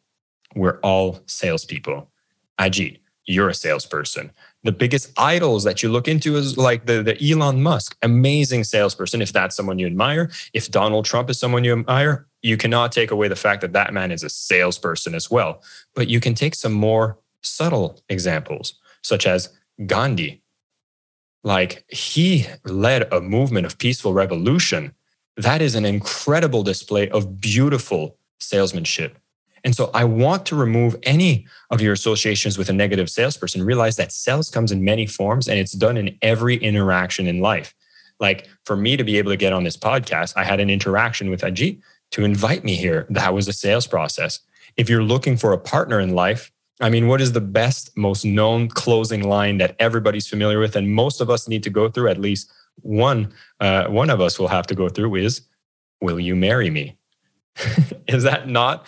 we're 0.55 0.79
all 0.81 1.21
salespeople. 1.27 2.11
Ajit, 2.59 2.99
you're 3.27 3.49
a 3.49 3.55
salesperson. 3.55 4.31
The 4.63 4.73
biggest 4.73 5.13
idols 5.19 5.65
that 5.65 5.83
you 5.83 5.89
look 5.89 6.09
into 6.09 6.37
is 6.37 6.57
like 6.57 6.87
the, 6.87 7.03
the 7.03 7.31
Elon 7.31 7.63
Musk, 7.63 7.97
amazing 8.03 8.65
salesperson. 8.65 9.21
If 9.21 9.33
that's 9.33 9.57
someone 9.57 9.79
you 9.79 9.87
admire, 9.87 10.31
if 10.55 10.71
Donald 10.71 11.05
Trump 11.05 11.29
is 11.31 11.39
someone 11.39 11.65
you 11.65 11.73
admire, 11.73 12.27
you 12.43 12.57
cannot 12.57 12.93
take 12.93 13.11
away 13.11 13.29
the 13.29 13.37
fact 13.37 13.61
that 13.61 13.73
that 13.73 13.93
man 13.93 14.11
is 14.11 14.23
a 14.23 14.31
salesperson 14.31 15.15
as 15.15 15.31
well. 15.31 15.63
But 15.95 16.09
you 16.09 16.21
can 16.21 16.35
take 16.35 16.55
some 16.55 16.73
more 16.73 17.19
subtle 17.43 18.01
examples, 18.09 18.75
such 19.03 19.27
as 19.27 19.51
Gandhi, 19.87 20.43
like 21.47 21.85
he 21.89 22.45
led 22.65 23.11
a 23.13 23.21
movement 23.21 23.67
of 23.67 23.79
peaceful 23.79 24.13
revolution. 24.13 24.93
That 25.37 25.63
is 25.63 25.77
an 25.77 25.85
incredible 25.85 26.65
display 26.65 27.09
of 27.11 27.41
beautiful 27.41 28.19
salesmanship. 28.41 29.17
And 29.63 29.73
so 29.73 29.93
I 29.95 30.03
want 30.03 30.45
to 30.47 30.57
remove 30.57 30.97
any 31.05 31.47
of 31.71 31.81
your 31.81 31.93
associations 31.93 32.59
with 32.59 32.69
a 32.69 32.73
negative 32.73 33.09
salesperson. 33.09 33.65
Realize 33.65 33.95
that 33.95 34.11
sales 34.11 34.51
comes 34.51 34.73
in 34.73 34.83
many 34.83 35.07
forms 35.07 35.47
and 35.47 35.57
it's 35.57 35.71
done 35.71 35.97
in 35.97 36.19
every 36.21 36.57
interaction 36.57 37.29
in 37.29 37.41
life. 37.41 37.73
Like 38.19 38.49
for 38.65 38.75
me 38.77 38.97
to 38.97 39.05
be 39.05 39.17
able 39.17 39.31
to 39.31 39.37
get 39.37 39.53
on 39.53 39.63
this 39.63 39.77
podcast, 39.77 40.33
I 40.37 40.43
had 40.43 40.59
an 40.59 40.69
interaction 40.69 41.31
with 41.31 41.43
Ajit 41.43 41.81
to 42.11 42.25
invite 42.25 42.65
me 42.65 42.75
here. 42.75 43.07
That 43.09 43.35
was 43.35 43.47
a 43.47 43.53
sales 43.53 43.87
process. 43.87 44.41
If 44.77 44.89
you're 44.89 45.05
looking 45.05 45.37
for 45.37 45.53
a 45.53 45.59
partner 45.59 46.01
in 46.01 46.17
life, 46.17 46.51
I 46.81 46.91
mean, 46.91 47.09
what 47.09 47.21
is 47.21 47.33
the 47.33 47.41
best, 47.41 47.97
most 47.97 48.25
known 48.25 48.69
closing 48.69 49.23
line 49.23 49.59
that 49.59 49.77
everybody's 49.79 50.29
familiar 50.29 50.59
with, 50.59 50.77
and 50.77 50.93
most 50.93 51.21
of 51.21 51.31
us 51.31 51.49
need 51.49 51.63
to 51.63 51.71
go 51.71 51.89
through? 51.89 52.09
At 52.09 52.21
least 52.21 52.53
one, 52.83 53.33
uh, 53.61 53.87
one 53.87 54.11
of 54.11 54.21
us 54.21 54.39
will 54.39 54.49
have 54.49 54.67
to 54.67 54.75
go 54.75 54.89
through. 54.89 55.17
Is, 55.17 55.43
"Will 56.01 56.21
you 56.21 56.37
marry 56.37 56.69
me?" 56.69 56.99
is 58.09 58.23
that 58.25 58.49
not 58.49 58.87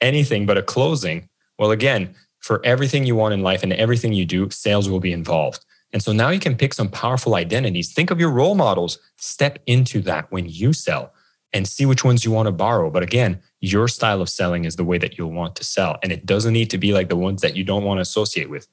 anything 0.00 0.46
but 0.46 0.58
a 0.58 0.62
closing? 0.62 1.28
Well, 1.58 1.70
again, 1.70 2.14
for 2.40 2.64
everything 2.64 3.04
you 3.04 3.14
want 3.14 3.34
in 3.34 3.42
life 3.42 3.62
and 3.62 3.72
everything 3.72 4.12
you 4.12 4.24
do, 4.24 4.50
sales 4.50 4.88
will 4.88 5.00
be 5.00 5.12
involved. 5.12 5.64
And 5.92 6.02
so 6.02 6.12
now 6.12 6.30
you 6.30 6.40
can 6.40 6.56
pick 6.56 6.74
some 6.74 6.88
powerful 6.88 7.34
identities. 7.34 7.92
Think 7.92 8.10
of 8.10 8.20
your 8.20 8.30
role 8.30 8.54
models. 8.54 8.98
Step 9.16 9.58
into 9.66 10.00
that 10.02 10.30
when 10.30 10.48
you 10.48 10.72
sell 10.72 11.12
and 11.52 11.66
see 11.66 11.86
which 11.86 12.04
ones 12.04 12.24
you 12.24 12.30
want 12.30 12.46
to 12.46 12.52
borrow. 12.52 12.90
But 12.90 13.02
again, 13.02 13.40
your 13.60 13.88
style 13.88 14.20
of 14.20 14.28
selling 14.28 14.64
is 14.64 14.76
the 14.76 14.84
way 14.84 14.98
that 14.98 15.16
you'll 15.16 15.32
want 15.32 15.56
to 15.56 15.64
sell. 15.64 15.98
And 16.02 16.12
it 16.12 16.26
doesn't 16.26 16.52
need 16.52 16.70
to 16.70 16.78
be 16.78 16.92
like 16.92 17.08
the 17.08 17.16
ones 17.16 17.40
that 17.42 17.56
you 17.56 17.64
don't 17.64 17.84
want 17.84 17.98
to 17.98 18.02
associate 18.02 18.50
with. 18.50 18.68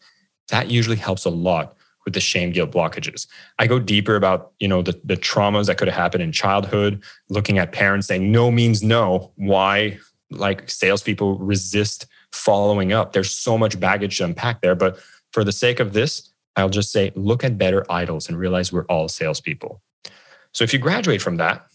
That 0.50 0.70
usually 0.70 0.98
helps 0.98 1.26
a 1.26 1.30
lot 1.30 1.76
with 2.04 2.14
the 2.14 2.20
shame 2.20 2.52
guilt 2.52 2.72
blockages. 2.72 3.28
I 3.58 3.66
go 3.66 3.80
deeper 3.80 4.16
about, 4.16 4.52
you 4.60 4.68
know, 4.68 4.82
the, 4.82 5.00
the 5.04 5.18
traumas 5.18 5.66
that 5.68 5.78
could 5.78 5.88
have 5.88 5.98
happened 5.98 6.22
in 6.22 6.32
childhood, 6.32 7.02
looking 7.30 7.58
at 7.58 7.72
parents 7.72 8.08
saying 8.08 8.32
no 8.32 8.52
means 8.52 8.84
no, 8.84 9.32
why 9.36 9.98
like 10.30 10.70
salespeople 10.70 11.38
resist 11.40 12.06
following 12.32 12.94
up. 12.94 13.14
There's 13.14 13.32
so 13.32 13.58
much 13.58 13.80
baggage 13.80 14.18
to 14.18 14.26
unpack 14.26 14.62
there. 14.62 14.76
But 14.76 15.00
for 15.32 15.44
the 15.44 15.52
sake 15.52 15.80
of 15.80 15.94
this, 15.94 16.32
I'll 16.56 16.70
just 16.70 16.92
say 16.92 17.12
look 17.16 17.44
at 17.44 17.58
better 17.58 17.86
idols 17.90 18.30
and 18.30 18.38
realize 18.38 18.72
we're 18.72 18.86
all 18.86 19.08
salespeople. 19.08 19.82
So 20.52 20.64
if 20.64 20.74
you 20.74 20.80
graduate 20.80 21.22
from 21.22 21.38
that, 21.38 21.66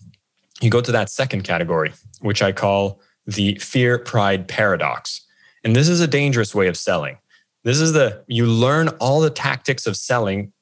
you 0.60 0.70
go 0.70 0.80
to 0.80 0.92
that 0.92 1.10
second 1.10 1.42
category, 1.42 1.92
which 2.20 2.42
I 2.42 2.52
call 2.52 3.00
the 3.26 3.56
fear 3.56 3.98
pride 3.98 4.48
paradox. 4.48 5.22
And 5.64 5.76
this 5.76 5.88
is 5.88 6.00
a 6.00 6.06
dangerous 6.06 6.54
way 6.54 6.68
of 6.68 6.76
selling. 6.76 7.18
This 7.64 7.80
is 7.80 7.92
the, 7.92 8.24
you 8.26 8.46
learn 8.46 8.88
all 9.00 9.20
the 9.20 9.30
tactics 9.30 9.86
of 9.86 9.96
selling 9.96 10.52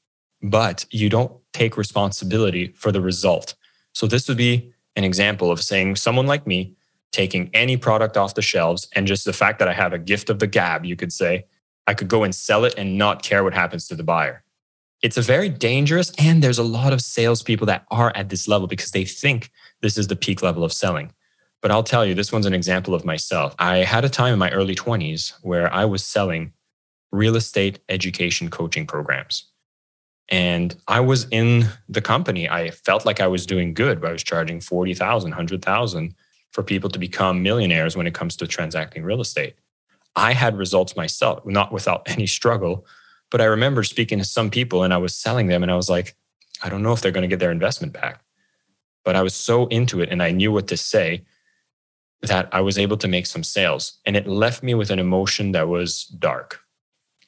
but 0.43 0.85
you 0.91 1.09
don't 1.09 1.33
take 1.53 1.77
responsibility 1.77 2.73
for 2.77 2.93
the 2.93 3.01
result. 3.01 3.55
So 3.93 4.07
this 4.07 4.29
would 4.29 4.37
be 4.37 4.73
an 4.97 5.05
example 5.05 5.51
of 5.51 5.63
saying 5.63 5.97
someone 5.97 6.27
like 6.27 6.47
me 6.47 6.75
taking 7.11 7.51
any 7.55 7.77
product 7.77 8.17
off 8.17 8.35
the 8.35 8.43
shelves 8.43 8.89
and 8.95 9.07
just 9.07 9.25
the 9.25 9.33
fact 9.33 9.59
that 9.59 9.69
I 9.69 9.73
have 9.73 9.93
a 9.93 9.99
gift 9.99 10.31
of 10.31 10.39
the 10.39 10.47
gab, 10.47 10.85
you 10.85 10.95
could 10.95 11.13
say, 11.13 11.47
I 11.87 11.95
could 11.95 12.09
go 12.09 12.23
and 12.23 12.35
sell 12.35 12.65
it 12.65 12.75
and 12.77 12.99
not 12.99 13.23
care 13.23 13.43
what 13.43 13.55
happens 13.55 13.89
to 13.89 13.95
the 13.95 14.03
buyer. 14.03 14.45
It's 15.01 15.17
a 15.17 15.23
very 15.23 15.49
dangerous, 15.49 16.13
and 16.19 16.43
there's 16.43 16.59
a 16.59 16.65
lot 16.65 16.93
of 16.93 17.01
salespeople 17.01 17.67
that 17.67 17.87
are 17.91 18.13
at 18.15 18.29
this 18.29 18.47
level 18.47 18.67
because 18.67 18.91
they 18.91 19.05
think 19.05 19.51
this 19.83 19.99
is 19.99 20.09
the 20.09 20.17
peak 20.17 20.43
level 20.43 20.65
of 20.65 20.73
selling. 20.73 21.13
But 21.61 21.71
I'll 21.71 21.83
tell 21.83 22.07
you, 22.07 22.15
this 22.15 22.33
one's 22.33 22.47
an 22.47 22.55
example 22.55 22.95
of 22.95 23.05
myself. 23.05 23.55
I 23.59 23.79
had 23.79 24.05
a 24.05 24.09
time 24.09 24.33
in 24.33 24.39
my 24.39 24.51
early 24.51 24.75
20s 24.75 25.35
where 25.43 25.73
I 25.73 25.85
was 25.85 26.05
selling 26.05 26.53
real 27.11 27.37
estate 27.37 27.81
education 27.89 28.49
coaching 28.51 28.87
programs. 28.87 29.51
And 30.29 30.77
I 30.87 31.01
was 31.01 31.27
in 31.31 31.67
the 31.89 32.03
company. 32.03 32.49
I 32.49 32.71
felt 32.71 33.07
like 33.07 33.21
I 33.21 33.27
was 33.27 33.47
doing 33.47 33.73
good. 33.73 34.05
I 34.05 34.13
was 34.13 34.23
charging 34.23 34.61
40,000, 34.61 35.31
100,000 35.31 36.15
for 36.53 36.63
people 36.63 36.91
to 36.91 36.99
become 36.99 37.43
millionaires 37.43 37.97
when 37.97 38.07
it 38.07 38.15
comes 38.15 38.37
to 38.37 38.47
transacting 38.47 39.05
real 39.05 39.21
estate. 39.21 39.55
I 40.17 40.33
had 40.33 40.57
results 40.57 40.97
myself, 40.97 41.45
not 41.47 41.73
without 41.73 42.03
any 42.07 42.27
struggle. 42.27 42.87
But 43.31 43.41
I 43.41 43.45
remember 43.45 43.83
speaking 43.83 44.19
to 44.19 44.25
some 44.25 44.51
people 44.51 44.83
and 44.83 44.93
I 44.93 44.99
was 44.99 45.15
selling 45.15 45.49
them 45.49 45.63
and 45.63 45.73
I 45.73 45.77
was 45.77 45.91
like, 45.91 46.15
I 46.63 46.69
don't 46.69 46.83
know 46.83 46.93
if 46.93 47.01
they're 47.01 47.13
going 47.13 47.23
to 47.23 47.29
get 47.29 47.41
their 47.41 47.53
investment 47.53 47.93
back. 47.93 48.23
But 49.05 49.17
I 49.17 49.23
was 49.23 49.35
so 49.35 49.67
into 49.69 50.01
it 50.01 50.11
and 50.11 50.23
I 50.23 50.31
knew 50.31 50.53
what 50.53 50.69
to 50.69 50.77
say 50.77 51.25
that 52.23 52.49
I 52.53 52.61
was 52.61 52.79
able 52.79 52.97
to 52.99 53.09
make 53.09 53.27
some 53.27 53.45
sales. 53.45 53.99
And 54.05 54.17
it 54.17 54.27
left 54.27 54.63
me 54.63 54.75
with 54.75 54.91
an 54.91 54.99
emotion 54.99 55.53
that 55.53 55.69
was 55.69 56.05
dark 56.05 56.61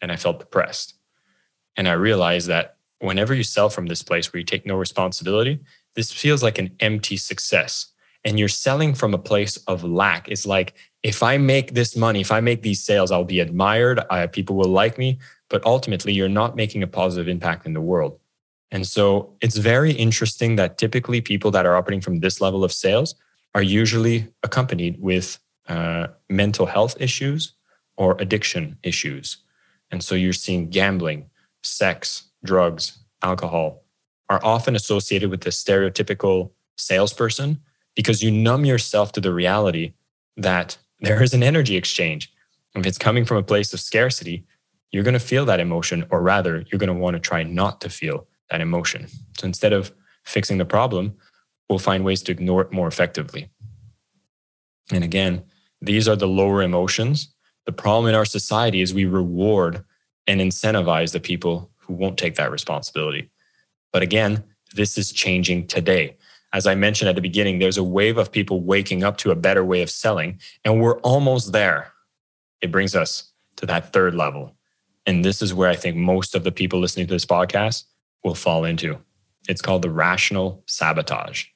and 0.01 0.11
I 0.11 0.17
felt 0.17 0.41
depressed. 0.41 0.95
And 1.77 1.89
I 1.89 1.93
realized 1.93 2.49
that 2.49 2.77
whenever 3.01 3.35
you 3.35 3.45
sell 3.45 3.71
from 3.71 3.87
this 3.87 4.03
place 4.03 4.33
where 4.33 4.39
you 4.39 4.45
take 4.45 4.67
no 4.67 4.77
responsibility, 4.77 5.61
this 5.95 6.13
feels 6.13 6.43
like 6.43 6.59
an 6.59 6.75
empty 6.81 7.17
success. 7.17 7.87
And 8.25 8.39
you're 8.39 8.49
selling 8.49 8.95
from 8.95 9.15
a 9.15 9.19
place 9.19 9.57
of 9.67 9.83
lack. 9.83 10.29
It's 10.29 10.45
like, 10.45 10.75
if 11.03 11.23
I 11.23 11.39
make 11.39 11.73
this 11.73 11.97
money, 11.97 12.21
if 12.21 12.31
I 12.31 12.41
make 12.41 12.61
these 12.61 12.85
sales, 12.85 13.11
I'll 13.11 13.25
be 13.25 13.41
admired. 13.41 14.01
I, 14.11 14.27
people 14.27 14.57
will 14.57 14.69
like 14.69 14.99
me. 14.99 15.19
But 15.49 15.65
ultimately, 15.65 16.13
you're 16.13 16.29
not 16.29 16.55
making 16.55 16.83
a 16.83 16.87
positive 16.87 17.29
impact 17.29 17.65
in 17.65 17.73
the 17.73 17.81
world. 17.81 18.20
And 18.73 18.87
so 18.87 19.35
it's 19.41 19.57
very 19.57 19.93
interesting 19.93 20.57
that 20.57 20.79
typically 20.79 21.21
people 21.21 21.51
that 21.51 21.67
are 21.67 21.77
operating 21.77 22.01
from 22.01 22.21
this 22.21 22.41
level 22.41 22.63
of 22.63 22.73
sales 22.73 23.15
are 23.55 23.63
usually 23.63 24.29
accompanied 24.43 25.01
with 25.01 25.39
uh, 25.69 26.09
mental 26.29 26.67
health 26.67 26.97
issues 27.01 27.55
or 27.97 28.17
addiction 28.21 28.77
issues. 28.83 29.39
And 29.91 30.03
so 30.03 30.15
you're 30.15 30.33
seeing 30.33 30.71
gambling, 30.71 31.29
sex, 31.63 32.31
drugs, 32.45 32.99
alcohol 33.23 33.83
are 34.29 34.41
often 34.45 34.77
associated 34.77 35.31
with 35.31 35.43
the 35.43 35.51
stereotypical 35.51 36.51
salesperson 36.77 37.61
because 37.97 38.23
you 38.23 38.31
numb 38.31 38.65
yourself 38.65 39.13
to 39.13 39.21
the 39.21 39.33
reality 39.33 39.93
that 40.37 40.79
there 41.01 41.23
is 41.23 41.35
an 41.35 41.43
energy 41.43 41.77
exchange. 41.77 42.33
If 42.75 42.87
it's 42.87 42.99
coming 42.99 43.25
from 43.25 43.39
a 43.39 43.43
place 43.43 43.75
of 43.75 43.81
scarcity, 43.81 44.45
you're 44.93 45.03
going 45.03 45.15
to 45.15 45.21
feel 45.21 45.45
that 45.47 45.61
emotion, 45.61 46.07
or 46.11 46.23
rather, 46.23 46.65
you're 46.71 46.79
going 46.79 46.89
to 46.89 46.95
want 46.95 47.15
to 47.15 47.21
try 47.21 47.43
not 47.43 47.81
to 47.81 47.89
feel 47.89 48.27
that 48.51 48.61
emotion. 48.61 49.07
So 49.39 49.47
instead 49.47 49.73
of 49.73 49.93
fixing 50.25 50.59
the 50.59 50.65
problem, 50.65 51.15
we'll 51.69 51.79
find 51.79 52.05
ways 52.05 52.23
to 52.23 52.33
ignore 52.33 52.63
it 52.63 52.73
more 52.73 52.89
effectively. 52.89 53.51
And 54.93 55.05
again, 55.05 55.45
these 55.81 56.09
are 56.09 56.17
the 56.17 56.29
lower 56.29 56.63
emotions. 56.63 57.33
The 57.67 57.73
problem 57.73 58.09
in 58.09 58.15
our 58.15 58.25
society 58.25 58.81
is 58.81 58.93
we 58.93 59.07
reward 59.07 59.85
and 60.27 60.41
incentivize 60.41 61.13
the 61.13 61.21
people 61.21 61.71
who 61.77 61.95
won't 61.95 62.19
take 62.19 62.35
that 62.37 62.51
responsibility. 62.51 63.31
But 63.93 64.03
again, 64.03 64.45
this 64.75 64.99
is 64.99 65.13
changing 65.13 65.67
today. 65.67 66.17
As 66.53 66.67
I 66.67 66.75
mentioned 66.75 67.09
at 67.09 67.15
the 67.15 67.21
beginning, 67.21 67.59
there's 67.59 67.79
a 67.79 67.85
wave 67.85 68.19
of 68.19 68.33
people 68.33 68.61
waking 68.61 69.05
up 69.05 69.17
to 69.19 69.31
a 69.31 69.37
better 69.37 69.65
way 69.65 69.83
of 69.83 69.91
selling, 69.91 70.41
and 70.65 70.81
we're 70.81 70.99
almost 71.01 71.53
there. 71.53 71.93
It 72.61 72.73
brings 72.73 72.95
us 72.95 73.33
to 73.57 73.67
that 73.67 73.93
third 73.93 74.15
level. 74.15 74.57
And 75.07 75.25
this 75.25 75.43
is 75.43 75.55
where 75.55 75.69
I 75.69 75.77
think 75.77 75.97
most 75.97 76.35
of 76.35 76.45
the 76.45 76.53
people 76.53 76.81
listening 76.81 77.07
to 77.07 77.15
this 77.15 77.27
podcast 77.27 77.85
will 78.25 78.35
fall 78.35 78.65
into. 78.65 78.99
It's 79.49 79.63
called 79.63 79.83
the 79.83 79.91
rational 79.91 80.63
sabotage. 80.67 81.47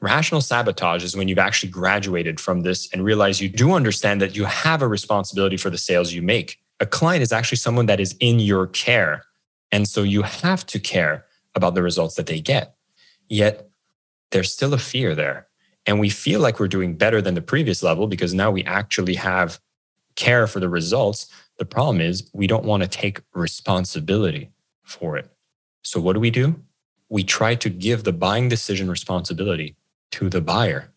Rational 0.00 0.40
sabotage 0.40 1.02
is 1.02 1.16
when 1.16 1.26
you've 1.26 1.38
actually 1.38 1.70
graduated 1.70 2.38
from 2.38 2.60
this 2.60 2.88
and 2.92 3.02
realize 3.02 3.40
you 3.40 3.48
do 3.48 3.72
understand 3.72 4.20
that 4.20 4.36
you 4.36 4.44
have 4.44 4.82
a 4.82 4.88
responsibility 4.88 5.56
for 5.56 5.70
the 5.70 5.78
sales 5.78 6.12
you 6.12 6.22
make. 6.22 6.58
A 6.80 6.86
client 6.86 7.22
is 7.22 7.32
actually 7.32 7.58
someone 7.58 7.86
that 7.86 8.00
is 8.00 8.14
in 8.20 8.38
your 8.38 8.66
care. 8.66 9.24
And 9.72 9.88
so 9.88 10.02
you 10.02 10.22
have 10.22 10.66
to 10.66 10.78
care 10.78 11.24
about 11.54 11.74
the 11.74 11.82
results 11.82 12.14
that 12.16 12.26
they 12.26 12.40
get. 12.40 12.74
Yet 13.28 13.70
there's 14.30 14.52
still 14.52 14.74
a 14.74 14.78
fear 14.78 15.14
there. 15.14 15.48
And 15.86 15.98
we 15.98 16.10
feel 16.10 16.40
like 16.40 16.60
we're 16.60 16.68
doing 16.68 16.96
better 16.96 17.22
than 17.22 17.34
the 17.34 17.40
previous 17.40 17.82
level 17.82 18.06
because 18.06 18.34
now 18.34 18.50
we 18.50 18.64
actually 18.64 19.14
have 19.14 19.58
care 20.14 20.46
for 20.46 20.60
the 20.60 20.68
results. 20.68 21.28
The 21.58 21.64
problem 21.64 22.00
is 22.00 22.28
we 22.34 22.46
don't 22.46 22.64
want 22.64 22.82
to 22.82 22.88
take 22.88 23.20
responsibility 23.32 24.50
for 24.82 25.16
it. 25.16 25.30
So 25.86 26.00
what 26.00 26.14
do 26.14 26.20
we 26.20 26.30
do? 26.30 26.60
We 27.08 27.22
try 27.22 27.54
to 27.54 27.70
give 27.70 28.02
the 28.02 28.12
buying 28.12 28.48
decision 28.48 28.90
responsibility 28.90 29.76
to 30.10 30.28
the 30.28 30.40
buyer 30.40 30.92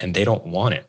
and 0.00 0.14
they 0.14 0.24
don't 0.24 0.46
want 0.46 0.72
it. 0.72 0.88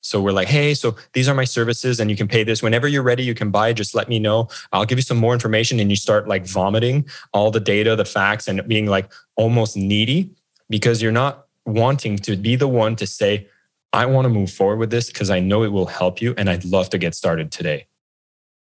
So 0.00 0.22
we're 0.22 0.30
like, 0.30 0.46
hey, 0.46 0.72
so 0.74 0.94
these 1.12 1.28
are 1.28 1.34
my 1.34 1.42
services 1.42 1.98
and 1.98 2.08
you 2.08 2.16
can 2.16 2.28
pay 2.28 2.44
this. 2.44 2.62
Whenever 2.62 2.86
you're 2.86 3.02
ready, 3.02 3.24
you 3.24 3.34
can 3.34 3.50
buy. 3.50 3.72
Just 3.72 3.96
let 3.96 4.08
me 4.08 4.20
know. 4.20 4.48
I'll 4.70 4.84
give 4.84 4.96
you 4.96 5.02
some 5.02 5.16
more 5.16 5.32
information. 5.32 5.80
And 5.80 5.90
you 5.90 5.96
start 5.96 6.28
like 6.28 6.46
vomiting 6.46 7.06
all 7.32 7.50
the 7.50 7.58
data, 7.58 7.96
the 7.96 8.04
facts, 8.04 8.46
and 8.46 8.64
being 8.68 8.86
like 8.86 9.12
almost 9.34 9.76
needy 9.76 10.30
because 10.70 11.02
you're 11.02 11.10
not 11.10 11.48
wanting 11.64 12.16
to 12.18 12.36
be 12.36 12.54
the 12.54 12.68
one 12.68 12.94
to 12.94 13.08
say, 13.08 13.48
I 13.92 14.06
want 14.06 14.26
to 14.26 14.28
move 14.28 14.52
forward 14.52 14.76
with 14.76 14.90
this 14.92 15.08
because 15.08 15.30
I 15.30 15.40
know 15.40 15.64
it 15.64 15.72
will 15.72 15.86
help 15.86 16.22
you 16.22 16.32
and 16.38 16.48
I'd 16.48 16.64
love 16.64 16.90
to 16.90 16.98
get 16.98 17.16
started 17.16 17.50
today. 17.50 17.88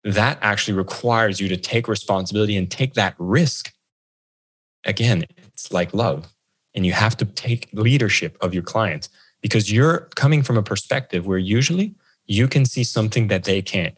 That 0.05 0.37
actually 0.41 0.77
requires 0.77 1.41
you 1.41 1.49
to 1.49 1.57
take 1.57 1.87
responsibility 1.87 2.55
and 2.55 2.69
take 2.69 2.93
that 2.93 3.15
risk. 3.17 3.73
Again, 4.85 5.25
it's 5.37 5.73
like 5.73 5.93
love 5.93 6.31
and 6.75 6.85
you 6.85 6.93
have 6.93 7.17
to 7.17 7.25
take 7.25 7.69
leadership 7.73 8.37
of 8.39 8.53
your 8.53 8.63
clients 8.63 9.09
because 9.41 9.71
you're 9.71 10.07
coming 10.15 10.43
from 10.43 10.57
a 10.57 10.63
perspective 10.63 11.25
where 11.25 11.39
usually 11.39 11.95
you 12.27 12.47
can 12.47 12.65
see 12.65 12.83
something 12.83 13.27
that 13.27 13.45
they 13.45 13.61
can't. 13.61 13.97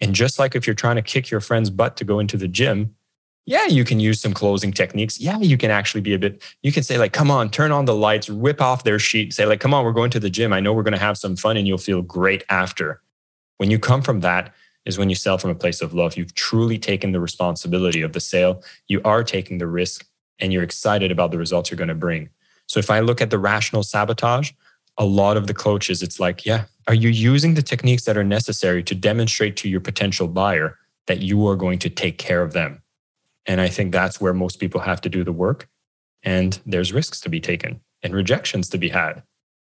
And 0.00 0.14
just 0.14 0.38
like 0.38 0.54
if 0.54 0.66
you're 0.66 0.74
trying 0.74 0.96
to 0.96 1.02
kick 1.02 1.30
your 1.30 1.40
friend's 1.40 1.70
butt 1.70 1.96
to 1.96 2.04
go 2.04 2.18
into 2.18 2.36
the 2.36 2.48
gym, 2.48 2.94
yeah, 3.46 3.66
you 3.66 3.84
can 3.84 4.00
use 4.00 4.20
some 4.20 4.34
closing 4.34 4.72
techniques. 4.72 5.20
Yeah, 5.20 5.38
you 5.38 5.56
can 5.56 5.70
actually 5.70 6.00
be 6.00 6.12
a 6.12 6.18
bit, 6.18 6.42
you 6.62 6.72
can 6.72 6.82
say, 6.82 6.98
like, 6.98 7.12
come 7.12 7.30
on, 7.30 7.48
turn 7.48 7.70
on 7.70 7.84
the 7.84 7.94
lights, 7.94 8.28
whip 8.28 8.60
off 8.60 8.82
their 8.82 8.98
sheet, 8.98 9.32
say, 9.32 9.46
like, 9.46 9.60
come 9.60 9.72
on, 9.72 9.84
we're 9.84 9.92
going 9.92 10.10
to 10.10 10.20
the 10.20 10.28
gym. 10.28 10.52
I 10.52 10.60
know 10.60 10.72
we're 10.72 10.82
going 10.82 10.92
to 10.92 10.98
have 10.98 11.16
some 11.16 11.36
fun 11.36 11.56
and 11.56 11.66
you'll 11.66 11.78
feel 11.78 12.02
great 12.02 12.44
after. 12.50 13.00
When 13.58 13.70
you 13.70 13.78
come 13.78 14.02
from 14.02 14.20
that, 14.20 14.52
is 14.86 14.96
when 14.96 15.10
you 15.10 15.14
sell 15.14 15.36
from 15.36 15.50
a 15.50 15.54
place 15.54 15.82
of 15.82 15.92
love. 15.92 16.16
You've 16.16 16.34
truly 16.34 16.78
taken 16.78 17.12
the 17.12 17.20
responsibility 17.20 18.00
of 18.00 18.12
the 18.12 18.20
sale. 18.20 18.62
You 18.88 19.02
are 19.04 19.22
taking 19.22 19.58
the 19.58 19.66
risk 19.66 20.06
and 20.38 20.52
you're 20.52 20.62
excited 20.62 21.10
about 21.10 21.32
the 21.32 21.38
results 21.38 21.70
you're 21.70 21.76
going 21.76 21.88
to 21.88 21.94
bring. 21.94 22.30
So 22.66 22.78
if 22.78 22.90
I 22.90 23.00
look 23.00 23.20
at 23.20 23.30
the 23.30 23.38
rational 23.38 23.82
sabotage, 23.82 24.52
a 24.98 25.04
lot 25.04 25.36
of 25.36 25.46
the 25.46 25.54
coaches, 25.54 26.02
it's 26.02 26.18
like, 26.18 26.46
yeah, 26.46 26.64
are 26.88 26.94
you 26.94 27.08
using 27.08 27.54
the 27.54 27.62
techniques 27.62 28.04
that 28.04 28.16
are 28.16 28.24
necessary 28.24 28.82
to 28.84 28.94
demonstrate 28.94 29.56
to 29.58 29.68
your 29.68 29.80
potential 29.80 30.28
buyer 30.28 30.78
that 31.06 31.20
you 31.20 31.46
are 31.46 31.56
going 31.56 31.78
to 31.80 31.90
take 31.90 32.18
care 32.18 32.42
of 32.42 32.52
them? 32.52 32.82
And 33.44 33.60
I 33.60 33.68
think 33.68 33.92
that's 33.92 34.20
where 34.20 34.32
most 34.32 34.58
people 34.58 34.80
have 34.80 35.00
to 35.02 35.08
do 35.08 35.22
the 35.22 35.32
work. 35.32 35.68
And 36.22 36.58
there's 36.66 36.92
risks 36.92 37.20
to 37.20 37.28
be 37.28 37.40
taken 37.40 37.80
and 38.02 38.14
rejections 38.14 38.68
to 38.70 38.78
be 38.78 38.88
had. 38.88 39.22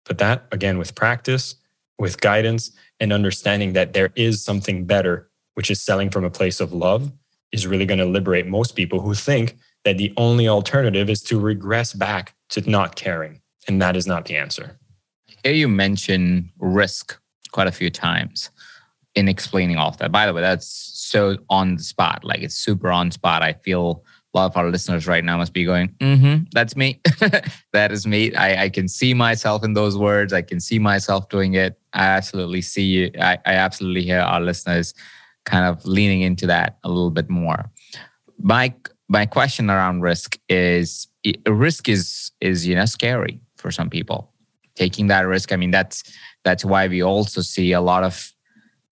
But 0.06 0.20
that, 0.20 0.46
again, 0.52 0.78
with 0.78 0.96
practice, 0.96 1.56
with 2.00 2.20
guidance, 2.22 2.72
and 3.00 3.14
understanding 3.14 3.74
that 3.74 3.94
there 3.94 4.12
is 4.16 4.44
something 4.44 4.86
better, 4.86 5.30
which 5.54 5.72
is 5.72 5.82
selling 5.82 6.10
from 6.10 6.24
a 6.24 6.30
place 6.30 6.60
of 6.60 6.74
love, 6.74 7.12
is 7.52 7.66
really 7.66 7.86
going 7.86 8.00
to 8.00 8.06
liberate 8.06 8.48
most 8.48 8.76
people 8.76 9.00
who 9.00 9.14
think 9.14 9.58
that 9.86 9.98
the 9.98 10.14
only 10.18 10.48
alternative 10.48 11.10
is 11.10 11.22
to 11.22 11.40
regress 11.40 11.94
back 11.94 12.36
to 12.50 12.70
not 12.70 12.96
caring. 12.96 13.42
And 13.68 13.82
that 13.82 13.96
is 13.96 14.08
not 14.08 14.26
the 14.26 14.36
answer. 14.36 14.78
Here 15.44 15.54
you 15.54 15.68
mention 15.68 16.52
risk 16.60 17.18
quite 17.52 17.68
a 17.68 17.72
few 17.72 17.90
times 17.90 18.50
in 19.16 19.28
explaining 19.28 19.78
all 19.78 19.90
of 19.90 19.98
that. 19.98 20.12
By 20.12 20.26
the 20.26 20.34
way, 20.34 20.42
that's 20.42 20.68
so 20.68 21.38
on 21.50 21.78
the 21.78 21.84
spot. 21.84 22.24
Like 22.24 22.42
it's 22.42 22.56
super 22.56 22.92
on 22.92 23.12
spot. 23.12 23.42
I 23.42 23.54
feel 23.54 24.04
a 24.36 24.38
lot 24.38 24.52
of 24.52 24.58
our 24.58 24.70
listeners 24.70 25.08
right 25.08 25.24
now 25.24 25.38
must 25.38 25.54
be 25.54 25.64
going, 25.64 25.88
mm-hmm, 26.00 26.44
that's 26.52 26.76
me. 26.76 27.00
that 27.72 27.92
is 27.92 28.06
me. 28.06 28.36
I, 28.36 28.64
I, 28.64 28.70
can 28.70 28.90
see 28.90 29.14
myself 29.14 29.64
in 29.64 29.74
those 29.74 29.98
words. 29.98 30.34
I 30.34 30.42
can 30.42 30.60
see 30.60 30.78
myself 30.78 31.30
doing 31.30 31.54
it. 31.54 31.80
I 31.94 32.04
absolutely 32.04 32.62
see 32.62 32.84
you. 32.84 33.12
I, 33.20 33.38
I 33.46 33.54
absolutely 33.54 34.04
hear 34.04 34.20
our 34.20 34.42
listeners 34.42 34.94
kind 35.46 35.66
of 35.66 35.86
leaning 35.86 36.22
into 36.22 36.48
that 36.48 36.78
a 36.84 36.90
little 36.90 37.12
bit 37.12 37.30
more. 37.30 37.72
Mike, 38.38 38.90
my 39.08 39.26
question 39.26 39.70
around 39.70 40.02
risk 40.02 40.38
is 40.50 41.08
risk 41.48 41.88
is 41.88 42.32
is 42.42 42.68
you 42.68 42.76
know 42.76 42.86
scary 42.86 43.40
for 43.56 43.72
some 43.72 43.90
people 43.90 44.32
taking 44.76 45.08
that 45.08 45.22
risk 45.22 45.52
i 45.52 45.56
mean 45.56 45.72
that's 45.72 46.04
that's 46.44 46.66
why 46.66 46.88
we 46.88 47.02
also 47.02 47.42
see 47.42 47.72
a 47.72 47.82
lot 47.82 48.04
of 48.04 48.32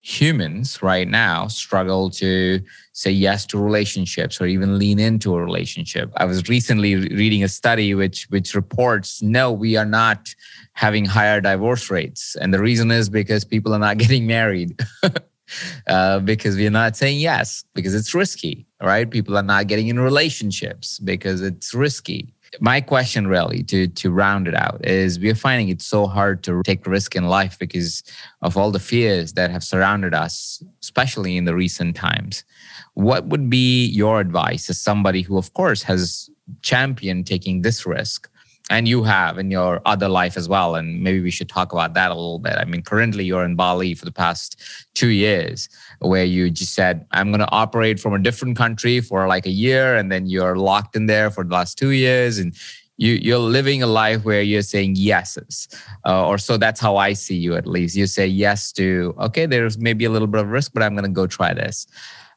humans 0.04 0.82
right 0.82 1.08
now 1.08 1.48
struggle 1.48 2.10
to 2.10 2.60
say 2.92 3.10
yes 3.10 3.46
to 3.46 3.58
relationships 3.58 4.38
or 4.38 4.46
even 4.46 4.78
lean 4.78 4.98
into 4.98 5.34
a 5.34 5.42
relationship. 5.42 6.12
I 6.18 6.26
was 6.26 6.46
recently 6.46 6.94
reading 6.94 7.42
a 7.42 7.48
study 7.48 7.94
which 7.94 8.26
which 8.28 8.54
reports 8.54 9.22
no, 9.22 9.50
we 9.50 9.76
are 9.76 9.86
not 9.86 10.34
having 10.74 11.06
higher 11.06 11.40
divorce 11.40 11.90
rates, 11.90 12.36
and 12.38 12.52
the 12.52 12.60
reason 12.60 12.90
is 12.90 13.08
because 13.08 13.44
people 13.44 13.72
are 13.74 13.78
not 13.78 13.96
getting 14.04 14.26
married. 14.26 14.78
uh, 15.86 16.18
because 16.20 16.56
we're 16.56 16.70
not 16.70 16.96
saying 16.96 17.18
yes 17.18 17.64
because 17.74 17.94
it's 17.94 18.14
risky, 18.14 18.66
right? 18.82 19.10
People 19.10 19.38
are 19.38 19.42
not 19.42 19.68
getting 19.68 19.88
in 19.88 19.98
relationships 19.98 20.98
because 20.98 21.40
it's 21.40 21.72
risky 21.72 22.34
my 22.60 22.80
question 22.80 23.26
really 23.26 23.62
to 23.64 23.88
to 23.88 24.10
round 24.10 24.48
it 24.48 24.54
out 24.54 24.84
is 24.84 25.18
we're 25.18 25.34
finding 25.34 25.68
it 25.68 25.82
so 25.82 26.06
hard 26.06 26.42
to 26.44 26.62
take 26.62 26.86
risk 26.86 27.16
in 27.16 27.28
life 27.28 27.58
because 27.58 28.02
of 28.42 28.56
all 28.56 28.70
the 28.70 28.78
fears 28.78 29.32
that 29.34 29.50
have 29.50 29.64
surrounded 29.64 30.14
us 30.14 30.62
especially 30.82 31.36
in 31.36 31.44
the 31.44 31.54
recent 31.54 31.96
times. 31.96 32.44
What 32.94 33.26
would 33.26 33.50
be 33.50 33.86
your 33.86 34.20
advice 34.20 34.70
as 34.70 34.80
somebody 34.80 35.22
who 35.22 35.38
of 35.38 35.52
course 35.54 35.82
has 35.82 36.30
championed 36.62 37.26
taking 37.26 37.62
this 37.62 37.86
risk? 37.86 38.30
And 38.70 38.88
you 38.88 39.02
have 39.02 39.38
in 39.38 39.50
your 39.50 39.82
other 39.84 40.08
life 40.08 40.38
as 40.38 40.48
well 40.48 40.74
and 40.74 41.02
maybe 41.02 41.20
we 41.20 41.30
should 41.30 41.50
talk 41.50 41.72
about 41.72 41.92
that 41.94 42.10
a 42.10 42.14
little 42.14 42.38
bit. 42.38 42.54
I 42.56 42.64
mean 42.64 42.82
currently 42.82 43.24
you're 43.24 43.44
in 43.44 43.56
bali 43.56 43.94
for 43.94 44.04
the 44.04 44.12
past 44.12 44.60
two 44.94 45.08
years 45.08 45.68
where 46.00 46.24
you 46.24 46.50
just 46.50 46.74
said 46.74 47.06
i'm 47.12 47.28
going 47.28 47.40
to 47.40 47.50
operate 47.50 47.98
from 48.00 48.14
a 48.14 48.18
different 48.18 48.56
country 48.56 49.00
for 49.00 49.26
like 49.26 49.46
a 49.46 49.50
year 49.50 49.96
and 49.96 50.10
then 50.10 50.26
you're 50.26 50.56
locked 50.56 50.96
in 50.96 51.06
there 51.06 51.30
for 51.30 51.44
the 51.44 51.52
last 51.52 51.78
two 51.78 51.90
years 51.90 52.38
and 52.38 52.54
you, 52.96 53.14
you're 53.14 53.38
living 53.38 53.82
a 53.82 53.88
life 53.88 54.24
where 54.24 54.40
you're 54.40 54.62
saying 54.62 54.94
yeses. 54.94 55.66
Uh, 56.06 56.28
or 56.28 56.38
so 56.38 56.56
that's 56.56 56.78
how 56.78 56.96
i 56.96 57.12
see 57.12 57.34
you 57.34 57.56
at 57.56 57.66
least. 57.66 57.96
You 57.96 58.06
say 58.06 58.26
yes 58.26 58.70
to 58.72 59.14
okay 59.18 59.46
there's 59.46 59.78
maybe 59.78 60.04
a 60.04 60.10
little 60.10 60.28
bit 60.28 60.40
of 60.40 60.48
risk 60.48 60.72
but 60.72 60.82
i'm 60.82 60.94
going 60.94 61.04
to 61.04 61.10
go 61.10 61.26
try 61.26 61.52
this. 61.52 61.86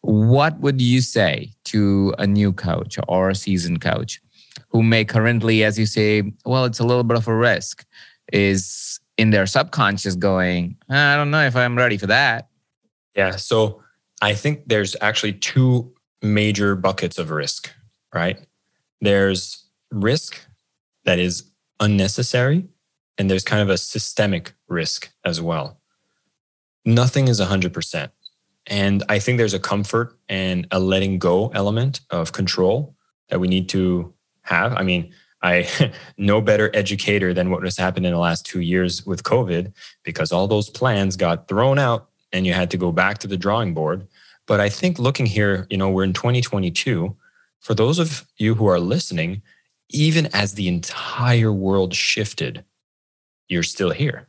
What 0.01 0.60
would 0.60 0.82
you 0.82 1.01
say 1.01 1.51
to 1.66 2.14
a 2.18 2.26
new 2.26 2.53
coach 2.53 2.97
or 3.08 3.30
a 3.30 3.36
seasoned 3.36 3.82
coach 3.82 4.22
who 4.70 4.84
may 4.84 5.05
currently, 5.05 5.64
as 5.64 5.78
you 5.78 5.86
say, 5.86 6.32
well, 6.45 6.66
it's 6.66 6.80
a 6.80 6.84
little 6.84 7.03
bit 7.03 7.18
of 7.18 7.28
a 7.28 7.36
risk, 7.36 7.86
is 8.34 8.99
in 9.18 9.32
their 9.32 9.45
subconscious 9.45 10.16
going, 10.16 10.78
I 10.89 11.16
don't 11.16 11.32
know 11.32 11.43
if 11.43 11.55
I'm 11.55 11.78
ready 11.78 11.97
for 11.97 12.08
that. 12.08 12.47
Yeah. 13.18 13.36
So 13.36 13.82
I 14.22 14.34
think 14.34 14.68
there's 14.68 14.95
actually 15.01 15.34
two 15.34 15.91
major 16.22 16.76
buckets 16.76 17.18
of 17.18 17.32
risk, 17.32 17.74
right? 18.13 18.39
There's 19.01 19.65
risk 19.91 20.39
that 21.05 21.20
is 21.20 21.51
unnecessary, 21.80 22.65
and 23.18 23.30
there's 23.30 23.43
kind 23.43 23.61
of 23.61 23.70
a 23.70 23.78
systemic 23.78 24.53
risk 24.68 25.09
as 25.26 25.41
well. 25.41 25.80
Nothing 26.86 27.28
is 27.28 27.41
100%. 27.41 28.09
And 28.68 29.03
I 29.09 29.20
think 29.20 29.38
there's 29.38 29.53
a 29.53 29.59
comfort 29.59 30.18
and 30.30 30.68
a 30.72 30.80
letting 30.80 31.20
go 31.20 31.47
element 31.49 32.01
of 32.11 32.34
control 32.34 32.95
that 33.30 33.39
we 33.39 33.47
need 33.47 33.70
to 33.70 34.13
have. 34.41 34.74
I 34.74 34.84
mean, 34.84 35.13
I 35.41 35.68
no 36.18 36.41
better 36.41 36.70
educator 36.76 37.34
than 37.34 37.49
what 37.49 37.63
has 37.63 37.78
happened 37.78 38.05
in 38.05 38.11
the 38.11 38.20
last 38.20 38.45
two 38.45 38.61
years 38.61 39.05
with 39.05 39.24
COVID 39.24 39.74
because 40.03 40.32
all 40.32 40.47
those 40.47 40.70
plans 40.70 41.15
got 41.15 41.47
thrown 41.47 41.80
out 41.80 42.09
and 42.32 42.45
you 42.45 42.53
had 42.53 42.71
to 42.71 42.78
go 42.78 42.91
back 42.91 43.17
to 43.19 43.28
the 43.28 43.38
drawing 43.38 43.73
board. 43.73 44.07
But 44.45 44.59
I 44.59 44.69
think 44.69 44.99
looking 44.99 45.25
here, 45.25 45.67
you 45.69 45.78
know, 45.78 45.89
we're 45.89 46.03
in 46.03 46.13
2022. 46.13 47.15
For 47.59 47.73
those 47.73 47.99
of 47.99 48.25
you 48.38 48.55
who 48.55 48.67
are 48.67 48.80
listening, 48.80 49.41
even 49.89 50.28
as 50.28 50.53
the 50.53 50.67
entire 50.67 51.51
world 51.51 51.93
shifted, 51.93 52.63
you're 53.47 53.63
still 53.63 53.91
here. 53.91 54.28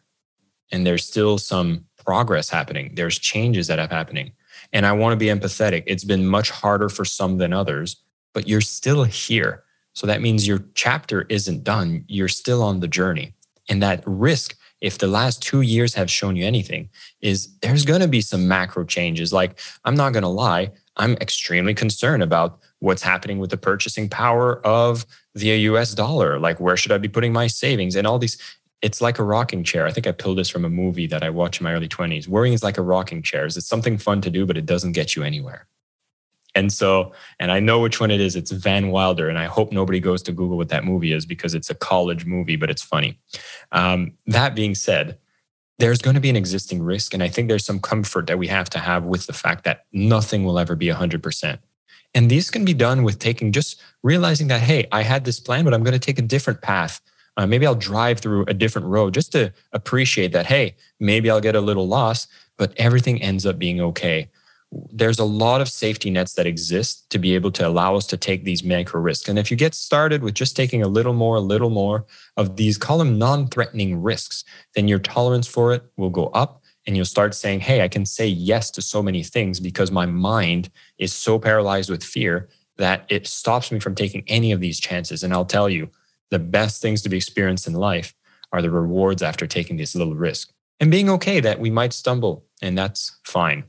And 0.70 0.86
there's 0.86 1.06
still 1.06 1.38
some 1.38 1.86
progress 2.04 2.48
happening. 2.48 2.92
There's 2.94 3.18
changes 3.18 3.66
that 3.66 3.78
have 3.78 3.90
happening. 3.90 4.32
And 4.72 4.86
I 4.86 4.92
want 4.92 5.12
to 5.12 5.16
be 5.16 5.26
empathetic. 5.26 5.84
It's 5.86 6.04
been 6.04 6.26
much 6.26 6.50
harder 6.50 6.88
for 6.88 7.04
some 7.04 7.38
than 7.38 7.52
others, 7.52 7.96
but 8.34 8.48
you're 8.48 8.60
still 8.60 9.04
here. 9.04 9.64
So 9.94 10.06
that 10.06 10.20
means 10.20 10.46
your 10.46 10.64
chapter 10.74 11.22
isn't 11.28 11.64
done. 11.64 12.04
You're 12.08 12.28
still 12.28 12.62
on 12.62 12.80
the 12.80 12.88
journey. 12.88 13.34
And 13.68 13.82
that 13.82 14.02
risk, 14.06 14.56
if 14.80 14.98
the 14.98 15.06
last 15.06 15.42
two 15.42 15.62
years 15.62 15.94
have 15.94 16.10
shown 16.10 16.36
you 16.36 16.44
anything, 16.44 16.88
is 17.20 17.48
there's 17.60 17.84
going 17.84 18.00
to 18.00 18.08
be 18.08 18.20
some 18.20 18.46
macro 18.46 18.84
changes. 18.84 19.32
Like, 19.32 19.58
I'm 19.84 19.96
not 19.96 20.12
going 20.12 20.22
to 20.22 20.28
lie, 20.28 20.70
I'm 20.98 21.14
extremely 21.14 21.74
concerned 21.74 22.22
about 22.22 22.58
what's 22.80 23.02
happening 23.02 23.38
with 23.38 23.50
the 23.50 23.56
purchasing 23.56 24.08
power 24.08 24.64
of 24.66 25.06
the 25.34 25.48
US 25.48 25.94
dollar. 25.94 26.38
Like, 26.38 26.60
where 26.60 26.76
should 26.76 26.92
I 26.92 26.98
be 26.98 27.08
putting 27.08 27.32
my 27.32 27.46
savings 27.46 27.96
and 27.96 28.06
all 28.06 28.18
these? 28.18 28.38
It's 28.82 29.00
like 29.00 29.18
a 29.18 29.24
rocking 29.24 29.64
chair. 29.64 29.86
I 29.86 29.92
think 29.92 30.06
I 30.06 30.12
pulled 30.12 30.38
this 30.38 30.48
from 30.48 30.64
a 30.64 30.70
movie 30.70 31.08
that 31.08 31.24
I 31.24 31.30
watched 31.30 31.60
in 31.60 31.64
my 31.64 31.72
early 31.72 31.88
20s. 31.88 32.28
Worrying 32.28 32.54
is 32.54 32.62
like 32.62 32.78
a 32.78 32.82
rocking 32.82 33.22
chair. 33.22 33.46
It's 33.46 33.66
something 33.66 33.98
fun 33.98 34.20
to 34.20 34.30
do, 34.30 34.46
but 34.46 34.56
it 34.56 34.66
doesn't 34.66 34.92
get 34.92 35.16
you 35.16 35.24
anywhere. 35.24 35.66
And 36.54 36.72
so, 36.72 37.12
and 37.38 37.52
I 37.52 37.60
know 37.60 37.80
which 37.80 38.00
one 38.00 38.10
it 38.10 38.20
is. 38.20 38.34
It's 38.34 38.50
Van 38.50 38.90
Wilder. 38.90 39.28
And 39.28 39.38
I 39.38 39.44
hope 39.44 39.72
nobody 39.72 40.00
goes 40.00 40.22
to 40.22 40.32
Google 40.32 40.56
what 40.56 40.70
that 40.70 40.84
movie 40.84 41.12
is 41.12 41.26
because 41.26 41.54
it's 41.54 41.70
a 41.70 41.74
college 41.74 42.24
movie, 42.24 42.56
but 42.56 42.70
it's 42.70 42.82
funny. 42.82 43.18
Um, 43.72 44.12
that 44.26 44.54
being 44.54 44.74
said, 44.74 45.18
there's 45.78 46.02
going 46.02 46.14
to 46.14 46.20
be 46.20 46.30
an 46.30 46.36
existing 46.36 46.82
risk. 46.82 47.14
And 47.14 47.22
I 47.22 47.28
think 47.28 47.48
there's 47.48 47.64
some 47.64 47.80
comfort 47.80 48.26
that 48.26 48.38
we 48.38 48.48
have 48.48 48.68
to 48.70 48.78
have 48.78 49.04
with 49.04 49.26
the 49.26 49.32
fact 49.32 49.64
that 49.64 49.84
nothing 49.92 50.44
will 50.44 50.58
ever 50.58 50.74
be 50.74 50.86
100%. 50.86 51.58
And 52.14 52.30
these 52.30 52.50
can 52.50 52.64
be 52.64 52.74
done 52.74 53.02
with 53.04 53.18
taking 53.18 53.52
just 53.52 53.80
realizing 54.02 54.48
that, 54.48 54.62
hey, 54.62 54.88
I 54.90 55.02
had 55.02 55.24
this 55.24 55.38
plan, 55.38 55.64
but 55.64 55.74
I'm 55.74 55.84
going 55.84 55.92
to 55.92 55.98
take 55.98 56.18
a 56.18 56.22
different 56.22 56.62
path. 56.62 57.00
Uh, 57.36 57.46
maybe 57.46 57.66
I'll 57.66 57.74
drive 57.76 58.18
through 58.18 58.46
a 58.48 58.54
different 58.54 58.88
road 58.88 59.14
just 59.14 59.30
to 59.32 59.52
appreciate 59.72 60.32
that, 60.32 60.46
hey, 60.46 60.74
maybe 60.98 61.30
I'll 61.30 61.40
get 61.40 61.54
a 61.54 61.60
little 61.60 61.86
lost, 61.86 62.28
but 62.56 62.72
everything 62.76 63.22
ends 63.22 63.46
up 63.46 63.58
being 63.58 63.80
okay 63.80 64.28
there's 64.70 65.18
a 65.18 65.24
lot 65.24 65.60
of 65.60 65.68
safety 65.68 66.10
nets 66.10 66.34
that 66.34 66.46
exist 66.46 67.08
to 67.10 67.18
be 67.18 67.34
able 67.34 67.50
to 67.52 67.66
allow 67.66 67.96
us 67.96 68.06
to 68.06 68.16
take 68.16 68.44
these 68.44 68.62
micro 68.62 69.00
risks. 69.00 69.28
And 69.28 69.38
if 69.38 69.50
you 69.50 69.56
get 69.56 69.74
started 69.74 70.22
with 70.22 70.34
just 70.34 70.56
taking 70.56 70.82
a 70.82 70.88
little 70.88 71.14
more, 71.14 71.36
a 71.36 71.40
little 71.40 71.70
more 71.70 72.04
of 72.36 72.56
these, 72.56 72.76
call 72.76 72.98
them 72.98 73.18
non 73.18 73.48
threatening 73.48 74.02
risks, 74.02 74.44
then 74.74 74.86
your 74.86 74.98
tolerance 74.98 75.46
for 75.46 75.72
it 75.72 75.84
will 75.96 76.10
go 76.10 76.26
up 76.28 76.62
and 76.86 76.96
you'll 76.96 77.06
start 77.06 77.34
saying, 77.34 77.60
Hey, 77.60 77.82
I 77.82 77.88
can 77.88 78.04
say 78.04 78.26
yes 78.26 78.70
to 78.72 78.82
so 78.82 79.02
many 79.02 79.22
things 79.22 79.58
because 79.58 79.90
my 79.90 80.04
mind 80.04 80.70
is 80.98 81.12
so 81.12 81.38
paralyzed 81.38 81.90
with 81.90 82.04
fear 82.04 82.48
that 82.76 83.06
it 83.08 83.26
stops 83.26 83.72
me 83.72 83.80
from 83.80 83.94
taking 83.94 84.22
any 84.26 84.52
of 84.52 84.60
these 84.60 84.78
chances. 84.78 85.22
And 85.22 85.32
I'll 85.32 85.44
tell 85.44 85.68
you, 85.68 85.90
the 86.30 86.38
best 86.38 86.82
things 86.82 87.00
to 87.02 87.08
be 87.08 87.16
experienced 87.16 87.66
in 87.66 87.72
life 87.72 88.14
are 88.52 88.62
the 88.62 88.70
rewards 88.70 89.22
after 89.22 89.46
taking 89.46 89.76
this 89.76 89.94
little 89.94 90.14
risk 90.14 90.50
and 90.80 90.90
being 90.90 91.10
okay 91.10 91.40
that 91.40 91.58
we 91.58 91.70
might 91.70 91.92
stumble, 91.92 92.44
and 92.62 92.76
that's 92.76 93.18
fine. 93.24 93.64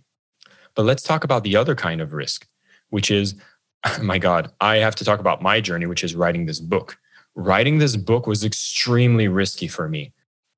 But 0.80 0.86
let's 0.86 1.04
talk 1.04 1.26
about 1.26 1.44
the 1.44 1.58
other 1.58 1.76
kind 1.76 2.00
of 2.00 2.14
risk, 2.14 2.48
which 2.90 3.12
is, 3.12 3.36
my 4.02 4.18
God, 4.18 4.50
I 4.62 4.78
have 4.78 4.96
to 4.96 5.04
talk 5.04 5.20
about 5.20 5.42
my 5.42 5.60
journey, 5.60 5.86
which 5.88 6.06
is 6.06 6.16
writing 6.16 6.46
this 6.46 6.62
book. 6.62 6.98
Writing 7.36 7.80
this 7.80 7.98
book 7.98 8.26
was 8.28 8.46
extremely 8.46 9.28
risky 9.28 9.68
for 9.68 9.90
me. 9.90 10.14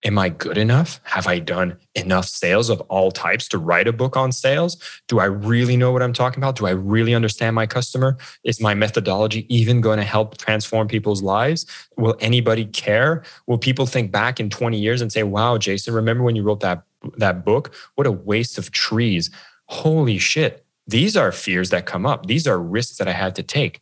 Am 0.05 0.19
I 0.19 0.30
good 0.30 0.59
enough? 0.59 0.99
Have 1.05 1.26
I 1.26 1.39
done 1.39 1.76
enough 1.95 2.28
sales 2.28 2.69
of 2.69 2.82
all 2.82 3.09
types 3.09 3.47
to 3.47 3.57
write 3.57 3.88
a 3.88 3.93
book 3.93 4.15
on 4.15 4.32
sales? 4.32 4.78
Do 5.07 5.17
I 5.17 5.26
really 5.26 5.76
know 5.76 5.91
what 5.91 6.03
I'm 6.03 6.13
talking 6.13 6.39
about? 6.39 6.55
Do 6.55 6.67
I 6.67 6.72
really 6.72 7.15
understand 7.15 7.55
my 7.55 7.65
customer? 7.65 8.15
Is 8.43 8.61
my 8.61 8.76
methodology 8.76 9.47
even 9.49 9.82
going 9.82 9.97
to 9.97 10.05
help 10.05 10.38
transform 10.38 10.88
people's 10.88 11.24
lives? 11.24 11.65
Will 11.97 12.15
anybody 12.19 12.65
care? 12.65 13.24
Will 13.47 13.57
people 13.57 13.88
think 13.88 14.11
back 14.11 14.39
in 14.39 14.51
20 14.51 14.78
years 14.78 15.01
and 15.01 15.11
say, 15.11 15.24
wow, 15.24 15.57
Jason, 15.57 15.95
remember 15.95 16.24
when 16.24 16.36
you 16.36 16.43
wrote 16.43 16.59
that, 16.59 16.84
that 17.17 17.43
book? 17.43 17.74
What 17.95 18.05
a 18.05 18.11
waste 18.11 18.59
of 18.59 18.69
trees 18.69 19.32
holy 19.72 20.17
shit, 20.17 20.65
these 20.86 21.15
are 21.15 21.32
fears 21.32 21.69
that 21.69 21.86
come 21.86 22.05
up. 22.05 22.26
These 22.26 22.45
are 22.45 22.59
risks 22.59 22.97
that 22.97 23.07
I 23.07 23.13
had 23.13 23.36
to 23.36 23.43
take, 23.43 23.82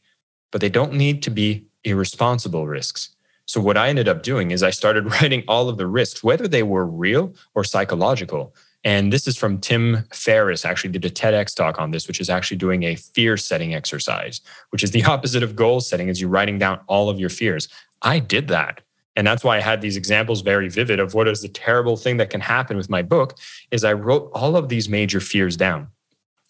but 0.51 0.61
they 0.61 0.69
don't 0.69 0.93
need 0.93 1.23
to 1.23 1.31
be 1.31 1.65
irresponsible 1.83 2.67
risks. 2.67 3.15
So, 3.45 3.59
what 3.59 3.77
I 3.77 3.89
ended 3.89 4.07
up 4.07 4.21
doing 4.21 4.51
is 4.51 4.61
I 4.61 4.69
started 4.69 5.11
writing 5.11 5.43
all 5.47 5.67
of 5.67 5.77
the 5.77 5.87
risks, 5.87 6.23
whether 6.23 6.47
they 6.47 6.63
were 6.63 6.85
real 6.85 7.33
or 7.55 7.63
psychological. 7.63 8.53
And 8.83 9.11
this 9.11 9.27
is 9.27 9.35
from 9.35 9.57
Tim 9.57 10.05
Ferriss, 10.13 10.63
actually 10.63 10.91
did 10.91 11.03
a 11.03 11.09
TEDx 11.09 11.53
talk 11.53 11.81
on 11.81 11.91
this, 11.91 12.07
which 12.07 12.21
is 12.21 12.29
actually 12.29 12.57
doing 12.57 12.83
a 12.83 12.95
fear 12.95 13.35
setting 13.35 13.73
exercise, 13.73 14.39
which 14.69 14.83
is 14.83 14.91
the 14.91 15.03
opposite 15.13 15.43
of 15.43 15.55
goal 15.55 15.81
setting, 15.81 16.07
is 16.07 16.21
you 16.21 16.27
writing 16.27 16.59
down 16.59 16.79
all 16.87 17.09
of 17.09 17.19
your 17.19 17.29
fears. 17.29 17.67
I 18.03 18.19
did 18.19 18.47
that. 18.49 18.81
And 19.19 19.27
that's 19.27 19.43
why 19.43 19.57
I 19.57 19.59
had 19.59 19.81
these 19.81 19.97
examples 19.97 20.39
very 20.39 20.69
vivid 20.69 20.97
of 21.01 21.13
what 21.13 21.27
is 21.27 21.41
the 21.41 21.49
terrible 21.49 21.97
thing 21.97 22.15
that 22.17 22.29
can 22.29 22.39
happen 22.39 22.77
with 22.77 22.89
my 22.89 23.01
book 23.01 23.37
is 23.69 23.83
I 23.83 23.91
wrote 23.91 24.31
all 24.33 24.55
of 24.55 24.69
these 24.69 24.87
major 24.87 25.19
fears 25.19 25.57
down. 25.57 25.89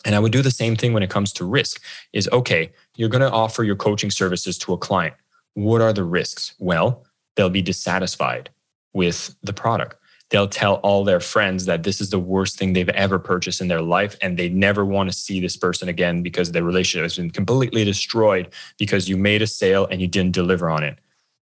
And 0.06 0.14
I 0.14 0.20
would 0.20 0.32
do 0.32 0.44
the 0.44 0.52
same 0.52 0.76
thing 0.76 0.94
when 0.94 1.02
it 1.02 1.10
comes 1.10 1.34
to 1.34 1.46
risk 1.46 1.82
is 2.14 2.30
okay, 2.32 2.72
you're 2.96 3.10
going 3.10 3.24
to 3.24 3.32
offer 3.32 3.64
your 3.64 3.76
coaching 3.76 4.12
services 4.12 4.56
to 4.60 4.74
a 4.74 4.78
client. 4.78 5.16
What 5.56 5.82
are 5.82 5.92
the 5.92 6.04
risks? 6.04 6.54
Well, 6.60 7.08
they'll 7.36 7.50
be 7.50 7.64
dissatisfied 7.64 8.52
with 8.94 9.36
the 9.42 9.52
product. 9.52 9.96
They'll 10.30 10.48
tell 10.48 10.76
all 10.76 11.04
their 11.04 11.20
friends 11.20 11.66
that 11.66 11.82
this 11.82 12.00
is 12.00 12.12
the 12.12 12.20
worst 12.20 12.60
thing 12.60 12.74
they've 12.74 12.90
ever 12.90 13.18
purchased 13.18 13.62
in 13.62 13.68
their 13.68 13.82
life 13.82 14.16
and 14.22 14.38
they 14.38 14.48
never 14.48 14.86
want 14.86 15.10
to 15.10 15.18
see 15.18 15.42
this 15.42 15.58
person 15.58 15.90
again 15.90 16.22
because 16.22 16.52
their 16.52 16.64
relationship 16.64 17.06
has 17.06 17.18
been 17.18 17.32
completely 17.32 17.84
destroyed 17.84 18.54
because 18.78 19.10
you 19.10 19.18
made 19.18 19.42
a 19.42 19.48
sale 19.48 19.88
and 19.90 20.02
you 20.02 20.08
didn't 20.08 20.34
deliver 20.34 20.70
on 20.70 20.84
it 20.84 21.00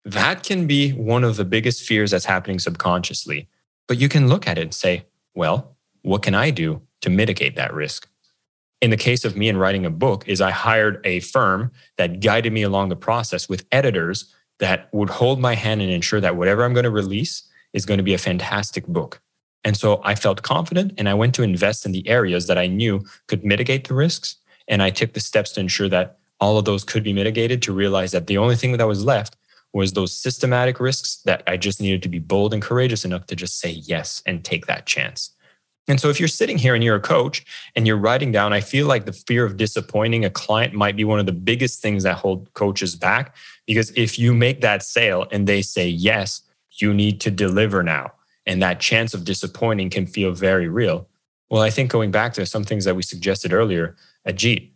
that 0.06 0.44
can 0.44 0.68
be 0.68 0.92
one 0.92 1.24
of 1.24 1.38
the 1.38 1.46
biggest 1.46 1.84
fears 1.84 2.12
that's 2.12 2.26
happening 2.26 2.60
subconsciously. 2.60 3.48
But 3.88 3.98
you 3.98 4.10
can 4.10 4.28
look 4.28 4.48
at 4.48 4.58
it 4.58 4.62
and 4.62 4.74
say, 4.74 5.06
well, 5.34 5.76
what 6.02 6.22
can 6.22 6.36
I 6.36 6.50
do 6.50 6.82
to 7.04 7.10
mitigate 7.10 7.58
that 7.58 7.74
risk. 7.74 8.08
In 8.82 8.90
the 8.90 8.98
case 8.98 9.24
of 9.24 9.36
me 9.36 9.50
and 9.50 9.60
writing 9.60 9.86
a 9.86 9.90
book, 9.90 10.28
is 10.28 10.42
I 10.42 10.52
hired 10.52 11.00
a 11.06 11.20
firm 11.20 11.72
that 11.98 12.22
guided 12.22 12.52
me 12.52 12.64
along 12.64 12.90
the 12.90 12.96
process 12.96 13.48
with 13.48 13.66
editors 13.72 14.34
that 14.60 14.90
would 14.94 15.10
hold 15.10 15.40
my 15.40 15.54
hand 15.54 15.82
and 15.82 15.92
ensure 15.92 16.22
that 16.22 16.38
whatever 16.38 16.64
I'm 16.64 16.74
going 16.74 16.86
to 16.86 16.90
release 16.90 17.44
is 17.74 17.86
going 17.86 17.98
to 17.98 18.04
be 18.04 18.14
a 18.14 18.18
fantastic 18.18 18.88
book. 18.88 19.22
And 19.66 19.76
so 19.76 20.02
I 20.04 20.16
felt 20.16 20.44
confident 20.44 20.94
and 20.98 21.10
I 21.10 21.14
went 21.14 21.36
to 21.36 21.44
invest 21.44 21.86
in 21.86 21.92
the 21.92 22.08
areas 22.08 22.48
that 22.48 22.58
I 22.58 22.68
knew 22.68 23.06
could 23.28 23.44
mitigate 23.44 23.88
the 23.88 23.94
risks. 23.94 24.38
And 24.68 24.82
I 24.82 24.90
took 24.90 25.14
the 25.14 25.20
steps 25.20 25.52
to 25.54 25.60
ensure 25.60 25.90
that 25.90 26.20
all 26.40 26.58
of 26.58 26.66
those 26.66 26.84
could 26.84 27.04
be 27.04 27.14
mitigated 27.14 27.62
to 27.64 27.74
realize 27.74 28.12
that 28.14 28.28
the 28.28 28.38
only 28.38 28.56
thing 28.56 28.78
that 28.78 28.88
was 28.88 29.04
left 29.04 29.36
was 29.74 29.94
those 29.94 30.16
systematic 30.16 30.80
risks 30.80 31.18
that 31.26 31.44
I 31.48 31.58
just 31.58 31.82
needed 31.82 32.04
to 32.04 32.10
be 32.10 32.20
bold 32.20 32.54
and 32.54 32.62
courageous 32.62 33.06
enough 33.06 33.26
to 33.28 33.36
just 33.36 33.60
say 33.60 33.72
yes 33.72 34.22
and 34.26 34.44
take 34.44 34.68
that 34.68 34.86
chance. 34.86 35.32
And 35.88 36.00
so 36.00 36.10
if 36.10 36.20
you're 36.20 36.30
sitting 36.30 36.58
here 36.58 36.76
and 36.76 36.84
you're 36.84 36.96
a 36.96 37.02
coach 37.02 37.46
and 37.76 37.86
you're 37.86 37.98
writing 37.98 38.32
down, 38.32 38.54
I 38.54 38.62
feel 38.62 38.88
like 38.88 39.06
the 39.06 39.12
fear 39.12 39.44
of 39.44 39.58
disappointing 39.58 40.24
a 40.24 40.30
client 40.30 40.74
might 40.74 40.96
be 40.96 41.04
one 41.04 41.20
of 41.20 41.26
the 41.26 41.34
biggest 41.34 41.82
things 41.82 42.04
that 42.04 42.16
hold 42.16 42.54
coaches 42.54 42.96
back. 42.96 43.36
Because 43.68 43.92
if 43.92 44.18
you 44.18 44.34
make 44.34 44.62
that 44.62 44.84
sale 44.84 45.28
and 45.32 45.46
they 45.46 45.62
say 45.62 45.88
yes, 45.88 46.42
you 46.80 46.94
need 46.94 47.20
to 47.22 47.32
deliver 47.32 47.84
now. 47.84 48.14
And 48.46 48.62
that 48.62 48.80
chance 48.80 49.14
of 49.14 49.26
disappointing 49.26 49.90
can 49.90 50.06
feel 50.06 50.32
very 50.32 50.70
real. 50.70 51.08
Well, 51.50 51.62
I 51.62 51.70
think 51.70 51.92
going 51.92 52.12
back 52.12 52.34
to 52.34 52.46
some 52.46 52.64
things 52.64 52.86
that 52.86 52.96
we 52.96 53.04
suggested 53.04 53.52
earlier, 53.52 53.96
Ajit, 54.28 54.72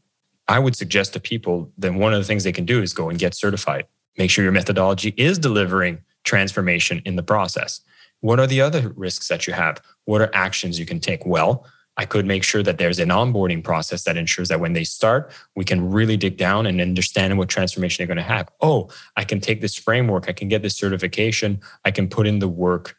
I 0.48 0.60
would 0.60 0.76
suggest 0.76 1.14
to 1.14 1.20
people 1.20 1.72
that 1.78 1.94
one 1.94 2.14
of 2.14 2.20
the 2.20 2.26
things 2.26 2.44
they 2.44 2.52
can 2.52 2.66
do 2.66 2.82
is 2.82 2.94
go 2.94 3.10
and 3.10 3.18
get 3.18 3.34
certified. 3.34 3.86
Make 4.18 4.32
sure 4.32 4.44
your 4.44 4.52
methodology 4.52 5.14
is 5.18 5.38
delivering 5.38 6.02
transformation 6.24 7.02
in 7.06 7.16
the 7.16 7.24
process. 7.24 7.82
What 8.22 8.40
are 8.40 8.48
the 8.48 8.62
other 8.62 8.90
risks 8.96 9.28
that 9.28 9.48
you 9.48 9.54
have? 9.54 9.82
What 10.06 10.22
are 10.22 10.32
actions 10.34 10.80
you 10.80 10.86
can 10.86 11.00
take? 11.00 11.26
Well, 11.26 11.66
I 12.00 12.06
could 12.06 12.26
make 12.26 12.44
sure 12.44 12.62
that 12.62 12.78
there's 12.78 13.00
an 13.00 13.10
onboarding 13.10 13.64
process 13.64 14.04
that 14.04 14.18
ensures 14.18 14.50
that 14.50 14.60
when 14.60 14.74
they 14.74 14.84
start, 14.84 15.32
we 15.56 15.66
can 15.66 15.90
really 15.90 16.16
dig 16.16 16.38
down 16.38 16.68
and 16.68 16.80
understand 16.80 17.38
what 17.38 17.50
transformation 17.50 18.02
they're 18.02 18.16
going 18.16 18.24
to 18.24 18.34
have. 18.34 18.50
Oh, 18.62 18.90
I 19.16 19.24
can 19.24 19.40
take 19.40 19.62
this 19.62 19.76
framework, 19.76 20.30
I 20.30 20.34
can 20.34 20.48
get 20.48 20.62
this 20.62 20.76
certification, 20.76 21.60
I 21.86 21.92
can 21.92 22.08
put 22.08 22.28
in 22.28 22.40
the 22.40 22.48
work, 22.48 22.96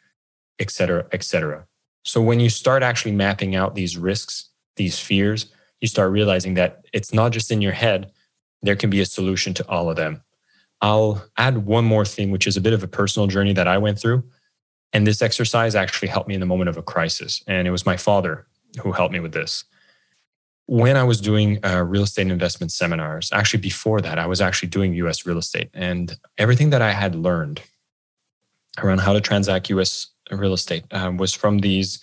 et 0.59 0.69
cetera, 0.69 1.05
et 1.13 1.23
cetera. 1.23 1.65
So 2.03 2.21
when 2.21 2.41
you 2.41 2.49
start 2.49 2.83
actually 2.83 3.13
mapping 3.13 3.55
out 3.55 3.75
these 3.75 3.97
risks, 3.97 4.49
these 4.75 4.99
fears, 4.99 5.45
you 5.79 5.87
start 5.87 6.11
realizing 6.11 6.55
that 6.55 6.85
it's 6.91 7.13
not 7.13 7.31
just 7.31 7.51
in 7.51 7.61
your 7.61 7.71
head, 7.71 8.11
there 8.61 8.75
can 8.75 8.89
be 8.89 8.99
a 8.99 9.05
solution 9.05 9.53
to 9.53 9.67
all 9.69 9.89
of 9.89 9.95
them. 9.95 10.23
I'll 10.81 11.23
add 11.37 11.65
one 11.65 11.85
more 11.85 12.05
thing, 12.05 12.31
which 12.31 12.47
is 12.47 12.57
a 12.57 12.61
bit 12.61 12.73
of 12.73 12.83
a 12.83 12.87
personal 12.87 13.27
journey 13.27 13.53
that 13.53 13.67
I 13.67 13.77
went 13.77 13.99
through. 13.99 14.23
And 14.93 15.05
this 15.05 15.21
exercise 15.21 15.75
actually 15.75 16.07
helped 16.07 16.27
me 16.27 16.33
in 16.33 16.39
the 16.39 16.45
moment 16.45 16.69
of 16.69 16.77
a 16.77 16.81
crisis. 16.81 17.43
And 17.47 17.67
it 17.67 17.71
was 17.71 17.85
my 17.85 17.97
father 17.97 18.47
who 18.81 18.91
helped 18.91 19.13
me 19.13 19.19
with 19.19 19.33
this. 19.33 19.65
When 20.67 20.97
I 20.97 21.03
was 21.03 21.19
doing 21.19 21.63
uh, 21.65 21.83
real 21.83 22.03
estate 22.03 22.27
investment 22.27 22.71
seminars, 22.71 23.31
actually 23.31 23.61
before 23.61 24.01
that, 24.01 24.19
I 24.19 24.25
was 24.25 24.39
actually 24.39 24.69
doing 24.69 24.93
US 24.93 25.25
real 25.25 25.37
estate. 25.37 25.69
And 25.73 26.15
everything 26.37 26.69
that 26.69 26.81
I 26.81 26.91
had 26.91 27.15
learned 27.15 27.61
around 28.77 28.99
how 28.99 29.13
to 29.13 29.21
transact 29.21 29.69
US 29.69 30.07
real 30.31 30.53
estate 30.53 30.85
um, 30.91 31.17
was 31.17 31.33
from 31.33 31.59
these, 31.59 31.99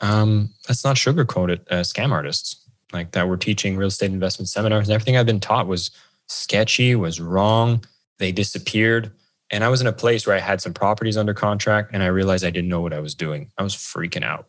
um, 0.00 0.50
let's 0.68 0.84
not 0.84 0.96
sugarcoat 0.96 1.50
it, 1.50 1.66
uh, 1.70 1.76
scam 1.80 2.12
artists 2.12 2.56
like 2.92 3.12
that 3.12 3.28
were 3.28 3.36
teaching 3.36 3.76
real 3.76 3.88
estate 3.88 4.10
investment 4.10 4.48
seminars. 4.48 4.88
And 4.88 4.94
everything 4.94 5.16
I've 5.16 5.26
been 5.26 5.40
taught 5.40 5.66
was 5.66 5.90
sketchy, 6.30 6.94
was 6.94 7.20
wrong. 7.20 7.84
They 8.18 8.32
disappeared. 8.32 9.12
And 9.50 9.64
I 9.64 9.68
was 9.68 9.80
in 9.80 9.86
a 9.88 9.92
place 9.92 10.26
where 10.26 10.36
I 10.36 10.40
had 10.40 10.60
some 10.60 10.72
properties 10.72 11.16
under 11.16 11.34
contract 11.34 11.90
and 11.92 12.02
I 12.02 12.06
realized 12.06 12.44
I 12.44 12.50
didn't 12.50 12.68
know 12.68 12.80
what 12.80 12.92
I 12.92 13.00
was 13.00 13.14
doing. 13.14 13.50
I 13.58 13.64
was 13.64 13.74
freaking 13.74 14.22
out. 14.22 14.46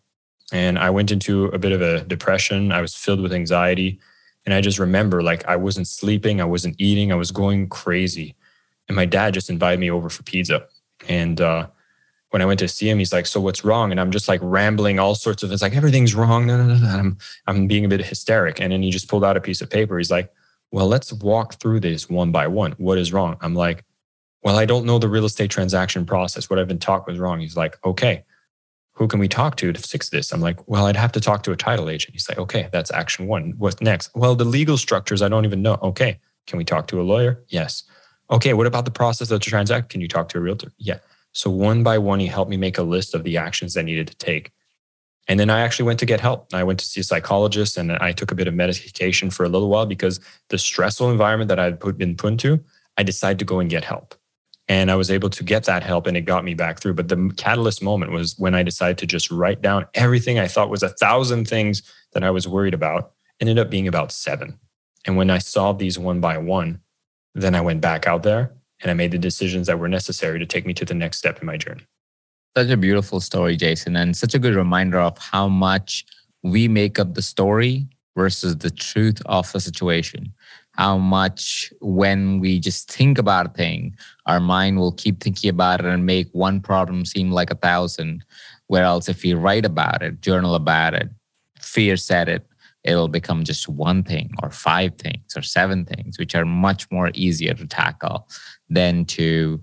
And 0.53 0.77
I 0.77 0.89
went 0.89 1.11
into 1.11 1.45
a 1.45 1.57
bit 1.57 1.71
of 1.71 1.81
a 1.81 2.03
depression. 2.03 2.71
I 2.71 2.81
was 2.81 2.93
filled 2.93 3.21
with 3.21 3.33
anxiety. 3.33 3.99
And 4.45 4.53
I 4.53 4.61
just 4.61 4.77
remember 4.77 5.23
like 5.23 5.45
I 5.47 5.55
wasn't 5.55 5.87
sleeping, 5.87 6.39
I 6.39 6.45
wasn't 6.45 6.75
eating, 6.79 7.11
I 7.11 7.15
was 7.15 7.31
going 7.31 7.67
crazy. 7.69 8.35
And 8.87 8.95
my 8.95 9.05
dad 9.05 9.33
just 9.33 9.49
invited 9.49 9.79
me 9.79 9.89
over 9.89 10.09
for 10.09 10.23
pizza. 10.23 10.67
And 11.07 11.41
uh, 11.41 11.67
when 12.29 12.41
I 12.41 12.45
went 12.45 12.59
to 12.59 12.67
see 12.67 12.89
him, 12.89 12.99
he's 12.99 13.13
like, 13.13 13.25
"So 13.25 13.39
what's 13.39 13.63
wrong?" 13.63 13.91
And 13.91 13.99
I'm 13.99 14.11
just 14.11 14.27
like 14.27 14.39
rambling 14.43 14.99
all 14.99 15.15
sorts 15.15 15.43
of. 15.43 15.51
It's 15.51 15.61
like 15.61 15.75
everything's 15.75 16.15
wrong. 16.15 16.45
No, 16.45 16.57
no, 16.57 16.65
no, 16.65 16.75
no. 16.75 16.87
I'm 16.87 17.17
I'm 17.47 17.67
being 17.67 17.85
a 17.85 17.87
bit 17.87 18.05
hysteric. 18.05 18.59
And 18.59 18.71
then 18.71 18.83
he 18.83 18.91
just 18.91 19.07
pulled 19.07 19.23
out 19.23 19.37
a 19.37 19.41
piece 19.41 19.61
of 19.61 19.69
paper. 19.69 19.97
He's 19.97 20.11
like, 20.11 20.31
"Well, 20.71 20.87
let's 20.87 21.11
walk 21.13 21.55
through 21.55 21.81
this 21.81 22.09
one 22.09 22.31
by 22.31 22.47
one. 22.47 22.73
What 22.77 22.97
is 22.97 23.13
wrong?" 23.13 23.37
I'm 23.41 23.55
like, 23.55 23.83
"Well, 24.43 24.57
I 24.57 24.65
don't 24.65 24.85
know 24.85 24.99
the 24.99 25.09
real 25.09 25.25
estate 25.25 25.51
transaction 25.51 26.05
process. 26.05 26.49
What 26.49 26.59
I've 26.59 26.67
been 26.67 26.79
taught 26.79 27.07
was 27.07 27.19
wrong." 27.19 27.39
He's 27.39 27.57
like, 27.57 27.77
"Okay, 27.85 28.23
who 28.93 29.07
can 29.07 29.19
we 29.19 29.27
talk 29.27 29.55
to 29.57 29.71
to 29.71 29.81
fix 29.81 30.09
this?" 30.09 30.31
I'm 30.31 30.41
like, 30.41 30.67
"Well, 30.67 30.87
I'd 30.87 30.95
have 30.95 31.11
to 31.13 31.21
talk 31.21 31.43
to 31.43 31.51
a 31.51 31.55
title 31.55 31.89
agent." 31.89 32.13
He's 32.13 32.27
like, 32.29 32.39
"Okay, 32.39 32.69
that's 32.71 32.91
action 32.91 33.27
one. 33.27 33.53
What's 33.57 33.81
next?" 33.81 34.09
Well, 34.15 34.35
the 34.35 34.45
legal 34.45 34.77
structures 34.77 35.21
I 35.21 35.29
don't 35.29 35.45
even 35.45 35.61
know. 35.61 35.77
Okay, 35.81 36.19
can 36.47 36.57
we 36.57 36.65
talk 36.65 36.87
to 36.87 37.01
a 37.01 37.03
lawyer? 37.03 37.43
Yes. 37.49 37.83
Okay, 38.29 38.53
what 38.53 38.67
about 38.67 38.85
the 38.85 38.91
process 38.91 39.29
of 39.29 39.39
the 39.41 39.49
transaction? 39.49 39.89
Can 39.89 40.01
you 40.01 40.07
talk 40.07 40.29
to 40.29 40.37
a 40.37 40.41
realtor? 40.41 40.71
Yeah. 40.77 40.99
So 41.33 41.49
one 41.49 41.83
by 41.83 41.97
one, 41.97 42.19
he 42.19 42.27
helped 42.27 42.49
me 42.51 42.57
make 42.57 42.77
a 42.77 42.83
list 42.83 43.13
of 43.13 43.23
the 43.23 43.37
actions 43.37 43.77
I 43.77 43.81
needed 43.81 44.07
to 44.07 44.15
take. 44.15 44.51
And 45.27 45.39
then 45.39 45.49
I 45.49 45.61
actually 45.61 45.85
went 45.85 45.99
to 45.99 46.05
get 46.05 46.19
help. 46.19 46.53
I 46.53 46.63
went 46.63 46.79
to 46.79 46.85
see 46.85 47.01
a 47.01 47.03
psychologist 47.03 47.77
and 47.77 47.91
I 47.91 48.11
took 48.11 48.31
a 48.31 48.35
bit 48.35 48.47
of 48.47 48.53
medication 48.53 49.29
for 49.29 49.43
a 49.43 49.49
little 49.49 49.69
while 49.69 49.85
because 49.85 50.19
the 50.49 50.57
stressful 50.57 51.11
environment 51.11 51.49
that 51.49 51.59
I 51.59 51.65
had 51.65 51.79
put, 51.79 51.97
been 51.97 52.15
put 52.15 52.33
into, 52.33 52.59
I 52.97 53.03
decided 53.03 53.39
to 53.39 53.45
go 53.45 53.59
and 53.59 53.69
get 53.69 53.83
help. 53.83 54.15
And 54.67 54.89
I 54.89 54.95
was 54.95 55.11
able 55.11 55.29
to 55.29 55.43
get 55.43 55.65
that 55.65 55.83
help 55.83 56.07
and 56.07 56.15
it 56.15 56.21
got 56.21 56.43
me 56.43 56.53
back 56.53 56.79
through. 56.79 56.93
But 56.93 57.09
the 57.09 57.33
catalyst 57.37 57.83
moment 57.83 58.11
was 58.11 58.37
when 58.37 58.55
I 58.55 58.63
decided 58.63 58.97
to 58.99 59.07
just 59.07 59.29
write 59.29 59.61
down 59.61 59.85
everything 59.93 60.39
I 60.39 60.47
thought 60.47 60.69
was 60.69 60.83
a 60.83 60.89
thousand 60.89 61.47
things 61.47 61.83
that 62.13 62.23
I 62.23 62.31
was 62.31 62.47
worried 62.47 62.73
about, 62.73 63.11
ended 63.39 63.59
up 63.59 63.69
being 63.69 63.87
about 63.87 64.11
seven. 64.11 64.59
And 65.05 65.17
when 65.17 65.29
I 65.29 65.39
solved 65.39 65.79
these 65.79 65.99
one 65.99 66.21
by 66.21 66.37
one, 66.37 66.81
then 67.35 67.55
I 67.55 67.61
went 67.61 67.81
back 67.81 68.07
out 68.07 68.23
there 68.23 68.53
and 68.81 68.91
I 68.91 68.93
made 68.93 69.11
the 69.11 69.17
decisions 69.17 69.67
that 69.67 69.79
were 69.79 69.87
necessary 69.87 70.39
to 70.39 70.45
take 70.45 70.65
me 70.65 70.73
to 70.75 70.85
the 70.85 70.93
next 70.93 71.17
step 71.17 71.39
in 71.39 71.45
my 71.45 71.57
journey. 71.57 71.85
Such 72.57 72.69
a 72.69 72.75
beautiful 72.75 73.21
story, 73.21 73.55
Jason, 73.55 73.95
and 73.95 74.15
such 74.15 74.33
a 74.33 74.39
good 74.39 74.55
reminder 74.55 74.99
of 74.99 75.17
how 75.17 75.47
much 75.47 76.05
we 76.43 76.67
make 76.67 76.99
up 76.99 77.13
the 77.13 77.21
story 77.21 77.87
versus 78.17 78.57
the 78.57 78.69
truth 78.69 79.21
of 79.25 79.49
the 79.53 79.59
situation. 79.61 80.33
How 80.73 80.97
much, 80.97 81.71
when 81.79 82.39
we 82.41 82.59
just 82.59 82.91
think 82.91 83.17
about 83.17 83.45
a 83.45 83.49
thing, 83.49 83.95
our 84.25 84.41
mind 84.41 84.79
will 84.79 84.91
keep 84.91 85.23
thinking 85.23 85.49
about 85.49 85.79
it 85.79 85.85
and 85.85 86.05
make 86.05 86.27
one 86.33 86.59
problem 86.59 87.05
seem 87.05 87.31
like 87.31 87.51
a 87.51 87.55
thousand. 87.55 88.25
Whereas 88.67 89.07
if 89.07 89.23
we 89.23 89.33
write 89.33 89.65
about 89.65 90.01
it, 90.01 90.19
journal 90.19 90.55
about 90.55 90.93
it, 90.93 91.09
fear 91.61 91.95
set 91.95 92.27
it, 92.27 92.45
it'll 92.83 93.07
become 93.07 93.45
just 93.45 93.69
one 93.69 94.03
thing 94.03 94.31
or 94.43 94.49
five 94.49 94.95
things 94.95 95.37
or 95.37 95.41
seven 95.41 95.85
things, 95.85 96.19
which 96.19 96.35
are 96.35 96.45
much 96.45 96.91
more 96.91 97.11
easier 97.13 97.53
to 97.53 97.65
tackle 97.65 98.27
than 98.69 99.05
to 99.05 99.61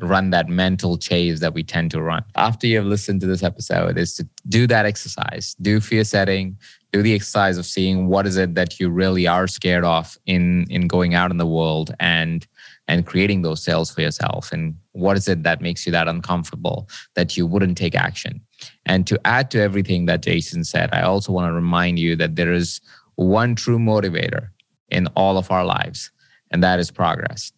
run 0.00 0.30
that 0.30 0.48
mental 0.48 0.98
chase 0.98 1.40
that 1.40 1.54
we 1.54 1.62
tend 1.62 1.90
to 1.90 2.02
run. 2.02 2.24
After 2.36 2.66
you 2.66 2.76
have 2.76 2.86
listened 2.86 3.20
to 3.22 3.26
this 3.26 3.42
episode, 3.42 3.98
is 3.98 4.14
to 4.16 4.28
do 4.48 4.66
that 4.66 4.86
exercise, 4.86 5.56
do 5.60 5.80
fear 5.80 6.04
setting, 6.04 6.56
do 6.92 7.02
the 7.02 7.14
exercise 7.14 7.58
of 7.58 7.66
seeing 7.66 8.06
what 8.06 8.26
is 8.26 8.36
it 8.36 8.54
that 8.54 8.78
you 8.78 8.88
really 8.90 9.26
are 9.26 9.46
scared 9.46 9.84
of 9.84 10.16
in 10.26 10.66
in 10.70 10.86
going 10.86 11.14
out 11.14 11.30
in 11.30 11.38
the 11.38 11.46
world 11.46 11.94
and 12.00 12.46
and 12.86 13.06
creating 13.06 13.42
those 13.42 13.62
sales 13.62 13.90
for 13.90 14.00
yourself. 14.00 14.50
And 14.52 14.74
what 14.92 15.16
is 15.16 15.28
it 15.28 15.42
that 15.42 15.60
makes 15.60 15.84
you 15.84 15.92
that 15.92 16.08
uncomfortable 16.08 16.88
that 17.14 17.36
you 17.36 17.46
wouldn't 17.46 17.76
take 17.76 17.94
action? 17.94 18.40
And 18.86 19.06
to 19.06 19.20
add 19.24 19.50
to 19.52 19.60
everything 19.60 20.06
that 20.06 20.22
jason 20.22 20.64
said 20.64 20.90
i 20.92 21.02
also 21.02 21.32
want 21.32 21.48
to 21.48 21.52
remind 21.52 21.98
you 21.98 22.16
that 22.16 22.36
there 22.36 22.52
is 22.52 22.80
one 23.16 23.54
true 23.54 23.78
motivator 23.78 24.48
in 24.90 25.06
all 25.08 25.38
of 25.38 25.50
our 25.50 25.64
lives 25.64 26.10
and 26.50 26.62
that 26.62 26.78
is 26.78 26.90
progress 26.90 27.52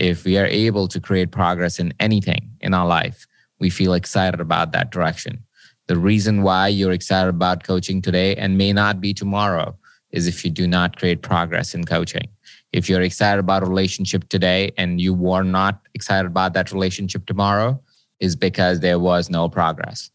if 0.00 0.24
we 0.24 0.38
are 0.38 0.46
able 0.46 0.88
to 0.88 0.98
create 0.98 1.30
progress 1.30 1.78
in 1.78 1.92
anything 2.00 2.50
in 2.60 2.72
our 2.72 2.86
life, 2.86 3.26
we 3.58 3.68
feel 3.68 3.92
excited 3.92 4.40
about 4.40 4.72
that 4.72 4.90
direction. 4.90 5.44
The 5.88 5.98
reason 5.98 6.42
why 6.42 6.68
you're 6.68 6.92
excited 6.92 7.28
about 7.28 7.64
coaching 7.64 8.00
today 8.00 8.34
and 8.36 8.56
may 8.56 8.72
not 8.72 9.00
be 9.00 9.12
tomorrow 9.12 9.76
is 10.10 10.26
if 10.26 10.44
you 10.44 10.50
do 10.50 10.66
not 10.66 10.96
create 10.96 11.20
progress 11.20 11.74
in 11.74 11.84
coaching. 11.84 12.28
If 12.72 12.88
you're 12.88 13.02
excited 13.02 13.40
about 13.40 13.62
a 13.62 13.66
relationship 13.66 14.28
today 14.28 14.72
and 14.78 15.00
you 15.00 15.12
were 15.12 15.42
not 15.42 15.80
excited 15.94 16.26
about 16.26 16.54
that 16.54 16.72
relationship 16.72 17.26
tomorrow, 17.26 17.80
is 18.20 18.36
because 18.36 18.80
there 18.80 18.98
was 18.98 19.30
no 19.30 19.48
progress. 19.48 20.10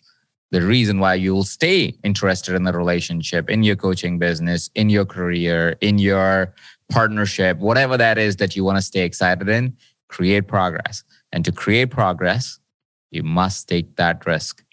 The 0.51 0.61
reason 0.61 0.99
why 0.99 1.15
you'll 1.15 1.43
stay 1.43 1.95
interested 2.03 2.55
in 2.55 2.63
the 2.63 2.71
relationship, 2.71 3.49
in 3.49 3.63
your 3.63 3.75
coaching 3.75 4.19
business, 4.19 4.69
in 4.75 4.89
your 4.89 5.05
career, 5.05 5.75
in 5.81 5.97
your 5.97 6.53
partnership, 6.89 7.57
whatever 7.57 7.97
that 7.97 8.17
is 8.17 8.37
that 8.37 8.55
you 8.55 8.63
want 8.63 8.77
to 8.77 8.81
stay 8.81 9.01
excited 9.01 9.49
in, 9.49 9.75
create 10.07 10.47
progress. 10.47 11.03
And 11.31 11.43
to 11.45 11.51
create 11.51 11.91
progress, 11.91 12.59
you 13.11 13.23
must 13.23 13.67
take 13.67 13.95
that 13.95 14.25
risk. 14.25 14.63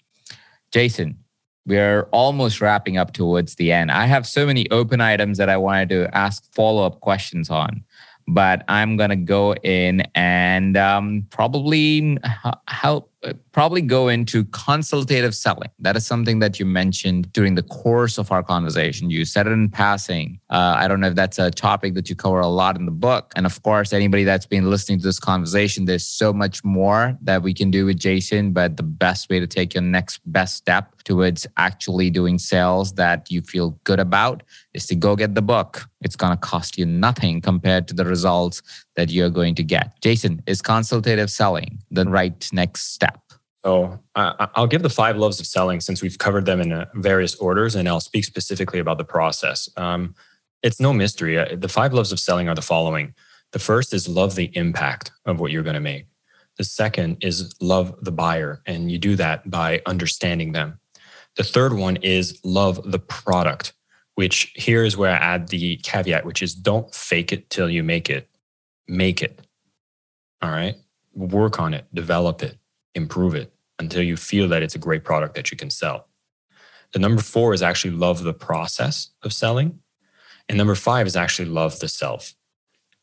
Jason, 0.71 1.17
we're 1.65 2.03
almost 2.11 2.61
wrapping 2.61 2.97
up 2.97 3.13
towards 3.13 3.55
the 3.55 3.71
end. 3.71 3.91
I 3.91 4.05
have 4.05 4.27
so 4.27 4.45
many 4.45 4.69
open 4.69 5.01
items 5.01 5.37
that 5.37 5.49
I 5.49 5.57
wanted 5.57 5.89
to 5.89 6.15
ask 6.15 6.43
follow 6.53 6.85
up 6.85 6.99
questions 6.99 7.49
on, 7.49 7.83
but 8.27 8.63
I'm 8.67 8.97
going 8.97 9.11
to 9.11 9.15
go 9.15 9.55
in 9.55 10.01
and 10.15 10.75
um, 10.75 11.25
probably 11.29 12.17
help 12.67 13.12
probably 13.51 13.81
go 13.81 14.07
into 14.07 14.45
consultative 14.45 15.35
selling. 15.35 15.69
That 15.79 15.95
is 15.95 16.05
something 16.05 16.39
that 16.39 16.59
you 16.59 16.65
mentioned 16.65 17.31
during 17.33 17.55
the 17.55 17.63
course 17.63 18.17
of 18.17 18.31
our 18.31 18.43
conversation. 18.43 19.09
You 19.09 19.25
said 19.25 19.47
it 19.47 19.51
in 19.51 19.69
passing. 19.69 20.39
Uh, 20.49 20.75
I 20.77 20.87
don't 20.87 20.99
know 20.99 21.07
if 21.07 21.15
that's 21.15 21.39
a 21.39 21.51
topic 21.51 21.93
that 21.93 22.09
you 22.09 22.15
cover 22.15 22.39
a 22.39 22.47
lot 22.47 22.77
in 22.77 22.85
the 22.85 22.91
book. 22.91 23.31
And 23.35 23.45
of 23.45 23.61
course, 23.63 23.93
anybody 23.93 24.23
that's 24.23 24.45
been 24.45 24.69
listening 24.69 24.99
to 24.99 25.05
this 25.05 25.19
conversation, 25.19 25.85
there's 25.85 26.05
so 26.05 26.33
much 26.33 26.63
more 26.63 27.17
that 27.21 27.41
we 27.41 27.53
can 27.53 27.71
do 27.71 27.85
with 27.85 27.99
Jason. 27.99 28.51
But 28.51 28.77
the 28.77 28.83
best 28.83 29.29
way 29.29 29.39
to 29.39 29.47
take 29.47 29.73
your 29.73 29.83
next 29.83 30.19
best 30.25 30.55
step 30.55 30.95
towards 31.03 31.45
actually 31.57 32.09
doing 32.09 32.39
sales 32.39 32.93
that 32.93 33.29
you 33.29 33.41
feel 33.41 33.71
good 33.83 33.99
about 33.99 34.43
is 34.73 34.85
to 34.87 34.95
go 34.95 35.15
get 35.15 35.35
the 35.35 35.41
book. 35.41 35.87
It's 36.01 36.15
going 36.15 36.33
to 36.33 36.37
cost 36.37 36.77
you 36.77 36.85
nothing 36.85 37.41
compared 37.41 37.87
to 37.89 37.93
the 37.93 38.05
results 38.05 38.61
that 38.95 39.09
you're 39.09 39.29
going 39.29 39.55
to 39.55 39.63
get. 39.63 39.99
Jason, 40.01 40.41
is 40.45 40.61
consultative 40.61 41.31
selling 41.31 41.79
the 41.91 42.05
right 42.05 42.49
next 42.53 42.93
step? 42.93 43.19
So 43.65 43.97
I'll 44.15 44.67
give 44.67 44.81
the 44.81 44.89
five 44.89 45.15
loves 45.15 45.39
of 45.39 45.47
selling 45.47 45.79
since 45.79 46.01
we've 46.01 46.17
covered 46.17 46.45
them 46.45 46.59
in 46.59 46.73
uh, 46.73 46.85
various 46.95 47.35
orders, 47.35 47.75
and 47.75 47.87
I'll 47.87 48.01
speak 48.01 48.25
specifically 48.25 48.79
about 48.79 48.97
the 48.97 49.05
process. 49.05 49.69
Um, 49.77 50.15
it's 50.63 50.81
no 50.81 50.91
mystery. 50.91 51.37
Uh, 51.39 51.55
the 51.55 51.69
five 51.69 51.93
loves 51.93 52.11
of 52.11 52.19
selling 52.19 52.49
are 52.49 52.55
the 52.55 52.61
following. 52.61 53.13
The 53.51 53.59
first 53.59 53.93
is 53.93 54.07
love 54.07 54.35
the 54.35 54.51
impact 54.57 55.11
of 55.25 55.39
what 55.39 55.51
you're 55.51 55.63
going 55.63 55.75
to 55.75 55.79
make. 55.79 56.07
The 56.57 56.63
second 56.65 57.17
is 57.21 57.55
love 57.61 57.95
the 58.01 58.11
buyer, 58.11 58.61
and 58.65 58.91
you 58.91 58.97
do 58.97 59.15
that 59.15 59.49
by 59.49 59.81
understanding 59.85 60.51
them. 60.51 60.79
The 61.35 61.43
third 61.43 61.73
one 61.73 61.95
is 61.97 62.39
love 62.43 62.81
the 62.91 62.99
product, 62.99 63.73
which 64.15 64.51
here 64.55 64.83
is 64.83 64.97
where 64.97 65.11
I 65.11 65.15
add 65.15 65.47
the 65.47 65.77
caveat, 65.77 66.25
which 66.25 66.43
is 66.43 66.53
don't 66.53 66.93
fake 66.93 67.31
it 67.31 67.49
till 67.49 67.69
you 67.69 67.81
make 67.81 68.09
it. 68.09 68.29
Make 68.87 69.21
it. 69.21 69.39
All 70.41 70.51
right. 70.51 70.75
Work 71.13 71.59
on 71.59 71.73
it, 71.73 71.85
develop 71.93 72.43
it, 72.43 72.57
improve 72.95 73.35
it 73.35 73.53
until 73.79 74.03
you 74.03 74.17
feel 74.17 74.47
that 74.49 74.63
it's 74.63 74.75
a 74.75 74.79
great 74.79 75.03
product 75.03 75.35
that 75.35 75.51
you 75.51 75.57
can 75.57 75.69
sell. 75.69 76.07
The 76.93 76.99
number 76.99 77.21
four 77.21 77.53
is 77.53 77.61
actually 77.61 77.91
love 77.91 78.23
the 78.23 78.33
process 78.33 79.09
of 79.23 79.33
selling. 79.33 79.79
And 80.47 80.57
number 80.57 80.75
five 80.75 81.07
is 81.07 81.15
actually 81.15 81.49
love 81.49 81.79
the 81.79 81.87
self. 81.87 82.33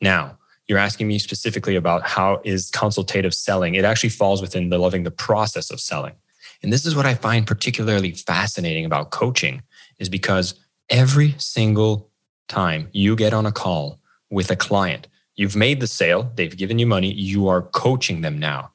Now, 0.00 0.38
you're 0.68 0.78
asking 0.78 1.08
me 1.08 1.18
specifically 1.18 1.74
about 1.74 2.06
how 2.06 2.40
is 2.44 2.70
consultative 2.70 3.34
selling. 3.34 3.74
It 3.74 3.84
actually 3.84 4.10
falls 4.10 4.40
within 4.40 4.68
the 4.68 4.78
loving 4.78 5.02
the 5.02 5.10
process 5.10 5.70
of 5.70 5.80
selling. 5.80 6.14
And 6.62 6.72
this 6.72 6.86
is 6.86 6.94
what 6.94 7.06
I 7.06 7.14
find 7.14 7.46
particularly 7.46 8.12
fascinating 8.12 8.84
about 8.84 9.10
coaching 9.10 9.62
is 9.98 10.08
because 10.08 10.54
every 10.88 11.34
single 11.38 12.10
time 12.48 12.88
you 12.92 13.16
get 13.16 13.32
on 13.32 13.46
a 13.46 13.52
call 13.52 13.98
with 14.30 14.50
a 14.50 14.56
client, 14.56 15.08
you've 15.40 15.56
made 15.56 15.80
the 15.80 15.86
sale, 15.86 16.30
they've 16.34 16.54
given 16.54 16.78
you 16.78 16.86
money, 16.86 17.10
you 17.14 17.48
are 17.48 17.62
coaching 17.62 18.20
them 18.20 18.38
now. 18.38 18.70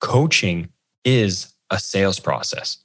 Coaching 0.00 0.68
is 1.04 1.54
a 1.70 1.78
sales 1.78 2.18
process. 2.18 2.78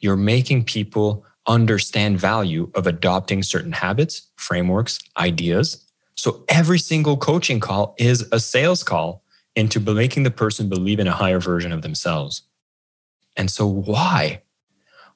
You're 0.00 0.16
making 0.16 0.64
people 0.64 1.26
understand 1.46 2.18
value 2.18 2.70
of 2.74 2.86
adopting 2.86 3.42
certain 3.42 3.72
habits, 3.72 4.28
frameworks, 4.36 4.98
ideas. 5.18 5.84
So 6.14 6.42
every 6.48 6.78
single 6.78 7.18
coaching 7.18 7.60
call 7.60 7.94
is 7.98 8.26
a 8.32 8.40
sales 8.40 8.82
call 8.82 9.24
into 9.54 9.78
making 9.78 10.22
the 10.22 10.30
person 10.30 10.70
believe 10.70 11.00
in 11.00 11.06
a 11.06 11.12
higher 11.12 11.38
version 11.38 11.72
of 11.72 11.82
themselves. 11.82 12.44
And 13.36 13.50
so, 13.50 13.66
why? 13.66 14.40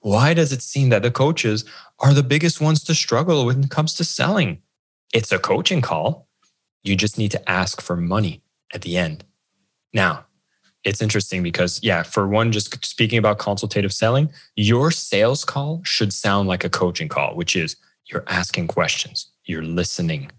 Why 0.00 0.34
does 0.34 0.52
it 0.52 0.60
seem 0.60 0.90
that 0.90 1.02
the 1.02 1.10
coaches 1.10 1.64
are 2.00 2.12
the 2.12 2.22
biggest 2.22 2.60
ones 2.60 2.84
to 2.84 2.94
struggle 2.94 3.46
when 3.46 3.64
it 3.64 3.70
comes 3.70 3.94
to 3.94 4.04
selling? 4.04 4.60
It's 5.14 5.32
a 5.32 5.38
coaching 5.38 5.80
call. 5.80 6.28
You 6.84 6.96
just 6.96 7.18
need 7.18 7.32
to 7.32 7.50
ask 7.50 7.80
for 7.80 7.96
money 7.96 8.42
at 8.72 8.82
the 8.82 8.96
end. 8.96 9.24
Now, 9.92 10.26
it's 10.84 11.02
interesting 11.02 11.42
because, 11.42 11.80
yeah, 11.82 12.02
for 12.02 12.28
one, 12.28 12.52
just 12.52 12.84
speaking 12.84 13.18
about 13.18 13.38
consultative 13.38 13.92
selling, 13.92 14.30
your 14.54 14.90
sales 14.90 15.44
call 15.44 15.80
should 15.84 16.12
sound 16.12 16.46
like 16.46 16.62
a 16.62 16.70
coaching 16.70 17.08
call, 17.08 17.34
which 17.34 17.56
is 17.56 17.76
you're 18.12 18.24
asking 18.26 18.68
questions, 18.68 19.32
you're 19.46 19.62
listening, 19.62 20.30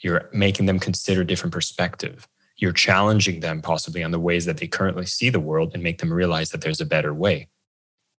you're 0.00 0.30
making 0.32 0.66
them 0.66 0.78
consider 0.78 1.22
different 1.22 1.52
perspective 1.52 2.26
you're 2.58 2.72
challenging 2.72 3.40
them 3.40 3.62
possibly 3.62 4.02
on 4.02 4.10
the 4.10 4.18
ways 4.18 4.44
that 4.44 4.58
they 4.58 4.66
currently 4.66 5.06
see 5.06 5.30
the 5.30 5.40
world 5.40 5.70
and 5.74 5.82
make 5.82 5.98
them 5.98 6.12
realize 6.12 6.50
that 6.50 6.60
there's 6.60 6.80
a 6.80 6.86
better 6.86 7.14
way. 7.14 7.48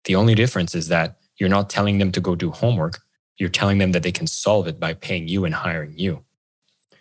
The 0.04 0.14
only 0.14 0.34
difference 0.34 0.74
is 0.74 0.88
that 0.88 1.18
you're 1.38 1.48
not 1.48 1.68
telling 1.68 1.98
them 1.98 2.12
to 2.12 2.20
go 2.20 2.34
do 2.34 2.50
homework. 2.50 3.00
You're 3.36 3.48
telling 3.48 3.78
them 3.78 3.92
that 3.92 4.02
they 4.02 4.12
can 4.12 4.26
solve 4.26 4.68
it 4.68 4.80
by 4.80 4.94
paying 4.94 5.28
you 5.28 5.44
and 5.44 5.54
hiring 5.54 5.98
you. 5.98 6.24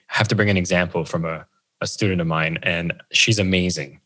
Have 0.08 0.28
to 0.30 0.36
bring 0.36 0.50
an 0.50 0.58
example 0.58 1.06
from 1.06 1.26
a, 1.26 1.46
a 1.82 1.88
student 1.88 2.22
of 2.22 2.28
mine, 2.28 2.58
and 2.64 2.94
she's 3.12 3.40
amazing. 3.40 4.00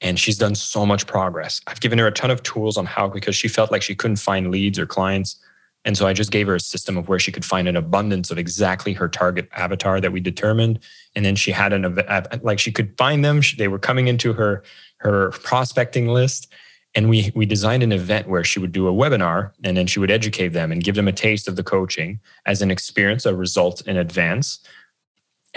And 0.00 0.18
she's 0.18 0.38
done 0.38 0.54
so 0.54 0.86
much 0.86 1.06
progress. 1.06 1.60
I've 1.66 1.80
given 1.80 1.98
her 1.98 2.06
a 2.06 2.12
ton 2.12 2.30
of 2.30 2.42
tools 2.44 2.76
on 2.76 2.86
how, 2.86 3.08
because 3.08 3.34
she 3.34 3.48
felt 3.48 3.72
like 3.72 3.82
she 3.82 3.96
couldn't 3.96 4.16
find 4.16 4.50
leads 4.50 4.78
or 4.78 4.86
clients. 4.86 5.36
And 5.84 5.96
so 5.96 6.06
I 6.06 6.12
just 6.12 6.30
gave 6.30 6.46
her 6.46 6.54
a 6.54 6.60
system 6.60 6.96
of 6.96 7.08
where 7.08 7.18
she 7.18 7.32
could 7.32 7.44
find 7.44 7.66
an 7.66 7.76
abundance 7.76 8.30
of 8.30 8.38
exactly 8.38 8.92
her 8.92 9.08
target 9.08 9.48
avatar 9.56 10.00
that 10.00 10.12
we 10.12 10.20
determined. 10.20 10.80
And 11.14 11.24
then 11.24 11.34
she 11.34 11.50
had 11.50 11.72
an 11.72 11.84
event 11.84 12.44
like 12.44 12.58
she 12.58 12.72
could 12.72 12.96
find 12.98 13.24
them. 13.24 13.40
They 13.56 13.68
were 13.68 13.78
coming 13.78 14.08
into 14.08 14.32
her 14.34 14.62
her 14.98 15.30
prospecting 15.30 16.08
list. 16.08 16.52
And 16.94 17.08
we 17.08 17.32
we 17.34 17.46
designed 17.46 17.82
an 17.82 17.92
event 17.92 18.28
where 18.28 18.44
she 18.44 18.58
would 18.58 18.72
do 18.72 18.88
a 18.88 18.92
webinar 18.92 19.52
and 19.62 19.76
then 19.76 19.86
she 19.86 20.00
would 20.00 20.10
educate 20.10 20.48
them 20.48 20.72
and 20.72 20.82
give 20.82 20.94
them 20.94 21.08
a 21.08 21.12
taste 21.12 21.48
of 21.48 21.56
the 21.56 21.62
coaching 21.62 22.20
as 22.44 22.60
an 22.60 22.70
experience, 22.70 23.24
a 23.24 23.34
result 23.34 23.80
in 23.86 23.96
advance. 23.96 24.58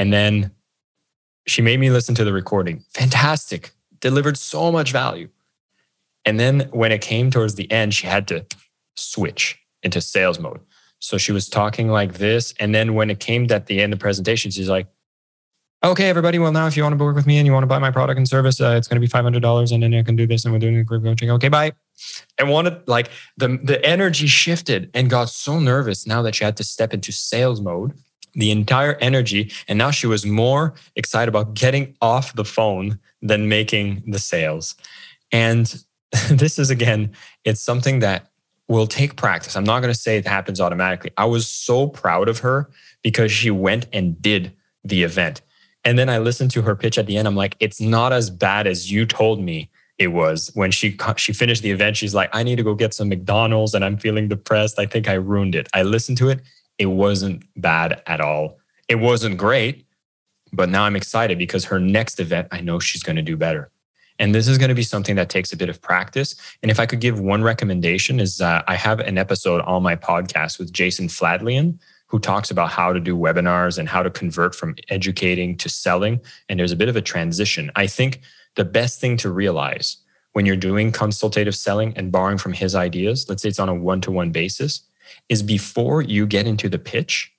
And 0.02 0.12
then 0.12 0.50
she 1.46 1.62
made 1.62 1.80
me 1.80 1.92
listen 1.92 2.16
to 2.16 2.24
the 2.24 2.34
recording. 2.34 2.84
Fantastic. 2.96 3.70
Delivered 4.00 4.36
so 4.36 4.72
much 4.72 4.92
value. 4.92 5.30
And 6.26 6.40
then 6.40 6.62
when 6.72 6.92
it 6.92 7.02
came 7.02 7.30
towards 7.30 7.54
the 7.54 7.72
end, 7.72 7.94
she 7.94 8.08
had 8.08 8.28
to 8.30 8.44
switch 8.96 9.60
into 9.84 10.02
sales 10.02 10.40
mode. 10.40 10.60
So 10.98 11.20
she 11.20 11.32
was 11.32 11.48
talking 11.48 11.88
like 11.90 12.14
this. 12.14 12.52
And 12.60 12.74
then 12.74 12.96
when 12.96 13.12
it 13.12 13.20
came 13.20 13.46
at 13.52 13.68
the 13.68 13.80
end 13.80 13.94
of 13.94 14.00
the 14.00 14.02
presentation, 14.02 14.50
she's 14.50 14.70
like, 14.70 14.88
okay, 15.84 16.10
everybody, 16.10 16.40
well, 16.40 16.52
now 16.52 16.66
if 16.66 16.76
you 16.76 16.82
want 16.82 16.98
to 16.98 17.06
work 17.06 17.16
with 17.16 17.28
me 17.28 17.38
and 17.38 17.46
you 17.46 17.54
want 17.54 17.62
to 17.62 17.68
buy 17.68 17.78
my 17.78 17.92
product 17.92 18.18
and 18.18 18.28
service, 18.28 18.60
uh, 18.60 18.74
it's 18.76 18.88
going 18.88 19.00
to 19.00 19.08
be 19.08 19.08
$500 19.08 19.72
and 19.72 19.84
then 19.84 19.94
I 19.94 20.02
can 20.02 20.16
do 20.16 20.26
this 20.26 20.46
and 20.46 20.52
we're 20.52 20.58
doing 20.58 20.78
a 20.78 20.84
group 20.84 21.04
coaching. 21.04 21.30
Okay, 21.30 21.50
bye. 21.50 21.74
And 22.40 22.50
wanted 22.50 22.88
like 22.88 23.12
the, 23.38 23.60
the 23.64 23.86
energy 23.86 24.26
shifted 24.26 24.90
and 24.96 25.12
got 25.12 25.30
so 25.30 25.60
nervous 25.60 26.08
now 26.08 26.24
that 26.24 26.34
she 26.34 26.44
had 26.44 26.58
to 26.58 26.64
step 26.64 26.92
into 26.92 27.12
sales 27.12 27.62
mode, 27.62 27.94
the 28.34 28.52
entire 28.52 28.96
energy. 28.96 29.52
And 29.68 29.78
now 29.78 29.92
she 29.92 30.08
was 30.08 30.26
more 30.26 30.74
excited 30.96 31.30
about 31.30 31.54
getting 31.54 31.96
off 32.02 32.34
the 32.34 32.46
phone 32.46 33.00
than 33.22 33.50
making 33.50 34.04
the 34.08 34.20
sales. 34.20 34.76
And 35.32 35.84
this 36.30 36.60
is 36.60 36.70
again, 36.70 37.12
it's 37.46 37.62
something 37.62 38.00
that 38.00 38.32
will 38.68 38.88
take 38.88 39.18
practice. 39.18 39.56
I'm 39.56 39.66
not 39.66 39.82
going 39.82 39.94
to 39.94 40.00
say 40.00 40.18
it 40.18 40.26
happens 40.26 40.62
automatically. 40.62 41.12
I 41.18 41.26
was 41.26 41.48
so 41.48 41.88
proud 41.88 42.30
of 42.30 42.40
her 42.40 42.70
because 43.02 43.32
she 43.32 43.52
went 43.52 43.88
and 43.92 44.22
did 44.22 44.54
the 44.84 45.04
event. 45.04 45.42
And 45.84 45.98
then 45.98 46.10
I 46.10 46.20
listened 46.20 46.52
to 46.52 46.62
her 46.62 46.76
pitch 46.76 46.98
at 46.98 47.06
the 47.06 47.18
end. 47.18 47.28
I'm 47.28 47.36
like, 47.36 47.58
it's 47.60 47.82
not 47.82 48.14
as 48.14 48.30
bad 48.30 48.68
as 48.68 48.92
you 48.92 49.06
told 49.06 49.42
me 49.42 49.70
it 49.98 50.08
was. 50.08 50.52
When 50.54 50.72
she 50.72 50.98
she 51.18 51.34
finished 51.34 51.64
the 51.64 51.72
event, 51.72 51.98
she's 51.98 52.16
like, 52.16 52.30
I 52.34 52.44
need 52.44 52.58
to 52.58 52.64
go 52.64 52.76
get 52.76 52.94
some 52.94 53.10
McDonald's 53.10 53.74
and 53.74 53.84
I'm 53.84 53.98
feeling 53.98 54.28
depressed. 54.28 54.80
I 54.80 54.86
think 54.86 55.10
I 55.10 55.14
ruined 55.14 55.56
it. 55.56 55.68
I 55.74 55.84
listened 55.84 56.18
to 56.20 56.30
it. 56.30 56.42
It 56.82 56.88
wasn't 56.88 57.44
bad 57.56 58.02
at 58.08 58.22
all. 58.22 58.58
It 58.90 58.96
wasn't 58.96 59.38
great, 59.38 59.86
but 60.52 60.68
now 60.68 60.84
I'm 60.84 60.96
excited 60.96 61.38
because 61.38 61.66
her 61.66 61.80
next 61.80 62.20
event, 62.20 62.48
I 62.52 62.62
know 62.62 62.80
she's 62.80 63.04
going 63.04 63.18
to 63.18 63.22
do 63.22 63.38
better. 63.38 63.70
And 64.18 64.34
this 64.34 64.48
is 64.48 64.58
going 64.58 64.70
to 64.70 64.76
be 64.76 64.82
something 64.82 65.16
that 65.16 65.30
takes 65.30 65.54
a 65.54 65.58
bit 65.58 65.70
of 65.70 65.80
practice. 65.80 66.34
And 66.64 66.72
if 66.72 66.80
I 66.80 66.88
could 66.88 67.00
give 67.00 67.20
one 67.20 67.44
recommendation 67.44 68.20
is 68.20 68.42
uh, 68.42 68.64
I 68.68 68.78
have 68.78 69.00
an 69.00 69.20
episode 69.20 69.62
on 69.62 69.84
my 69.84 69.96
podcast 69.96 70.58
with 70.58 70.74
Jason 70.74 71.08
Fladlien, 71.08 71.78
who 72.08 72.18
talks 72.18 72.50
about 72.50 72.72
how 72.72 72.92
to 72.92 73.00
do 73.00 73.16
webinars 73.16 73.78
and 73.78 73.88
how 73.88 74.02
to 74.02 74.10
convert 74.10 74.56
from 74.56 74.74
educating 74.90 75.56
to 75.58 75.70
selling. 75.70 76.20
And 76.50 76.60
there's 76.60 76.72
a 76.72 76.76
bit 76.76 76.90
of 76.90 76.96
a 76.96 77.02
transition. 77.02 77.70
I 77.76 77.86
think 77.86 78.22
the 78.56 78.66
best 78.66 79.00
thing 79.00 79.18
to 79.18 79.30
realize 79.30 79.98
when 80.34 80.48
you're 80.48 80.56
doing 80.56 80.92
consultative 80.92 81.56
selling 81.56 81.96
and 81.96 82.12
borrowing 82.12 82.40
from 82.40 82.54
his 82.54 82.74
ideas, 82.74 83.30
let's 83.30 83.44
say 83.44 83.50
it's 83.50 83.60
on 83.60 83.70
a 83.70 83.76
one 83.76 84.02
to 84.02 84.10
one 84.10 84.32
basis, 84.32 84.82
is 85.30 85.44
before 85.44 86.02
you 86.02 86.26
get 86.26 86.48
into 86.48 86.70
the 86.70 86.80
pitch, 86.80 87.32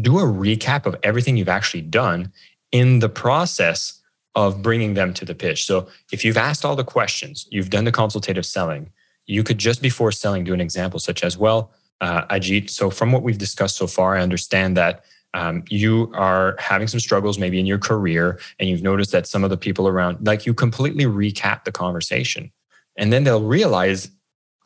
do 0.00 0.18
a 0.18 0.22
recap 0.22 0.86
of 0.86 0.96
everything 1.02 1.36
you've 1.36 1.48
actually 1.48 1.82
done 1.82 2.32
in 2.70 3.00
the 3.00 3.08
process 3.08 4.00
of 4.34 4.62
bringing 4.62 4.94
them 4.94 5.12
to 5.12 5.24
the 5.24 5.34
pitch. 5.34 5.66
So 5.66 5.88
if 6.10 6.24
you've 6.24 6.38
asked 6.38 6.64
all 6.64 6.76
the 6.76 6.84
questions, 6.84 7.46
you've 7.50 7.70
done 7.70 7.84
the 7.84 7.92
consultative 7.92 8.46
selling, 8.46 8.90
you 9.26 9.44
could 9.44 9.58
just 9.58 9.82
before 9.82 10.10
selling 10.10 10.44
do 10.44 10.54
an 10.54 10.60
example 10.60 10.98
such 10.98 11.22
as, 11.22 11.36
well, 11.36 11.70
uh, 12.00 12.26
Ajit, 12.26 12.70
so 12.70 12.90
from 12.90 13.12
what 13.12 13.22
we've 13.22 13.38
discussed 13.38 13.76
so 13.76 13.86
far, 13.86 14.16
I 14.16 14.22
understand 14.22 14.76
that 14.76 15.04
um, 15.34 15.64
you 15.68 16.10
are 16.14 16.56
having 16.58 16.88
some 16.88 17.00
struggles 17.00 17.38
maybe 17.38 17.60
in 17.60 17.66
your 17.66 17.78
career 17.78 18.40
and 18.58 18.68
you've 18.68 18.82
noticed 18.82 19.12
that 19.12 19.26
some 19.26 19.44
of 19.44 19.50
the 19.50 19.56
people 19.56 19.86
around, 19.86 20.26
like 20.26 20.44
you 20.44 20.54
completely 20.54 21.04
recap 21.04 21.64
the 21.64 21.72
conversation. 21.72 22.50
And 22.96 23.12
then 23.12 23.24
they'll 23.24 23.44
realize 23.44 24.10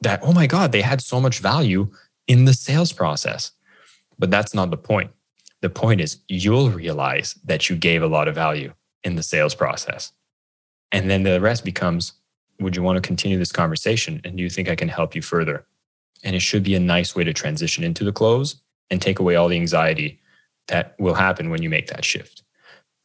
that, 0.01 0.21
oh 0.23 0.33
my 0.33 0.47
God, 0.47 0.73
they 0.73 0.83
had 0.83 1.01
so 1.01 1.21
much 1.21 1.39
value 1.39 1.91
in 2.29 2.45
the 2.45 2.55
sales 2.55 2.93
process. 2.93 3.53
But 4.19 4.31
that's 4.31 4.55
not 4.55 4.71
the 4.71 4.77
point. 4.77 5.11
The 5.61 5.71
point 5.71 6.01
is 6.01 6.19
you'll 6.29 6.71
realize 6.71 7.35
that 7.45 7.69
you 7.69 7.77
gave 7.77 8.03
a 8.03 8.09
lot 8.09 8.29
of 8.29 8.35
value 8.35 8.73
in 9.05 9.17
the 9.17 9.23
sales 9.23 9.55
process. 9.55 10.13
And 10.93 11.11
then 11.11 11.23
the 11.23 11.41
rest 11.41 11.65
becomes 11.65 12.13
would 12.61 12.75
you 12.75 12.83
want 12.83 12.97
to 12.97 13.07
continue 13.07 13.39
this 13.39 13.53
conversation? 13.53 14.21
And 14.25 14.37
do 14.37 14.43
you 14.43 14.49
think 14.49 14.69
I 14.69 14.77
can 14.77 14.89
help 14.89 15.15
you 15.15 15.23
further? 15.23 15.67
And 16.25 16.35
it 16.35 16.41
should 16.41 16.63
be 16.63 16.75
a 16.75 16.81
nice 16.81 17.15
way 17.15 17.25
to 17.25 17.33
transition 17.33 17.85
into 17.85 18.03
the 18.03 18.13
close 18.13 18.57
and 18.91 19.01
take 19.01 19.19
away 19.19 19.37
all 19.37 19.49
the 19.49 19.57
anxiety 19.57 20.21
that 20.69 20.95
will 20.99 21.15
happen 21.15 21.51
when 21.51 21.63
you 21.63 21.69
make 21.69 21.89
that 21.89 22.05
shift. 22.05 22.43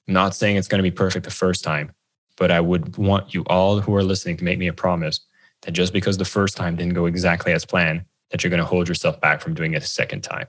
I'm 0.08 0.14
not 0.14 0.36
saying 0.36 0.56
it's 0.56 0.68
going 0.68 0.80
to 0.80 0.90
be 0.90 0.96
perfect 0.96 1.26
the 1.26 1.32
first 1.32 1.64
time, 1.64 1.92
but 2.38 2.50
I 2.52 2.60
would 2.60 2.98
want 2.98 3.34
you 3.34 3.44
all 3.48 3.82
who 3.82 3.94
are 3.96 4.04
listening 4.04 4.38
to 4.38 4.44
make 4.44 4.58
me 4.58 4.68
a 4.68 4.74
promise 4.74 5.20
that 5.64 5.72
just 5.72 5.94
because 5.94 6.18
the 6.18 6.26
first 6.26 6.58
time 6.58 6.76
didn't 6.76 6.94
go 6.94 7.06
exactly 7.06 7.54
as 7.54 7.66
planned, 7.66 8.06
that 8.32 8.44
you're 8.44 8.50
going 8.50 8.62
to 8.62 8.66
hold 8.66 8.88
yourself 8.88 9.20
back 9.22 9.42
from 9.42 9.54
doing 9.54 9.74
it 9.74 9.84
a 9.84 9.88
second 9.88 10.22
time. 10.22 10.48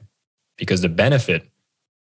Because 0.57 0.81
the 0.81 0.89
benefit 0.89 1.51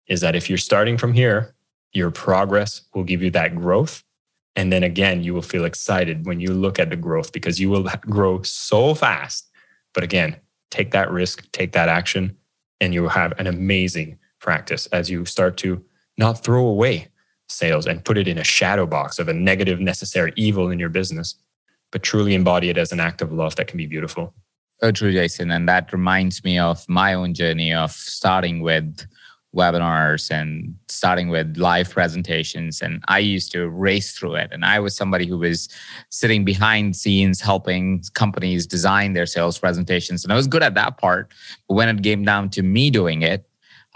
is 0.07 0.21
that 0.21 0.35
if 0.35 0.49
you're 0.49 0.57
starting 0.57 0.97
from 0.97 1.13
here, 1.13 1.55
your 1.91 2.11
progress 2.11 2.81
will 2.93 3.03
give 3.03 3.21
you 3.21 3.31
that 3.31 3.55
growth. 3.55 4.03
And 4.55 4.71
then 4.71 4.83
again, 4.83 5.23
you 5.23 5.33
will 5.33 5.41
feel 5.41 5.65
excited 5.65 6.25
when 6.25 6.39
you 6.39 6.53
look 6.53 6.79
at 6.79 6.89
the 6.89 6.95
growth 6.95 7.31
because 7.31 7.59
you 7.59 7.69
will 7.69 7.83
grow 8.01 8.41
so 8.43 8.93
fast. 8.93 9.49
But 9.93 10.03
again, 10.03 10.35
take 10.69 10.91
that 10.91 11.11
risk, 11.11 11.51
take 11.51 11.71
that 11.73 11.89
action, 11.89 12.37
and 12.79 12.93
you 12.93 13.01
will 13.01 13.09
have 13.09 13.33
an 13.39 13.47
amazing 13.47 14.19
practice 14.39 14.87
as 14.87 15.09
you 15.09 15.25
start 15.25 15.57
to 15.57 15.83
not 16.17 16.43
throw 16.43 16.65
away 16.65 17.07
sales 17.47 17.85
and 17.87 18.03
put 18.03 18.17
it 18.17 18.27
in 18.27 18.37
a 18.37 18.43
shadow 18.43 18.85
box 18.85 19.19
of 19.19 19.27
a 19.27 19.33
negative, 19.33 19.79
necessary 19.79 20.33
evil 20.35 20.69
in 20.69 20.79
your 20.79 20.89
business, 20.89 21.35
but 21.91 22.03
truly 22.03 22.33
embody 22.33 22.69
it 22.69 22.77
as 22.77 22.91
an 22.91 22.99
act 22.99 23.21
of 23.21 23.31
love 23.31 23.55
that 23.55 23.67
can 23.67 23.77
be 23.77 23.85
beautiful. 23.85 24.33
So 24.83 24.91
true, 24.91 25.13
Jason. 25.13 25.49
And 25.49 25.69
that 25.69 25.93
reminds 25.93 26.43
me 26.43 26.59
of 26.59 26.83
my 26.89 27.13
own 27.13 27.33
journey 27.33 27.73
of 27.73 27.93
starting 27.93 28.61
with 28.61 29.07
webinars 29.55 30.29
and 30.29 30.75
starting 30.89 31.29
with 31.29 31.55
live 31.57 31.87
presentations 31.91 32.81
and 32.81 33.03
i 33.07 33.19
used 33.19 33.51
to 33.51 33.69
race 33.69 34.17
through 34.17 34.33
it 34.33 34.49
and 34.51 34.65
i 34.65 34.79
was 34.79 34.95
somebody 34.95 35.27
who 35.27 35.37
was 35.37 35.69
sitting 36.09 36.43
behind 36.43 36.95
scenes 36.95 37.39
helping 37.39 38.01
companies 38.15 38.65
design 38.65 39.13
their 39.13 39.27
sales 39.27 39.59
presentations 39.59 40.23
and 40.23 40.33
i 40.33 40.35
was 40.35 40.47
good 40.47 40.63
at 40.63 40.73
that 40.73 40.97
part 40.97 41.31
but 41.67 41.75
when 41.75 41.87
it 41.87 42.01
came 42.01 42.25
down 42.25 42.49
to 42.49 42.63
me 42.63 42.89
doing 42.89 43.21
it 43.21 43.47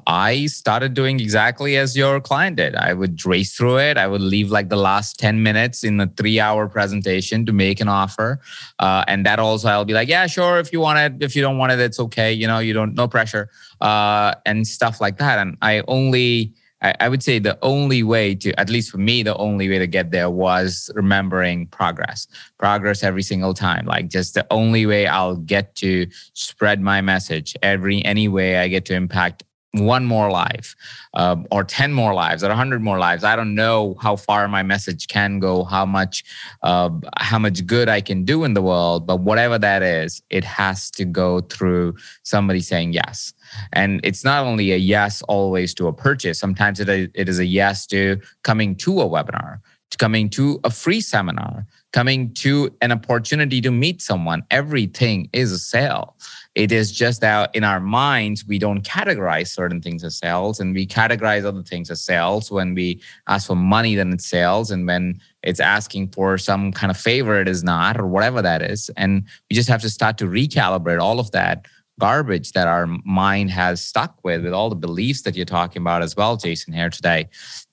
I 0.08 0.46
started 0.46 0.94
doing 0.94 1.20
exactly 1.20 1.76
as 1.76 1.98
your 1.98 2.22
client 2.22 2.56
did. 2.56 2.76
I 2.76 2.94
would 2.94 3.24
race 3.26 3.54
through 3.54 3.80
it. 3.80 3.98
I 3.98 4.08
would 4.08 4.22
leave 4.22 4.50
like 4.50 4.70
the 4.70 4.78
last 4.78 5.20
10 5.20 5.44
minutes 5.44 5.84
in 5.84 6.00
a 6.00 6.08
three 6.08 6.40
hour 6.40 6.70
presentation 6.70 7.46
to 7.46 7.52
make 7.52 7.82
an 7.82 7.90
offer. 7.90 8.40
Uh, 8.80 9.04
and 9.10 9.26
that 9.26 9.38
also, 9.38 9.68
I'll 9.68 9.84
be 9.84 9.94
like, 9.94 10.08
yeah, 10.08 10.26
sure. 10.26 10.60
If 10.60 10.72
you 10.72 10.80
want 10.80 10.98
it, 11.00 11.22
if 11.22 11.36
you 11.36 11.42
don't 11.42 11.58
want 11.58 11.74
it, 11.74 11.80
it's 11.82 12.00
okay. 12.00 12.32
You 12.32 12.48
know, 12.48 12.60
you 12.60 12.72
don't, 12.72 12.96
no 12.96 13.10
pressure 13.10 13.50
uh, 13.82 14.34
and 14.46 14.66
stuff 14.66 15.02
like 15.02 15.18
that. 15.18 15.40
And 15.40 15.58
I 15.62 15.84
only, 15.90 16.54
I, 16.82 17.10
would 17.10 17.22
say 17.22 17.40
the 17.40 17.58
only 17.62 18.04
way 18.04 18.36
to, 18.36 18.58
at 18.58 18.70
least 18.70 18.92
for 18.92 19.00
me, 19.00 19.24
the 19.24 19.36
only 19.36 19.68
way 19.68 19.80
to 19.80 19.88
get 19.88 20.12
there 20.12 20.30
was 20.30 20.90
remembering 20.94 21.68
progress, 21.68 22.28
progress 22.58 23.04
every 23.04 23.24
single 23.24 23.54
time. 23.54 23.86
Like 23.86 24.08
just 24.08 24.36
the 24.36 24.48
only 24.52 24.86
way 24.86 25.08
I'll 25.08 25.36
get 25.36 25.76
to 25.78 26.08
spread 26.34 26.80
my 26.80 27.02
message 27.02 27.58
every, 27.62 28.06
any 28.06 28.28
way 28.28 28.58
I 28.58 28.68
get 28.68 28.86
to 28.86 28.94
impact 28.94 29.44
one 29.74 30.06
more 30.06 30.32
life 30.32 30.76
uh, 31.14 31.36
or 31.52 31.64
10 31.64 31.94
more 31.94 32.14
lives 32.14 32.44
or 32.44 32.48
100 32.48 32.82
more 32.82 32.98
lives. 32.98 33.24
I 33.24 33.36
don't 33.36 33.54
know 33.54 33.96
how 34.02 34.16
far 34.16 34.48
my 34.48 34.64
message 34.64 35.08
can 35.08 35.40
go 35.40 35.64
how 35.64 35.86
much 35.86 36.24
uh, 36.64 36.90
how 37.18 37.40
much 37.40 37.66
good 37.66 37.90
i 37.90 38.02
can 38.02 38.24
do 38.24 38.44
in 38.44 38.54
the 38.54 38.62
world 38.62 39.06
but 39.06 39.20
whatever 39.20 39.58
that 39.60 39.84
is 39.84 40.22
it 40.30 40.44
has 40.44 40.90
to 40.92 41.06
go 41.06 41.42
through 41.42 41.96
somebody 42.24 42.62
saying 42.62 42.94
yes. 42.94 43.34
And 43.74 44.02
it's 44.04 44.24
not 44.24 44.46
only 44.46 44.72
a 44.72 44.78
yes 44.78 45.22
always 45.24 45.74
to 45.76 45.88
a 45.88 45.94
purchase. 45.94 46.40
Sometimes 46.40 46.80
it, 46.80 46.90
it 46.90 47.30
is 47.30 47.40
a 47.40 47.46
yes 47.46 47.86
to 47.88 48.20
coming 48.44 48.76
to 48.78 49.02
a 49.02 49.06
webinar 49.06 49.60
to 49.90 49.98
coming 49.98 50.30
to 50.30 50.60
a 50.64 50.70
free 50.70 51.02
seminar 51.02 51.66
coming 51.94 52.34
to 52.34 52.70
an 52.82 52.92
opportunity 52.92 53.62
to 53.62 53.72
meet 53.72 54.02
someone 54.02 54.44
everything 54.52 55.30
is 55.34 55.52
a 55.52 55.60
sale 55.60 56.16
it 56.58 56.72
is 56.72 56.92
just 56.92 57.22
that 57.22 57.56
in 57.56 57.64
our 57.64 57.80
minds, 57.80 58.48
we 58.48 58.58
don't 58.58 58.82
categorize 58.82 59.50
certain 59.50 59.80
things 59.80 60.04
as 60.04 60.18
sales 60.18 60.60
and 60.60 60.74
we 60.74 60.88
categorize 60.88 61.46
other 61.46 61.62
things 61.62 61.92
as 61.92 62.02
sales. 62.02 62.50
When 62.50 62.74
we 62.74 63.00
ask 63.28 63.46
for 63.46 63.56
money, 63.56 63.94
then 63.94 64.12
it's 64.12 64.26
sales. 64.26 64.72
And 64.72 64.88
when 64.88 65.20
it's 65.44 65.60
asking 65.60 66.08
for 66.14 66.40
some 66.40 66.72
kind 66.72 66.90
of 66.90 66.98
favor, 66.98 67.40
it 67.40 67.48
is 67.48 67.64
not, 67.64 68.00
or 68.00 68.08
whatever 68.08 68.42
that 68.42 68.64
is. 68.64 68.90
And 68.98 69.24
we 69.52 69.56
just 69.56 69.70
have 69.70 69.84
to 69.84 69.90
start 69.92 70.18
to 70.18 70.26
recalibrate 70.26 71.00
all 71.00 71.20
of 71.20 71.30
that 71.30 71.68
garbage 72.00 72.52
that 72.52 72.68
our 72.68 72.88
mind 73.06 73.50
has 73.50 73.82
stuck 73.82 74.16
with, 74.24 74.44
with 74.44 74.54
all 74.54 74.70
the 74.70 74.76
beliefs 74.76 75.24
that 75.24 75.36
you're 75.36 75.46
talking 75.46 75.82
about 75.82 76.04
as 76.04 76.16
well, 76.16 76.38
Jason, 76.38 76.74
here 76.74 76.90
today, 76.90 77.28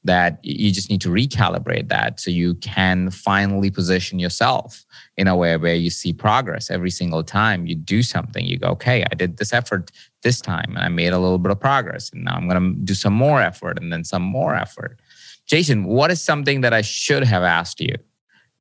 that 0.05 0.39
you 0.43 0.73
just 0.73 0.89
need 0.89 1.01
to 1.03 1.09
recalibrate 1.09 1.89
that 1.89 2.21
so 2.21 2.31
you 2.31 2.55
can 2.57 3.11
finally 3.11 3.71
position 3.71 4.19
yourself 4.19 4.85
in 5.17 5.29
a 5.29 5.37
way 5.37 5.57
where 5.57 5.75
you 5.75 5.91
see 5.91 6.13
progress 6.13 6.71
every 6.71 6.91
single 6.91 7.23
time 7.23 7.67
you 7.67 7.75
do 7.75 8.03
something. 8.03 8.47
You 8.47 8.59
go, 8.59 8.69
okay, 8.69 9.05
I 9.11 9.15
did 9.15 9.37
this 9.37 9.53
effort 9.53 9.91
this 10.23 10.41
time 10.41 10.71
and 10.75 10.79
I 10.79 10.89
made 10.89 11.13
a 11.13 11.19
little 11.19 11.39
bit 11.39 11.53
of 11.53 11.61
progress. 11.61 12.11
And 12.11 12.25
now 12.25 12.35
I'm 12.35 12.49
going 12.49 12.75
to 12.75 12.81
do 12.81 12.95
some 12.95 13.15
more 13.15 13.41
effort 13.43 13.79
and 13.79 13.93
then 13.93 14.05
some 14.05 14.23
more 14.23 14.55
effort. 14.55 15.01
Jason, 15.47 15.85
what 15.85 16.11
is 16.11 16.23
something 16.23 16.63
that 16.63 16.73
I 16.73 16.81
should 16.81 17.25
have 17.25 17.43
asked 17.43 17.81
you 17.81 17.95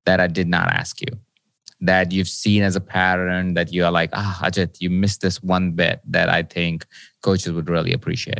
that 0.05 0.19
I 0.19 0.27
did 0.27 0.49
not 0.49 0.67
ask 0.67 0.99
you? 0.99 1.07
That 1.83 2.11
you've 2.11 2.29
seen 2.29 2.63
as 2.63 2.75
a 2.75 2.81
pattern 2.81 3.53
that 3.53 3.73
you 3.73 3.83
are 3.83 3.91
like, 3.91 4.09
ah, 4.13 4.39
Ajit, 4.43 4.77
you 4.79 4.89
missed 4.89 5.21
this 5.21 5.43
one 5.43 5.71
bit 5.71 6.01
that 6.07 6.29
I 6.29 6.43
think 6.43 6.85
coaches 7.21 7.51
would 7.51 7.69
really 7.69 7.93
appreciate? 7.93 8.39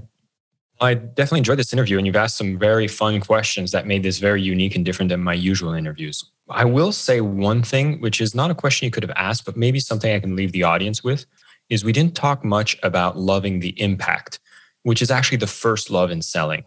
I 0.81 0.95
definitely 0.95 1.39
enjoyed 1.39 1.59
this 1.59 1.71
interview, 1.71 1.97
and 1.97 2.07
you've 2.07 2.15
asked 2.15 2.37
some 2.37 2.57
very 2.57 2.87
fun 2.87 3.19
questions 3.19 3.71
that 3.71 3.85
made 3.85 4.03
this 4.03 4.17
very 4.17 4.41
unique 4.41 4.75
and 4.75 4.83
different 4.83 5.09
than 5.09 5.21
my 5.21 5.33
usual 5.33 5.73
interviews. 5.73 6.23
I 6.49 6.65
will 6.65 6.91
say 6.91 7.21
one 7.21 7.63
thing, 7.63 8.01
which 8.01 8.19
is 8.19 8.33
not 8.33 8.51
a 8.51 8.55
question 8.55 8.85
you 8.85 8.91
could 8.91 9.03
have 9.03 9.15
asked, 9.15 9.45
but 9.45 9.55
maybe 9.55 9.79
something 9.79 10.13
I 10.13 10.19
can 10.19 10.35
leave 10.35 10.51
the 10.51 10.63
audience 10.63 11.03
with, 11.03 11.25
is 11.69 11.85
we 11.85 11.93
didn't 11.93 12.15
talk 12.15 12.43
much 12.43 12.77
about 12.83 13.17
loving 13.17 13.59
the 13.59 13.79
impact, 13.81 14.39
which 14.83 15.01
is 15.01 15.11
actually 15.11 15.37
the 15.37 15.47
first 15.47 15.89
love 15.89 16.11
in 16.11 16.21
selling. 16.21 16.63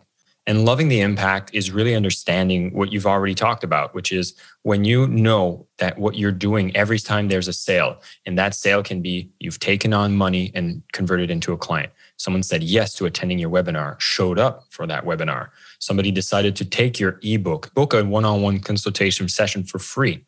And 0.48 0.64
loving 0.64 0.86
the 0.86 1.00
impact 1.00 1.50
is 1.52 1.72
really 1.72 1.96
understanding 1.96 2.72
what 2.72 2.92
you've 2.92 3.06
already 3.06 3.34
talked 3.34 3.64
about, 3.64 3.94
which 3.94 4.12
is 4.12 4.34
when 4.62 4.84
you 4.84 5.08
know 5.08 5.66
that 5.78 5.98
what 5.98 6.16
you're 6.16 6.30
doing 6.30 6.74
every 6.76 7.00
time 7.00 7.26
there's 7.26 7.48
a 7.48 7.52
sale, 7.52 8.00
and 8.26 8.38
that 8.38 8.54
sale 8.54 8.82
can 8.84 9.02
be 9.02 9.28
you've 9.40 9.58
taken 9.58 9.92
on 9.92 10.16
money 10.16 10.52
and 10.54 10.82
converted 10.92 11.32
into 11.32 11.52
a 11.52 11.56
client. 11.56 11.92
Someone 12.16 12.44
said 12.44 12.62
yes 12.62 12.94
to 12.94 13.06
attending 13.06 13.40
your 13.40 13.50
webinar, 13.50 13.98
showed 13.98 14.38
up 14.38 14.66
for 14.70 14.86
that 14.86 15.04
webinar. 15.04 15.48
Somebody 15.80 16.12
decided 16.12 16.54
to 16.56 16.64
take 16.64 17.00
your 17.00 17.18
ebook, 17.22 17.74
book 17.74 17.92
a 17.92 18.04
one 18.04 18.24
on 18.24 18.40
one 18.40 18.60
consultation 18.60 19.28
session 19.28 19.64
for 19.64 19.80
free, 19.80 20.24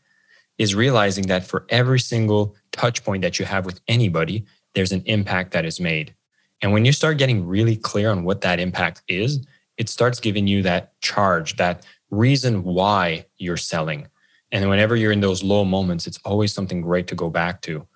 is 0.58 0.74
realizing 0.74 1.28
that 1.28 1.46
for 1.46 1.64
every 1.68 2.00
single 2.00 2.56
touch 2.72 3.04
point 3.04 3.22
that 3.22 3.38
you 3.38 3.44
have 3.44 3.64
with 3.64 3.80
anybody, 3.86 4.44
there's 4.74 4.92
an 4.92 5.02
impact 5.06 5.52
that 5.52 5.64
is 5.64 5.78
made. 5.78 6.12
And 6.60 6.72
when 6.72 6.84
you 6.84 6.92
start 6.92 7.18
getting 7.18 7.46
really 7.46 7.76
clear 7.76 8.10
on 8.10 8.24
what 8.24 8.40
that 8.40 8.58
impact 8.58 9.02
is, 9.06 9.46
it 9.78 9.88
starts 9.88 10.20
giving 10.20 10.46
you 10.46 10.62
that 10.62 11.00
charge, 11.00 11.56
that 11.56 11.86
reason 12.10 12.64
why 12.64 13.24
you're 13.38 13.56
selling. 13.56 14.08
And 14.50 14.68
whenever 14.68 14.96
you're 14.96 15.12
in 15.12 15.20
those 15.20 15.42
low 15.42 15.64
moments, 15.64 16.06
it's 16.06 16.18
always 16.24 16.52
something 16.52 16.80
great 16.80 17.06
to 17.08 17.14
go 17.14 17.30
back 17.30 17.62
to. 17.62 17.86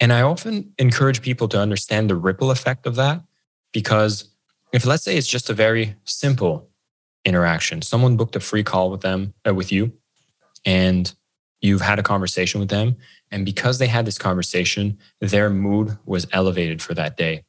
And 0.00 0.12
I 0.12 0.22
often 0.22 0.72
encourage 0.78 1.22
people 1.22 1.48
to 1.48 1.60
understand 1.60 2.08
the 2.08 2.16
ripple 2.16 2.50
effect 2.50 2.86
of 2.86 2.96
that 2.96 3.22
because 3.72 4.28
if 4.72 4.84
let's 4.86 5.02
say 5.02 5.16
it's 5.16 5.28
just 5.28 5.50
a 5.50 5.54
very 5.54 5.96
simple 6.04 6.68
interaction, 7.24 7.82
someone 7.82 8.16
booked 8.16 8.36
a 8.36 8.40
free 8.40 8.64
call 8.64 8.90
with 8.90 9.00
them 9.00 9.34
uh, 9.46 9.54
with 9.54 9.70
you 9.70 9.92
and 10.64 11.14
you've 11.60 11.80
had 11.80 11.98
a 11.98 12.02
conversation 12.02 12.60
with 12.60 12.68
them 12.68 12.96
and 13.30 13.46
because 13.46 13.78
they 13.78 13.86
had 13.86 14.04
this 14.04 14.18
conversation, 14.18 14.98
their 15.20 15.48
mood 15.48 15.96
was 16.04 16.26
elevated 16.32 16.82
for 16.82 16.94
that 16.94 17.16
day. 17.16 17.44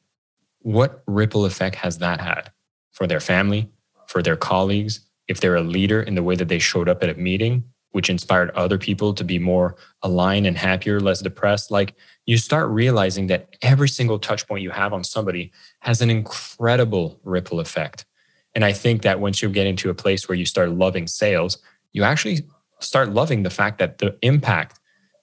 What 0.59 1.03
ripple 1.07 1.45
effect 1.45 1.75
has 1.75 1.97
that 1.97 2.21
had 2.21 2.51
for 2.91 3.07
their 3.07 3.19
family, 3.19 3.72
for 4.13 4.21
their 4.21 4.35
colleagues, 4.35 4.99
if 5.27 5.41
they're 5.41 5.55
a 5.55 5.63
leader 5.63 5.99
in 5.99 6.13
the 6.13 6.21
way 6.21 6.35
that 6.35 6.47
they 6.47 6.59
showed 6.59 6.87
up 6.87 7.01
at 7.01 7.09
a 7.09 7.15
meeting, 7.15 7.63
which 7.93 8.11
inspired 8.11 8.51
other 8.51 8.77
people 8.77 9.11
to 9.11 9.23
be 9.23 9.39
more 9.39 9.75
aligned 10.03 10.45
and 10.45 10.55
happier, 10.55 10.99
less 10.99 11.19
depressed, 11.19 11.71
like 11.71 11.95
you 12.27 12.37
start 12.37 12.69
realizing 12.69 13.25
that 13.25 13.55
every 13.63 13.89
single 13.89 14.19
touch 14.19 14.47
point 14.47 14.61
you 14.61 14.69
have 14.69 14.93
on 14.93 15.03
somebody 15.03 15.51
has 15.79 15.99
an 15.99 16.11
incredible 16.11 17.19
ripple 17.23 17.59
effect. 17.59 18.05
And 18.53 18.63
I 18.63 18.71
think 18.71 19.01
that 19.01 19.19
once 19.19 19.41
you 19.41 19.49
get 19.49 19.65
into 19.65 19.89
a 19.89 19.95
place 19.95 20.29
where 20.29 20.37
you 20.37 20.45
start 20.45 20.69
loving 20.69 21.07
sales, 21.07 21.57
you 21.91 22.03
actually 22.03 22.41
start 22.81 23.09
loving 23.09 23.41
the 23.41 23.49
fact 23.49 23.79
that 23.79 23.97
the 23.97 24.15
impact, 24.21 24.79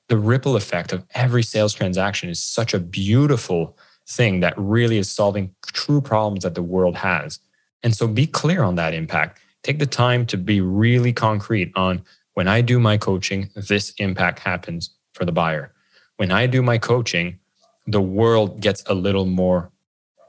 the 0.09 0.19
ripple 0.19 0.57
effect 0.57 0.93
of 0.93 1.05
every 1.15 1.45
sales 1.45 1.75
transaction 1.75 2.29
is 2.29 2.43
such 2.43 2.75
a 2.75 2.81
beautiful 2.81 3.79
thing 4.09 4.41
that 4.41 4.55
really 4.57 4.99
is 4.99 5.09
solving 5.09 5.55
true 5.65 6.01
problems 6.01 6.43
that 6.43 6.57
the 6.57 6.63
world 6.65 6.97
has. 6.97 7.39
And 7.83 7.95
so 7.95 8.07
be 8.07 8.27
clear 8.27 8.63
on 8.63 8.75
that 8.77 8.95
impact. 8.95 9.41
Take 9.63 9.79
the 9.79 9.87
time 9.87 10.27
to 10.27 10.37
be 10.37 10.61
really 10.61 11.13
concrete 11.13 11.73
on 11.77 12.03
when 12.35 12.49
I 12.49 12.61
do 12.61 12.79
my 12.79 12.97
coaching, 12.97 13.51
this 13.55 13.91
impact 13.99 14.39
happens 14.39 14.91
for 15.13 15.25
the 15.25 15.33
buyer. 15.33 15.73
When 16.17 16.31
I 16.31 16.47
do 16.47 16.63
my 16.63 16.79
coaching, 16.79 17.39
the 17.87 18.01
world 18.01 18.61
gets 18.61 18.83
a 18.87 18.95
little 18.95 19.27
more 19.27 19.71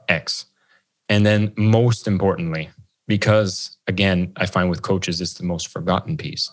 X. 0.08 0.46
And 1.08 1.24
then, 1.24 1.52
most 1.56 2.06
importantly, 2.06 2.70
because 3.06 3.76
again, 3.86 4.32
I 4.36 4.46
find 4.46 4.68
with 4.68 4.82
coaches, 4.82 5.20
it's 5.20 5.34
the 5.34 5.44
most 5.44 5.68
forgotten 5.68 6.16
piece, 6.16 6.50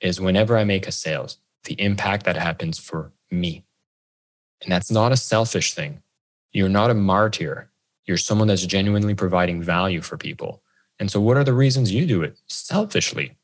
is 0.00 0.20
whenever 0.20 0.56
I 0.56 0.64
make 0.64 0.86
a 0.86 0.92
sales, 0.92 1.38
the 1.64 1.80
impact 1.80 2.24
that 2.24 2.36
happens 2.36 2.78
for 2.78 3.12
me. 3.30 3.64
And 4.62 4.70
that's 4.70 4.90
not 4.90 5.12
a 5.12 5.16
selfish 5.16 5.74
thing. 5.74 6.02
You're 6.52 6.68
not 6.68 6.90
a 6.90 6.94
martyr. 6.94 7.70
You're 8.06 8.16
someone 8.16 8.48
that's 8.48 8.66
genuinely 8.66 9.14
providing 9.14 9.62
value 9.62 10.00
for 10.00 10.16
people. 10.16 10.62
And 10.98 11.10
so, 11.10 11.20
what 11.20 11.36
are 11.36 11.44
the 11.44 11.52
reasons 11.52 11.92
you 11.92 12.06
do 12.06 12.22
it? 12.22 12.38
Selfishly, 12.46 13.36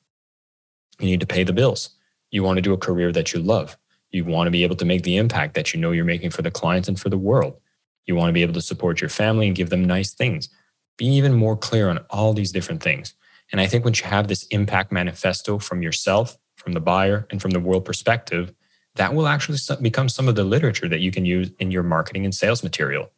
you 0.98 1.06
need 1.06 1.20
to 1.20 1.26
pay 1.26 1.44
the 1.44 1.52
bills. 1.52 1.90
You 2.30 2.42
want 2.42 2.58
to 2.58 2.62
do 2.62 2.72
a 2.72 2.78
career 2.78 3.12
that 3.12 3.32
you 3.32 3.40
love. 3.40 3.76
You 4.10 4.24
want 4.24 4.46
to 4.46 4.50
be 4.50 4.62
able 4.62 4.76
to 4.76 4.84
make 4.84 5.02
the 5.02 5.16
impact 5.16 5.54
that 5.54 5.72
you 5.74 5.80
know 5.80 5.90
you're 5.90 6.04
making 6.04 6.30
for 6.30 6.42
the 6.42 6.50
clients 6.50 6.88
and 6.88 6.98
for 6.98 7.08
the 7.08 7.18
world. 7.18 7.58
You 8.06 8.14
want 8.14 8.28
to 8.28 8.34
be 8.34 8.42
able 8.42 8.54
to 8.54 8.60
support 8.60 9.00
your 9.00 9.10
family 9.10 9.46
and 9.46 9.56
give 9.56 9.70
them 9.70 9.84
nice 9.84 10.12
things. 10.12 10.48
Be 10.96 11.06
even 11.06 11.34
more 11.34 11.56
clear 11.56 11.88
on 11.88 11.98
all 12.10 12.32
these 12.32 12.52
different 12.52 12.82
things. 12.82 13.14
And 13.50 13.60
I 13.60 13.66
think 13.66 13.84
once 13.84 14.00
you 14.00 14.06
have 14.06 14.28
this 14.28 14.44
impact 14.44 14.92
manifesto 14.92 15.58
from 15.58 15.82
yourself, 15.82 16.38
from 16.56 16.72
the 16.72 16.80
buyer, 16.80 17.26
and 17.30 17.40
from 17.40 17.50
the 17.50 17.60
world 17.60 17.84
perspective, 17.84 18.52
that 18.94 19.14
will 19.14 19.26
actually 19.26 19.58
become 19.80 20.08
some 20.08 20.28
of 20.28 20.34
the 20.34 20.44
literature 20.44 20.88
that 20.88 21.00
you 21.00 21.10
can 21.10 21.24
use 21.24 21.50
in 21.58 21.70
your 21.70 21.82
marketing 21.82 22.24
and 22.24 22.34
sales 22.34 22.62
material. 22.62 23.10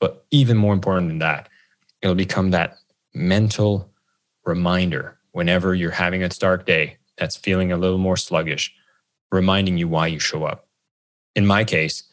But 0.00 0.24
even 0.30 0.56
more 0.56 0.72
important 0.72 1.08
than 1.08 1.18
that, 1.18 1.48
it'll 2.02 2.14
become 2.14 2.50
that 2.50 2.78
mental 3.14 3.90
reminder 4.44 5.18
whenever 5.32 5.74
you're 5.74 5.90
having 5.90 6.22
a 6.22 6.28
dark 6.28 6.66
day 6.66 6.96
that's 7.16 7.36
feeling 7.36 7.72
a 7.72 7.76
little 7.76 7.98
more 7.98 8.16
sluggish, 8.16 8.72
reminding 9.30 9.76
you 9.76 9.88
why 9.88 10.06
you 10.06 10.18
show 10.18 10.44
up. 10.44 10.66
In 11.34 11.46
my 11.46 11.64
case, 11.64 12.04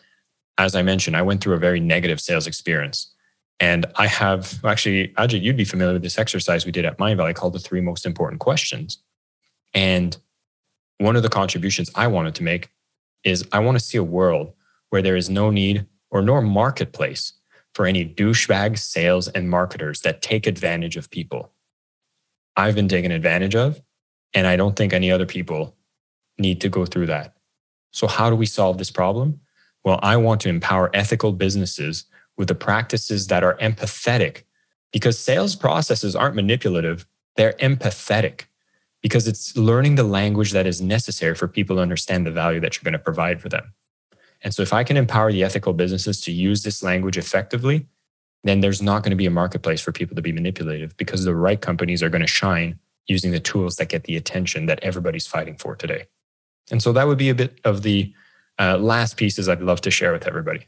as 0.58 0.76
I 0.76 0.82
mentioned, 0.82 1.18
I 1.18 1.22
went 1.22 1.42
through 1.42 1.56
a 1.56 1.60
very 1.60 1.80
negative 1.80 2.20
sales 2.20 2.48
experience. 2.48 3.14
And 3.60 3.86
I 3.96 4.08
have 4.08 4.64
actually, 4.66 5.10
Ajit, 5.18 5.42
you'd 5.42 5.58
be 5.58 5.66
familiar 5.66 5.94
with 5.94 6.02
this 6.02 6.18
exercise 6.18 6.66
we 6.66 6.72
did 6.72 6.86
at 6.86 6.98
Mindvalley 6.98 7.34
called 7.34 7.54
the 7.54 7.60
three 7.60 7.82
most 7.82 8.06
important 8.06 8.42
questions. 8.42 9.00
And 9.74 10.18
one 10.98 11.16
of 11.16 11.24
the 11.24 11.30
contributions 11.30 11.90
I 11.96 12.08
wanted 12.08 12.36
to 12.36 12.44
make 12.44 12.70
is 13.24 13.46
I 13.52 13.60
want 13.60 13.78
to 13.78 13.84
see 13.84 13.98
a 13.98 14.04
world 14.04 14.54
where 14.90 15.02
there 15.02 15.16
is 15.16 15.30
no 15.30 15.50
need 15.50 15.86
or 16.10 16.22
nor 16.22 16.42
marketplace 16.42 17.34
for 17.76 17.86
any 17.86 18.06
douchebag 18.06 18.80
sales 18.80 19.28
and 19.28 19.50
marketers 19.50 20.02
that 20.02 20.22
take 20.22 20.48
advantage 20.48 20.96
of 20.96 21.12
people. 21.12 21.52
I've 22.56 22.74
been 22.74 22.88
taken 22.88 23.12
advantage 23.12 23.54
of, 23.54 23.82
and 24.34 24.48
I 24.48 24.56
don't 24.56 24.78
think 24.78 24.94
any 24.94 25.12
other 25.12 25.26
people 25.26 25.76
need 26.40 26.62
to 26.62 26.70
go 26.70 26.86
through 26.86 27.08
that. 27.08 27.36
So, 27.92 28.08
how 28.08 28.30
do 28.30 28.36
we 28.36 28.46
solve 28.46 28.78
this 28.78 28.92
problem? 28.92 29.42
Well, 29.84 30.00
I 30.02 30.16
want 30.18 30.42
to 30.42 30.50
empower 30.50 30.90
ethical 30.94 31.34
businesses 31.34 32.06
with 32.38 32.48
the 32.48 32.56
practices 32.56 33.28
that 33.28 33.44
are 33.44 33.58
empathetic 33.58 34.44
because 34.92 35.20
sales 35.20 35.56
processes 35.56 36.16
aren't 36.16 36.36
manipulative, 36.36 37.06
they're 37.36 37.54
empathetic 37.54 38.46
because 39.02 39.28
it's 39.28 39.56
learning 39.58 39.96
the 39.96 40.04
language 40.04 40.52
that 40.54 40.66
is 40.66 40.82
necessary 40.82 41.36
for 41.36 41.48
people 41.48 41.76
to 41.76 41.82
understand 41.82 42.26
the 42.26 42.32
value 42.32 42.62
that 42.62 42.76
you're 42.76 42.84
going 42.90 42.94
to 42.94 43.00
provide 43.00 43.42
for 43.42 43.50
them. 43.50 43.74
And 44.44 44.54
so, 44.54 44.62
if 44.62 44.74
I 44.74 44.84
can 44.84 44.98
empower 44.98 45.32
the 45.32 45.44
ethical 45.44 45.74
businesses 45.74 46.22
to 46.22 46.32
use 46.32 46.64
this 46.64 46.84
language 46.84 47.18
effectively, 47.18 47.88
then 48.44 48.60
there's 48.60 48.82
not 48.82 49.04
going 49.04 49.12
to 49.12 49.18
be 49.18 49.26
a 49.26 49.32
marketplace 49.32 49.82
for 49.82 49.92
people 49.92 50.16
to 50.16 50.22
be 50.22 50.32
manipulative 50.32 50.96
because 50.98 51.24
the 51.24 51.36
right 51.36 51.60
companies 51.60 52.04
are 52.04 52.10
going 52.10 52.22
to 52.22 52.28
shine 52.28 52.80
using 53.08 53.32
the 53.32 53.40
tools 53.40 53.76
that 53.78 53.90
get 53.90 54.04
the 54.04 54.16
attention 54.16 54.66
that 54.68 54.80
everybody's 54.84 55.28
fighting 55.28 55.56
for 55.58 55.76
today. 55.76 56.06
And 56.72 56.82
so, 56.82 56.94
that 56.94 57.08
would 57.08 57.18
be 57.18 57.30
a 57.30 57.36
bit 57.36 57.60
of 57.64 57.82
the 57.82 58.14
uh, 58.60 58.78
last 58.78 59.18
pieces 59.18 59.50
I'd 59.50 59.62
love 59.62 59.82
to 59.82 59.92
share 59.92 60.14
with 60.14 60.28
everybody. 60.28 60.66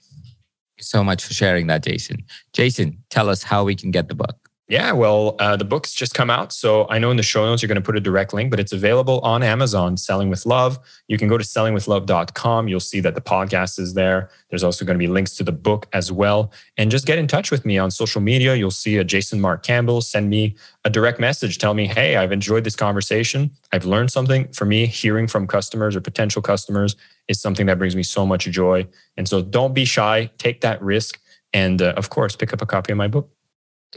so 0.80 1.04
much 1.04 1.26
for 1.26 1.34
sharing 1.34 1.68
that, 1.68 1.84
Jason. 1.84 2.24
Jason, 2.54 3.04
tell 3.10 3.30
us 3.30 3.44
how 3.44 3.64
we 3.64 3.76
can 3.76 3.92
get 3.92 4.08
the 4.08 4.16
book. 4.16 4.47
Yeah, 4.70 4.92
well, 4.92 5.38
uh, 5.40 5.56
the 5.56 5.64
book's 5.64 5.94
just 5.94 6.14
come 6.14 6.30
out. 6.30 6.52
So 6.52 6.88
I 6.90 7.00
know 7.00 7.10
in 7.10 7.16
the 7.16 7.24
show 7.24 7.46
notes 7.46 7.62
you're 7.62 7.68
going 7.68 7.78
to 7.78 7.82
put 7.82 7.96
a 7.96 8.02
direct 8.02 8.34
link, 8.34 8.52
but 8.52 8.60
it's 8.60 8.74
available 8.74 9.22
on 9.22 9.42
Amazon, 9.42 9.96
Selling 9.96 10.30
with 10.30 10.46
Love. 10.46 10.78
You 11.08 11.18
can 11.18 11.30
go 11.30 11.38
to 11.38 11.44
sellingwithlove.com. 11.44 12.68
You'll 12.68 12.82
see 12.82 13.00
that 13.00 13.16
the 13.16 13.22
podcast 13.22 13.80
is 13.80 13.94
there. 13.94 14.30
There's 14.50 14.66
also 14.66 14.84
going 14.84 14.96
to 14.96 15.00
be 15.00 15.08
links 15.08 15.36
to 15.38 15.46
the 15.46 15.54
book 15.54 15.88
as 15.94 16.12
well. 16.12 16.52
And 16.76 16.92
just 16.92 17.06
get 17.06 17.18
in 17.18 17.28
touch 17.28 17.50
with 17.50 17.66
me 17.66 17.78
on 17.78 17.92
social 17.92 18.20
media. 18.20 18.56
You'll 18.56 18.70
see 18.72 18.98
a 18.98 19.06
Jason 19.06 19.40
Marc 19.40 19.64
Campbell. 19.64 20.02
Send 20.02 20.30
me 20.30 20.58
a 20.84 20.90
direct 20.90 21.18
message. 21.18 21.60
Tell 21.60 21.74
me, 21.74 21.88
hey, 21.88 22.18
I've 22.18 22.34
enjoyed 22.34 22.66
this 22.66 22.76
conversation. 22.76 23.52
I've 23.72 23.86
learned 23.86 24.12
something. 24.12 24.50
For 24.52 24.66
me, 24.66 24.86
hearing 24.86 25.28
from 25.28 25.48
customers 25.48 25.96
or 25.96 26.02
potential 26.02 26.42
customers 26.42 26.98
is 27.30 27.40
something 27.40 27.68
that 27.68 27.78
brings 27.78 27.96
me 27.96 28.04
so 28.04 28.26
much 28.26 28.44
joy. 28.44 28.86
And 29.16 29.30
so 29.30 29.42
don't 29.42 29.74
be 29.74 29.86
shy, 29.86 30.30
take 30.40 30.60
that 30.60 30.82
risk. 30.82 31.22
And 31.54 31.82
uh, 31.82 31.94
of 31.96 32.10
course, 32.10 32.36
pick 32.36 32.52
up 32.52 32.62
a 32.62 32.66
copy 32.66 32.92
of 32.92 32.98
my 32.98 33.08
book. 33.08 33.30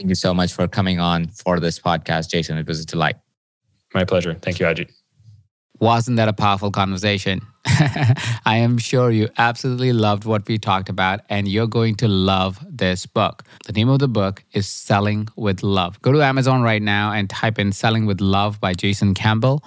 Thank 0.01 0.09
you 0.09 0.15
so 0.15 0.33
much 0.33 0.51
for 0.51 0.67
coming 0.67 0.99
on 0.99 1.27
for 1.27 1.59
this 1.59 1.77
podcast, 1.77 2.31
Jason. 2.31 2.57
It 2.57 2.65
was 2.65 2.79
a 2.79 2.85
delight. 2.87 3.17
My 3.93 4.03
pleasure. 4.03 4.33
Thank 4.33 4.59
you, 4.59 4.65
Ajit. 4.65 4.89
Wasn't 5.79 6.17
that 6.17 6.27
a 6.27 6.33
powerful 6.33 6.71
conversation? 6.71 7.41
I 7.65 8.57
am 8.65 8.79
sure 8.79 9.11
you 9.11 9.29
absolutely 9.37 9.93
loved 9.93 10.25
what 10.25 10.47
we 10.47 10.57
talked 10.57 10.89
about, 10.89 11.19
and 11.29 11.47
you're 11.47 11.67
going 11.67 11.97
to 11.97 12.07
love 12.07 12.57
this 12.67 13.05
book. 13.05 13.43
The 13.67 13.73
name 13.73 13.89
of 13.89 13.99
the 13.99 14.07
book 14.07 14.43
is 14.53 14.67
Selling 14.67 15.27
with 15.35 15.61
Love. 15.61 16.01
Go 16.01 16.11
to 16.13 16.23
Amazon 16.23 16.63
right 16.63 16.81
now 16.81 17.11
and 17.11 17.29
type 17.29 17.59
in 17.59 17.71
Selling 17.71 18.07
with 18.07 18.21
Love 18.21 18.59
by 18.59 18.73
Jason 18.73 19.13
Campbell, 19.13 19.63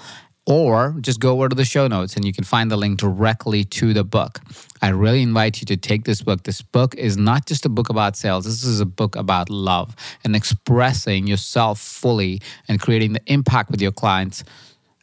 or 0.47 0.97
just 1.01 1.21
go 1.21 1.33
over 1.33 1.49
to 1.49 1.57
the 1.57 1.65
show 1.65 1.87
notes 1.87 2.17
and 2.17 2.25
you 2.25 2.33
can 2.33 2.45
find 2.45 2.71
the 2.71 2.77
link 2.77 2.99
directly 2.99 3.65
to 3.65 3.95
the 3.95 4.05
book. 4.05 4.41
I 4.83 4.89
really 4.91 5.23
invite 5.23 5.61
you 5.61 5.67
to 5.67 5.77
take 5.77 6.05
this 6.05 6.21
book. 6.21 6.43
This 6.43 6.61
book 6.61 6.95
is 6.97 7.17
not 7.17 7.47
just 7.47 7.65
a 7.65 7.69
book 7.69 7.89
about 7.89 8.17
sales, 8.17 8.45
this 8.45 8.65
is 8.65 8.81
a 8.81 8.87
book 8.87 9.17
about 9.17 9.49
love 9.49 9.97
and 10.23 10.37
expressing 10.37 11.27
yourself 11.27 11.81
fully 11.81 12.43
and 12.69 12.81
creating 12.81 13.15
the 13.15 13.23
impact 13.27 13.71
with 13.71 13.81
your 13.81 13.93
clients. 13.93 14.45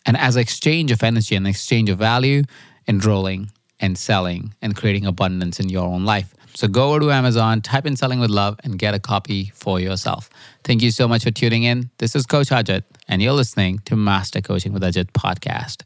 And 0.06 0.18
as 0.18 0.36
an 0.36 0.42
exchange 0.42 0.92
of 0.92 1.04
energy 1.04 1.36
and 1.36 1.48
exchange 1.48 1.90
of 1.90 1.98
value, 1.98 2.44
enrolling 2.88 3.52
and 3.80 3.98
selling 3.98 4.54
and 4.62 4.76
creating 4.76 5.06
abundance 5.06 5.60
in 5.60 5.70
your 5.70 5.86
own 5.86 6.06
life. 6.06 6.36
So 6.54 6.68
go 6.68 6.90
over 6.90 7.00
to 7.00 7.12
Amazon, 7.12 7.62
type 7.62 7.86
in 7.86 7.96
Selling 7.96 8.20
with 8.20 8.30
Love, 8.30 8.60
and 8.64 8.78
get 8.78 8.94
a 8.94 9.00
copy 9.00 9.52
for 9.56 9.80
yourself. 9.80 10.30
Thank 10.64 10.82
you 10.84 10.92
so 10.92 11.08
much 11.08 11.24
for 11.24 11.32
tuning 11.32 11.64
in. 11.64 11.90
This 11.98 12.16
is 12.16 12.26
Coach 12.26 12.50
Ajit, 12.50 12.84
and 13.08 13.22
you're 13.22 13.34
listening 13.34 13.80
to 13.86 13.96
Master 13.96 14.42
Coaching 14.42 14.74
with 14.74 14.84
Ajit 14.84 15.12
podcast. 15.12 15.84